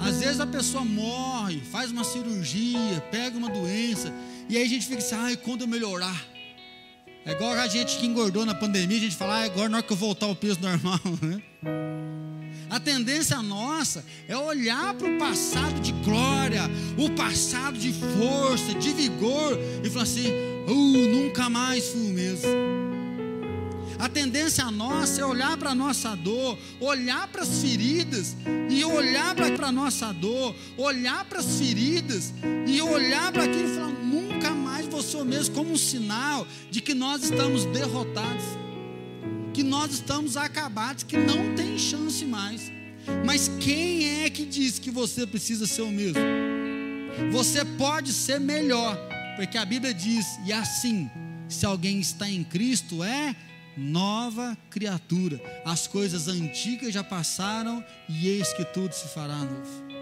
Às 0.00 0.20
vezes 0.20 0.40
a 0.40 0.46
pessoa 0.46 0.82
morre, 0.82 1.60
faz 1.70 1.90
uma 1.90 2.04
cirurgia, 2.04 3.02
pega 3.10 3.36
uma 3.36 3.50
doença, 3.50 4.10
e 4.48 4.56
aí 4.56 4.64
a 4.64 4.68
gente 4.68 4.86
fica 4.86 4.98
assim, 4.98 5.14
ai, 5.14 5.36
quando 5.36 5.60
eu 5.60 5.68
melhorar. 5.68 6.26
É 7.26 7.32
igual 7.32 7.52
a 7.52 7.68
gente 7.68 7.98
que 7.98 8.06
engordou 8.06 8.46
na 8.46 8.54
pandemia, 8.54 8.96
a 8.96 9.00
gente 9.00 9.14
fala, 9.14 9.42
ah, 9.42 9.44
agora 9.44 9.68
na 9.68 9.76
hora 9.76 9.86
que 9.86 9.92
eu 9.92 9.96
voltar 9.96 10.24
ao 10.24 10.34
peso 10.34 10.60
normal. 10.60 10.98
Né? 11.20 11.42
A 12.70 12.80
tendência 12.80 13.42
nossa 13.42 14.02
é 14.26 14.34
olhar 14.34 14.94
para 14.94 15.06
o 15.06 15.18
passado 15.18 15.78
de 15.82 15.92
glória, 15.92 16.62
o 16.96 17.10
passado 17.10 17.78
de 17.78 17.92
força, 17.92 18.72
de 18.72 18.94
vigor, 18.94 19.58
e 19.84 19.90
falar 19.90 20.04
assim: 20.04 20.30
uh, 20.66 21.08
nunca 21.08 21.50
mais 21.50 21.88
fui 21.88 22.00
o 22.00 22.14
mesmo. 22.14 22.81
A 24.02 24.08
tendência 24.08 24.68
nossa 24.68 25.20
é 25.20 25.24
olhar 25.24 25.56
para 25.56 25.70
a 25.70 25.74
nossa 25.76 26.16
dor, 26.16 26.58
olhar 26.80 27.28
para 27.28 27.42
as 27.42 27.62
feridas 27.62 28.36
e 28.68 28.84
olhar 28.84 29.32
para 29.32 29.68
a 29.68 29.70
nossa 29.70 30.12
dor, 30.12 30.56
olhar 30.76 31.24
para 31.24 31.38
as 31.38 31.56
feridas 31.56 32.34
e 32.66 32.82
olhar 32.82 33.30
para 33.30 33.44
aquilo 33.44 33.68
e 33.70 33.74
falar: 33.76 33.92
nunca 33.92 34.50
mais 34.50 34.88
ser 35.04 35.18
o 35.18 35.24
mesmo, 35.24 35.54
como 35.54 35.70
um 35.70 35.76
sinal 35.76 36.44
de 36.68 36.80
que 36.80 36.94
nós 36.94 37.22
estamos 37.22 37.64
derrotados, 37.66 38.44
que 39.54 39.62
nós 39.62 39.92
estamos 39.92 40.36
acabados, 40.36 41.04
que 41.04 41.16
não 41.16 41.54
tem 41.54 41.78
chance 41.78 42.24
mais. 42.24 42.72
Mas 43.24 43.52
quem 43.60 44.24
é 44.24 44.30
que 44.30 44.44
diz 44.44 44.80
que 44.80 44.90
você 44.90 45.24
precisa 45.28 45.64
ser 45.64 45.82
o 45.82 45.92
mesmo? 45.92 46.20
Você 47.30 47.64
pode 47.64 48.12
ser 48.12 48.40
melhor, 48.40 48.98
porque 49.36 49.56
a 49.56 49.64
Bíblia 49.64 49.94
diz, 49.94 50.26
e 50.44 50.52
assim, 50.52 51.08
se 51.48 51.64
alguém 51.64 52.00
está 52.00 52.28
em 52.28 52.42
Cristo, 52.42 53.04
é 53.04 53.36
nova 53.76 54.56
criatura. 54.70 55.40
As 55.64 55.86
coisas 55.86 56.28
antigas 56.28 56.92
já 56.92 57.02
passaram 57.02 57.84
e 58.08 58.28
eis 58.28 58.52
que 58.52 58.64
tudo 58.64 58.92
se 58.92 59.08
fará 59.08 59.36
novo. 59.36 59.92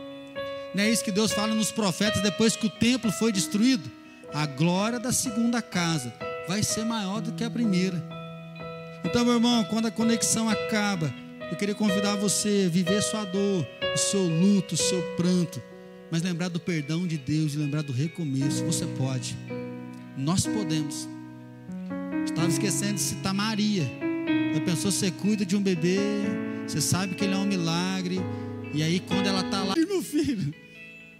Não 0.74 0.84
é 0.84 0.90
isso 0.90 1.04
que 1.04 1.10
Deus 1.10 1.32
fala 1.32 1.54
nos 1.54 1.72
profetas 1.72 2.22
depois 2.22 2.54
que 2.56 2.66
o 2.66 2.70
templo 2.70 3.10
foi 3.10 3.32
destruído? 3.32 3.90
A 4.32 4.46
glória 4.46 5.00
da 5.00 5.12
segunda 5.12 5.60
casa 5.60 6.14
vai 6.46 6.62
ser 6.62 6.84
maior 6.84 7.20
do 7.20 7.32
que 7.32 7.42
a 7.42 7.50
primeira. 7.50 8.02
Então, 9.04 9.24
meu 9.24 9.34
irmão, 9.34 9.64
quando 9.64 9.86
a 9.86 9.90
conexão 9.90 10.48
acaba, 10.48 11.12
eu 11.50 11.56
queria 11.56 11.74
convidar 11.74 12.14
você 12.16 12.64
a 12.66 12.70
viver 12.70 13.02
sua 13.02 13.24
dor, 13.24 13.66
o 13.94 13.98
seu 13.98 14.22
luto, 14.22 14.74
o 14.74 14.78
seu 14.78 15.02
pranto, 15.16 15.60
mas 16.10 16.22
lembrar 16.22 16.48
do 16.48 16.60
perdão 16.60 17.06
de 17.06 17.18
Deus 17.18 17.54
e 17.54 17.56
lembrar 17.56 17.82
do 17.82 17.92
recomeço. 17.92 18.64
Você 18.64 18.86
pode, 18.86 19.36
nós 20.16 20.46
podemos. 20.46 21.08
Estava 22.24 22.48
esquecendo 22.48 22.94
de 22.94 23.00
citar 23.00 23.34
Maria. 23.34 23.90
A 24.56 24.60
pessoa 24.60 24.90
você 24.90 25.10
cuida 25.10 25.44
de 25.44 25.56
um 25.56 25.62
bebê, 25.62 25.98
você 26.66 26.80
sabe 26.80 27.14
que 27.14 27.24
ele 27.24 27.34
é 27.34 27.36
um 27.36 27.46
milagre, 27.46 28.20
e 28.74 28.82
aí 28.82 29.00
quando 29.00 29.26
ela 29.26 29.40
está 29.40 29.62
lá, 29.62 29.74
meu 29.76 30.02
filho, 30.02 30.54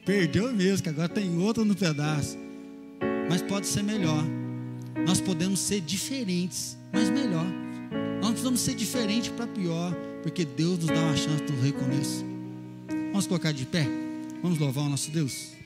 perdeu 0.04 0.52
mesmo, 0.52 0.82
que 0.82 0.88
agora 0.88 1.08
tem 1.08 1.38
outro 1.38 1.64
no 1.64 1.74
pedaço. 1.74 2.36
Mas 3.28 3.42
pode 3.42 3.66
ser 3.66 3.82
melhor. 3.82 4.24
Nós 5.06 5.20
podemos 5.20 5.60
ser 5.60 5.80
diferentes, 5.80 6.76
mas 6.92 7.08
melhor. 7.08 7.46
Nós 8.20 8.30
precisamos 8.30 8.60
ser 8.60 8.74
diferentes 8.74 9.30
para 9.30 9.46
pior, 9.46 9.94
porque 10.22 10.44
Deus 10.44 10.78
nos 10.78 10.86
dá 10.88 11.00
uma 11.00 11.16
chance 11.16 11.42
do 11.44 11.60
recomeço. 11.60 12.24
Vamos 13.10 13.26
colocar 13.26 13.52
de 13.52 13.66
pé? 13.66 13.86
Vamos 14.42 14.58
louvar 14.58 14.84
o 14.84 14.88
nosso 14.88 15.10
Deus. 15.10 15.59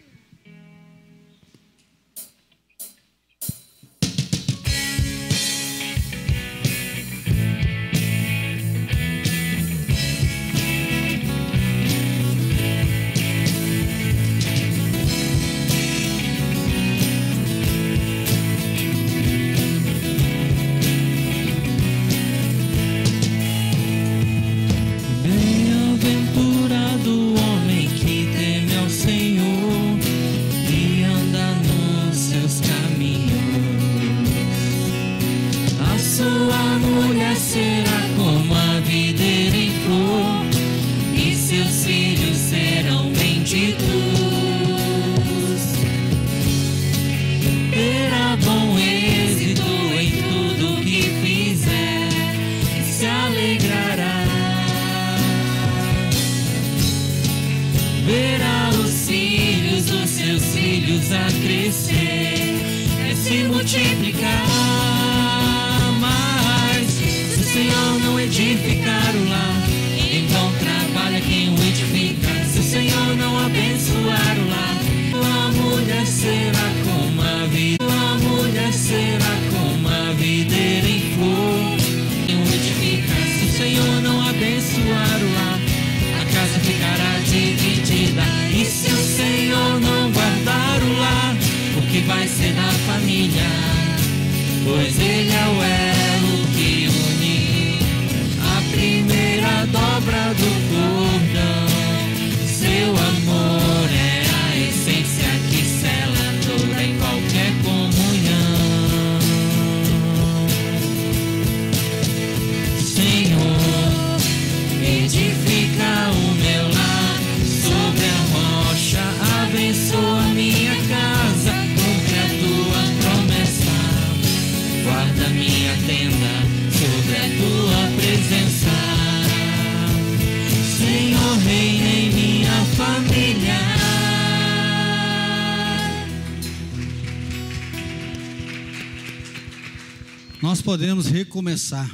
Nós 140.54 140.62
podemos 140.62 141.06
recomeçar, 141.06 141.92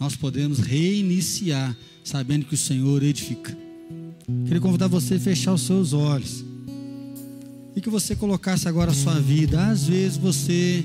nós 0.00 0.16
podemos 0.16 0.60
reiniciar, 0.60 1.76
sabendo 2.02 2.46
que 2.46 2.54
o 2.54 2.56
Senhor 2.56 3.02
edifica. 3.02 3.54
Queria 4.46 4.62
convidar 4.62 4.86
você 4.86 5.16
a 5.16 5.20
fechar 5.20 5.52
os 5.52 5.60
seus 5.60 5.92
olhos 5.92 6.42
e 7.76 7.82
que 7.82 7.90
você 7.90 8.16
colocasse 8.16 8.66
agora 8.66 8.92
a 8.92 8.94
sua 8.94 9.20
vida. 9.20 9.66
Às 9.66 9.88
vezes 9.88 10.16
você 10.16 10.82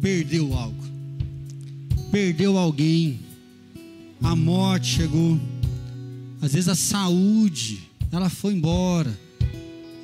perdeu 0.00 0.54
algo, 0.54 0.80
perdeu 2.12 2.56
alguém, 2.56 3.18
a 4.22 4.36
morte 4.36 4.86
chegou, 4.86 5.40
às 6.40 6.52
vezes 6.52 6.68
a 6.68 6.76
saúde, 6.76 7.80
ela 8.12 8.30
foi 8.30 8.54
embora. 8.54 9.18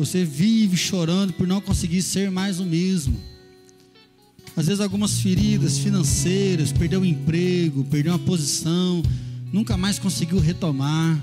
Você 0.01 0.25
vive 0.25 0.77
chorando 0.77 1.33
por 1.33 1.47
não 1.47 1.61
conseguir 1.61 2.03
ser 2.03 2.29
mais 2.29 2.59
o 2.59 2.65
mesmo. 2.65 3.30
Às 4.61 4.67
vezes 4.67 4.83
algumas 4.83 5.19
feridas 5.19 5.79
financeiras, 5.79 6.71
perdeu 6.71 7.01
o 7.01 7.07
emprego, 7.07 7.83
perdeu 7.85 8.13
uma 8.13 8.19
posição, 8.19 9.03
nunca 9.51 9.75
mais 9.75 9.99
conseguiu 9.99 10.39
retomar. 10.39 11.19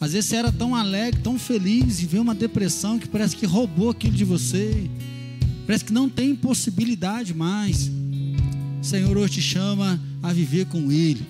Às 0.00 0.12
vezes 0.12 0.28
você 0.28 0.34
era 0.34 0.50
tão 0.50 0.74
alegre, 0.74 1.20
tão 1.20 1.38
feliz 1.38 2.02
e 2.02 2.06
veio 2.06 2.20
uma 2.20 2.34
depressão 2.34 2.98
que 2.98 3.06
parece 3.06 3.36
que 3.36 3.46
roubou 3.46 3.90
aquilo 3.90 4.16
de 4.16 4.24
você. 4.24 4.90
Parece 5.64 5.84
que 5.84 5.92
não 5.92 6.08
tem 6.08 6.34
possibilidade 6.34 7.32
mais. 7.32 7.88
O 8.80 8.84
Senhor 8.84 9.16
hoje 9.16 9.34
te 9.34 9.40
chama 9.40 10.00
a 10.20 10.32
viver 10.32 10.66
com 10.66 10.90
Ele, 10.90 11.24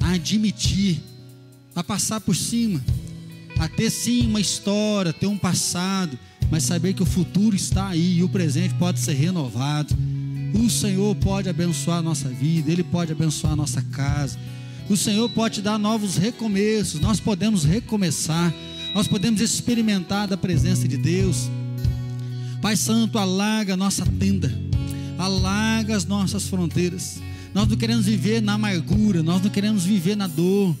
a 0.00 0.12
admitir, 0.12 1.02
a 1.76 1.84
passar 1.84 2.18
por 2.18 2.34
cima, 2.34 2.82
a 3.58 3.68
ter 3.68 3.90
sim 3.90 4.26
uma 4.26 4.40
história, 4.40 5.12
ter 5.12 5.26
um 5.26 5.36
passado, 5.36 6.18
mas 6.50 6.62
saber 6.62 6.94
que 6.94 7.02
o 7.02 7.06
futuro 7.06 7.54
está 7.54 7.88
aí 7.88 8.20
e 8.20 8.22
o 8.22 8.28
presente 8.30 8.72
pode 8.76 9.00
ser 9.00 9.12
renovado. 9.12 9.94
O 10.54 10.68
Senhor 10.68 11.14
pode 11.16 11.48
abençoar 11.48 11.98
a 11.98 12.02
nossa 12.02 12.28
vida, 12.28 12.70
Ele 12.70 12.82
pode 12.82 13.12
abençoar 13.12 13.52
a 13.52 13.56
nossa 13.56 13.82
casa. 13.82 14.38
o 14.88 14.96
Senhor 14.96 15.28
pode 15.28 15.56
te 15.56 15.62
dar 15.62 15.78
novos 15.78 16.16
recomeços, 16.16 17.00
nós 17.00 17.20
podemos 17.20 17.64
recomeçar, 17.64 18.52
nós 18.92 19.06
podemos 19.06 19.40
experimentar 19.40 20.26
da 20.26 20.36
presença 20.36 20.88
de 20.88 20.96
Deus. 20.96 21.48
Pai 22.60 22.76
Santo, 22.76 23.18
alarga 23.18 23.74
a 23.74 23.76
nossa 23.76 24.04
tenda, 24.04 24.52
alarga 25.16 25.96
as 25.96 26.04
nossas 26.04 26.48
fronteiras. 26.48 27.20
Nós 27.54 27.68
não 27.68 27.76
queremos 27.76 28.06
viver 28.06 28.42
na 28.42 28.54
amargura, 28.54 29.22
nós 29.22 29.42
não 29.42 29.50
queremos 29.50 29.84
viver 29.84 30.16
na 30.16 30.26
dor. 30.26 30.76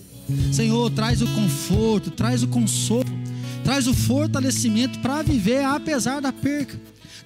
Senhor, 0.52 0.90
traz 0.90 1.22
o 1.22 1.26
conforto, 1.28 2.10
traz 2.10 2.42
o 2.42 2.48
consolo, 2.48 3.08
traz 3.64 3.86
o 3.86 3.94
fortalecimento 3.94 4.98
para 5.00 5.22
viver 5.22 5.64
apesar 5.64 6.20
da 6.20 6.32
perca. 6.32 6.78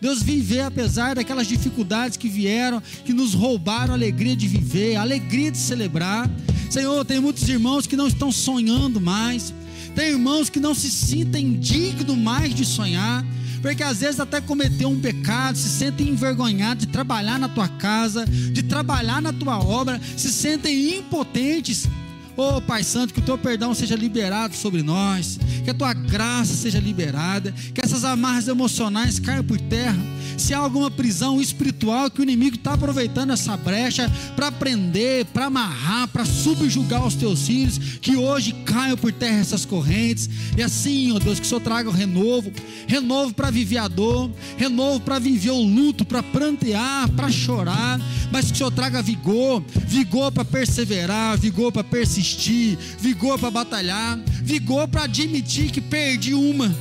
Deus, 0.05 0.23
viver 0.23 0.61
apesar 0.61 1.15
daquelas 1.15 1.47
dificuldades 1.47 2.19
que 2.19 2.29
vieram, 2.29 2.83
que 3.07 3.15
nos 3.15 3.33
roubaram 3.33 3.95
a 3.95 3.97
alegria 3.97 4.37
de 4.37 4.47
viver, 4.47 4.97
a 4.97 5.01
alegria 5.01 5.51
de 5.51 5.57
celebrar. 5.57 6.31
Senhor, 6.69 7.03
tem 7.07 7.19
muitos 7.19 7.49
irmãos 7.49 7.87
que 7.87 7.97
não 7.97 8.07
estão 8.07 8.31
sonhando 8.31 9.01
mais, 9.01 9.55
tem 9.95 10.11
irmãos 10.11 10.51
que 10.51 10.61
não 10.61 10.75
se 10.75 10.91
sentem 10.91 11.55
dignos 11.55 12.19
mais 12.19 12.55
de 12.55 12.67
sonhar, 12.67 13.25
porque 13.63 13.83
às 13.83 14.01
vezes 14.01 14.21
até 14.21 14.43
cometeu 14.43 14.91
um 14.91 15.01
pecado, 15.01 15.57
se 15.57 15.71
sentem 15.71 16.11
envergonhados 16.11 16.85
de 16.85 16.93
trabalhar 16.93 17.39
na 17.39 17.49
tua 17.49 17.67
casa, 17.67 18.27
de 18.27 18.63
trabalhar 18.63 19.23
na 19.23 19.33
tua 19.33 19.59
obra, 19.59 19.99
se 20.19 20.31
sentem 20.31 20.99
impotentes 20.99 21.89
Oh 22.37 22.61
Pai 22.61 22.83
Santo, 22.83 23.15
que 23.15 23.21
o 23.21 23.23
teu 23.23 23.39
perdão 23.39 23.75
seja 23.75 23.95
liberado 23.95 24.57
sobre 24.57 24.83
nós, 24.83 25.39
que 25.63 25.71
a 25.71 25.75
tua 25.75 25.95
graça 25.95 26.55
seja 26.55 26.81
liberada, 26.81 27.53
que 27.73 27.81
essas 27.81 28.05
amarras 28.05 28.49
emocionais 28.49 29.21
caiam 29.21 29.45
por 29.45 29.61
terra. 29.61 30.03
Se 30.37 30.53
há 30.55 30.59
alguma 30.59 30.91
prisão 30.91 31.41
espiritual 31.41 32.11
que 32.11 32.21
o 32.21 32.23
inimigo 32.23 32.57
está 32.57 32.75
aproveitando 32.75 33.33
essa 33.33 33.57
brecha 33.57 34.11
para 34.37 34.51
prender, 34.51 35.25
para 35.27 35.47
amarrar, 35.47 36.09
para 36.09 36.25
subjugar 36.25 37.07
os 37.07 37.15
teus 37.15 37.47
filhos, 37.47 37.79
que 38.01 38.17
hoje 38.17 38.53
caiam 38.65 38.97
por 38.97 39.13
terra 39.13 39.41
essas 39.41 39.65
correntes. 39.65 40.29
E 40.57 40.63
assim, 40.63 41.13
ó 41.13 41.19
Deus, 41.19 41.39
que 41.39 41.47
o 41.47 41.49
Senhor 41.49 41.61
traga 41.61 41.89
o 41.89 41.93
renovo, 41.93 42.53
renovo 42.87 43.35
para 43.35 43.51
viver 43.51 43.79
a 43.79 43.89
dor, 43.89 44.31
renovo 44.57 45.01
para 45.01 45.19
viver 45.19 45.51
o 45.51 45.63
luto, 45.63 46.05
para 46.05 46.23
prantear, 46.23 47.09
para 47.11 47.31
chorar, 47.31 48.01
mas 48.31 48.47
que 48.47 48.53
o 48.53 48.57
Senhor 48.57 48.71
traga 48.71 49.03
vigor, 49.03 49.63
vigor 49.87 50.33
para 50.33 50.45
perseverar, 50.45 51.39
vigor 51.39 51.73
para 51.73 51.85
persistir 51.85 52.79
vigor 52.99 53.39
para 53.39 53.51
batalhar, 53.51 54.19
vigor 54.43 54.89
para 54.89 55.05
admitir 55.05 55.71
que 55.71 55.81
perdi 55.81 56.35
uma 56.35 56.75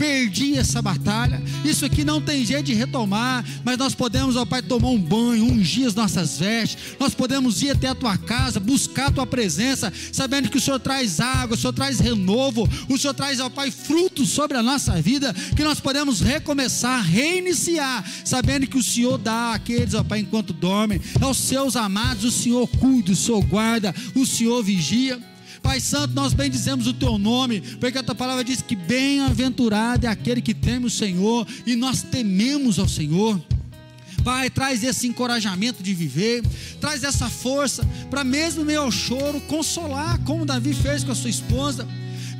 perdi 0.00 0.56
essa 0.56 0.80
batalha. 0.80 1.42
Isso 1.62 1.84
aqui 1.84 2.06
não 2.06 2.22
tem 2.22 2.42
jeito 2.42 2.64
de 2.64 2.72
retomar, 2.72 3.44
mas 3.62 3.76
nós 3.76 3.94
podemos, 3.94 4.34
ó 4.34 4.46
Pai, 4.46 4.62
tomar 4.62 4.88
um 4.88 4.98
banho, 4.98 5.44
ungir 5.44 5.86
as 5.86 5.94
nossas 5.94 6.38
vestes, 6.38 6.96
nós 6.98 7.14
podemos 7.14 7.60
ir 7.60 7.72
até 7.72 7.88
a 7.88 7.94
tua 7.94 8.16
casa, 8.16 8.58
buscar 8.58 9.08
a 9.08 9.10
tua 9.10 9.26
presença, 9.26 9.92
sabendo 10.10 10.48
que 10.48 10.56
o 10.56 10.60
Senhor 10.60 10.80
traz 10.80 11.20
água, 11.20 11.54
o 11.54 11.58
Senhor 11.58 11.74
traz 11.74 12.00
renovo, 12.00 12.66
o 12.88 12.96
Senhor 12.96 13.12
traz, 13.12 13.40
ó 13.40 13.50
Pai, 13.50 13.70
frutos 13.70 14.30
sobre 14.30 14.56
a 14.56 14.62
nossa 14.62 15.02
vida, 15.02 15.34
que 15.54 15.62
nós 15.62 15.80
podemos 15.80 16.22
recomeçar, 16.22 17.04
reiniciar, 17.04 18.02
sabendo 18.24 18.66
que 18.66 18.78
o 18.78 18.82
Senhor 18.82 19.18
dá 19.18 19.52
àqueles, 19.52 19.92
ó 19.92 20.02
Pai, 20.02 20.20
enquanto 20.20 20.54
dormem, 20.54 20.98
aos 21.20 21.36
seus 21.36 21.76
amados, 21.76 22.24
o 22.24 22.30
Senhor 22.30 22.66
cuida, 22.66 23.12
o 23.12 23.16
Senhor 23.16 23.44
guarda, 23.44 23.94
o 24.14 24.24
Senhor 24.24 24.62
vigia. 24.62 25.29
Pai 25.62 25.80
Santo, 25.80 26.14
nós 26.14 26.32
bendizemos 26.32 26.86
o 26.86 26.92
teu 26.92 27.18
nome, 27.18 27.60
porque 27.78 27.98
a 27.98 28.02
tua 28.02 28.14
palavra 28.14 28.42
diz 28.44 28.62
que 28.62 28.76
bem-aventurado 28.76 30.06
é 30.06 30.08
aquele 30.08 30.40
que 30.40 30.54
teme 30.54 30.86
o 30.86 30.90
Senhor, 30.90 31.46
e 31.66 31.76
nós 31.76 32.02
tememos 32.02 32.78
ao 32.78 32.88
Senhor. 32.88 33.40
Pai, 34.24 34.50
traz 34.50 34.84
esse 34.84 35.06
encorajamento 35.06 35.82
de 35.82 35.94
viver, 35.94 36.42
traz 36.80 37.02
essa 37.02 37.28
força 37.30 37.86
para 38.10 38.22
mesmo 38.22 38.64
meio 38.64 38.82
ao 38.82 38.90
choro 38.90 39.40
consolar, 39.42 40.18
como 40.24 40.44
Davi 40.44 40.74
fez 40.74 41.02
com 41.02 41.12
a 41.12 41.14
sua 41.14 41.30
esposa 41.30 41.88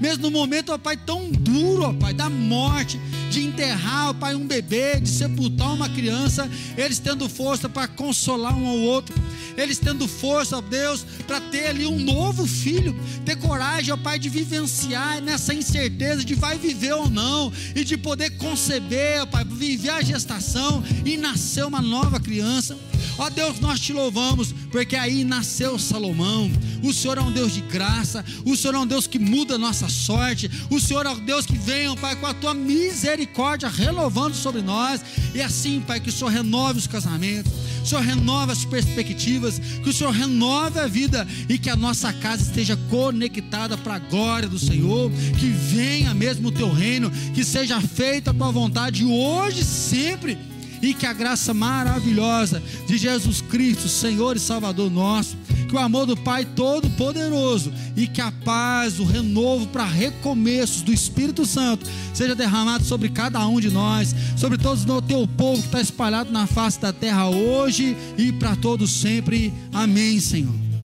mesmo 0.00 0.22
no 0.22 0.30
momento, 0.30 0.72
ó 0.72 0.78
Pai, 0.78 0.96
tão 0.96 1.30
duro, 1.30 1.82
ó 1.82 1.92
Pai, 1.92 2.14
da 2.14 2.30
morte, 2.30 2.98
de 3.30 3.44
enterrar, 3.44 4.08
ó 4.08 4.14
Pai, 4.14 4.34
um 4.34 4.46
bebê, 4.46 4.98
de 4.98 5.08
sepultar 5.08 5.74
uma 5.74 5.88
criança, 5.88 6.50
eles 6.76 6.98
tendo 6.98 7.28
força 7.28 7.68
para 7.68 7.86
consolar 7.86 8.56
um 8.56 8.66
ao 8.66 8.78
outro, 8.78 9.14
eles 9.56 9.78
tendo 9.78 10.08
força, 10.08 10.56
ó 10.56 10.60
Deus, 10.60 11.04
para 11.26 11.40
ter 11.40 11.66
ali 11.66 11.86
um 11.86 11.98
novo 11.98 12.46
filho, 12.46 12.96
ter 13.24 13.36
coragem, 13.36 13.92
ó 13.92 13.96
Pai, 13.96 14.18
de 14.18 14.30
vivenciar 14.30 15.20
nessa 15.20 15.52
incerteza 15.52 16.24
de 16.24 16.34
vai 16.34 16.56
viver 16.58 16.94
ou 16.94 17.10
não, 17.10 17.52
e 17.76 17.84
de 17.84 17.96
poder 17.98 18.30
conceber, 18.38 19.22
ó 19.22 19.26
Pai, 19.26 19.44
viver 19.44 19.90
a 19.90 20.02
gestação 20.02 20.82
e 21.04 21.18
nascer 21.18 21.64
uma 21.66 21.82
nova 21.82 22.18
criança. 22.18 22.76
Ó 23.20 23.28
Deus, 23.28 23.60
nós 23.60 23.78
te 23.78 23.92
louvamos, 23.92 24.54
porque 24.72 24.96
aí 24.96 25.24
nasceu 25.24 25.78
Salomão. 25.78 26.50
O 26.82 26.90
Senhor 26.90 27.18
é 27.18 27.20
um 27.20 27.30
Deus 27.30 27.52
de 27.52 27.60
graça, 27.60 28.24
o 28.46 28.56
Senhor 28.56 28.74
é 28.74 28.78
um 28.78 28.86
Deus 28.86 29.06
que 29.06 29.18
muda 29.18 29.56
a 29.56 29.58
nossa 29.58 29.90
sorte, 29.90 30.50
o 30.70 30.80
Senhor 30.80 31.04
é 31.04 31.10
um 31.10 31.22
Deus 31.22 31.44
que 31.44 31.58
vem, 31.58 31.94
Pai, 31.96 32.16
com 32.16 32.26
a 32.26 32.32
tua 32.32 32.54
misericórdia 32.54 33.68
renovando 33.68 34.32
sobre 34.32 34.62
nós. 34.62 35.02
E 35.34 35.42
assim, 35.42 35.82
Pai, 35.86 36.00
que 36.00 36.08
o 36.08 36.12
Senhor 36.12 36.30
renove 36.30 36.78
os 36.78 36.86
casamentos, 36.86 37.52
o 37.82 37.86
Senhor 37.86 38.00
renove 38.00 38.52
as 38.52 38.64
perspectivas, 38.64 39.58
que 39.58 39.90
o 39.90 39.92
Senhor 39.92 40.14
renove 40.14 40.80
a 40.80 40.86
vida 40.86 41.28
e 41.46 41.58
que 41.58 41.68
a 41.68 41.76
nossa 41.76 42.10
casa 42.14 42.42
esteja 42.42 42.74
conectada 42.88 43.76
para 43.76 43.96
a 43.96 43.98
glória 43.98 44.48
do 44.48 44.58
Senhor, 44.58 45.10
que 45.38 45.46
venha 45.46 46.14
mesmo 46.14 46.48
o 46.48 46.52
teu 46.52 46.72
reino, 46.72 47.10
que 47.34 47.44
seja 47.44 47.82
feita 47.82 48.30
a 48.30 48.34
tua 48.34 48.50
vontade 48.50 49.04
hoje, 49.04 49.62
sempre 49.62 50.38
e 50.82 50.94
que 50.94 51.06
a 51.06 51.12
graça 51.12 51.52
maravilhosa 51.52 52.62
de 52.86 52.96
Jesus 52.96 53.40
Cristo, 53.40 53.88
Senhor 53.88 54.36
e 54.36 54.40
Salvador 54.40 54.90
nosso, 54.90 55.36
que 55.68 55.74
o 55.74 55.78
amor 55.78 56.06
do 56.06 56.16
Pai 56.16 56.44
Todo-Poderoso 56.44 57.72
e 57.96 58.06
que 58.06 58.20
a 58.20 58.32
paz, 58.32 58.98
o 58.98 59.04
renovo 59.04 59.66
para 59.68 59.84
recomeços 59.84 60.82
do 60.82 60.92
Espírito 60.92 61.46
Santo 61.46 61.86
seja 62.12 62.34
derramado 62.34 62.84
sobre 62.84 63.08
cada 63.08 63.46
um 63.46 63.60
de 63.60 63.70
nós, 63.70 64.14
sobre 64.36 64.58
todos 64.58 64.84
o 64.84 65.02
teu 65.02 65.28
povo 65.28 65.60
que 65.60 65.68
está 65.68 65.80
espalhado 65.80 66.32
na 66.32 66.46
face 66.46 66.80
da 66.80 66.92
terra 66.92 67.28
hoje 67.28 67.96
e 68.18 68.32
para 68.32 68.56
todos 68.56 68.90
sempre. 68.90 69.52
Amém, 69.72 70.18
Senhor. 70.18 70.69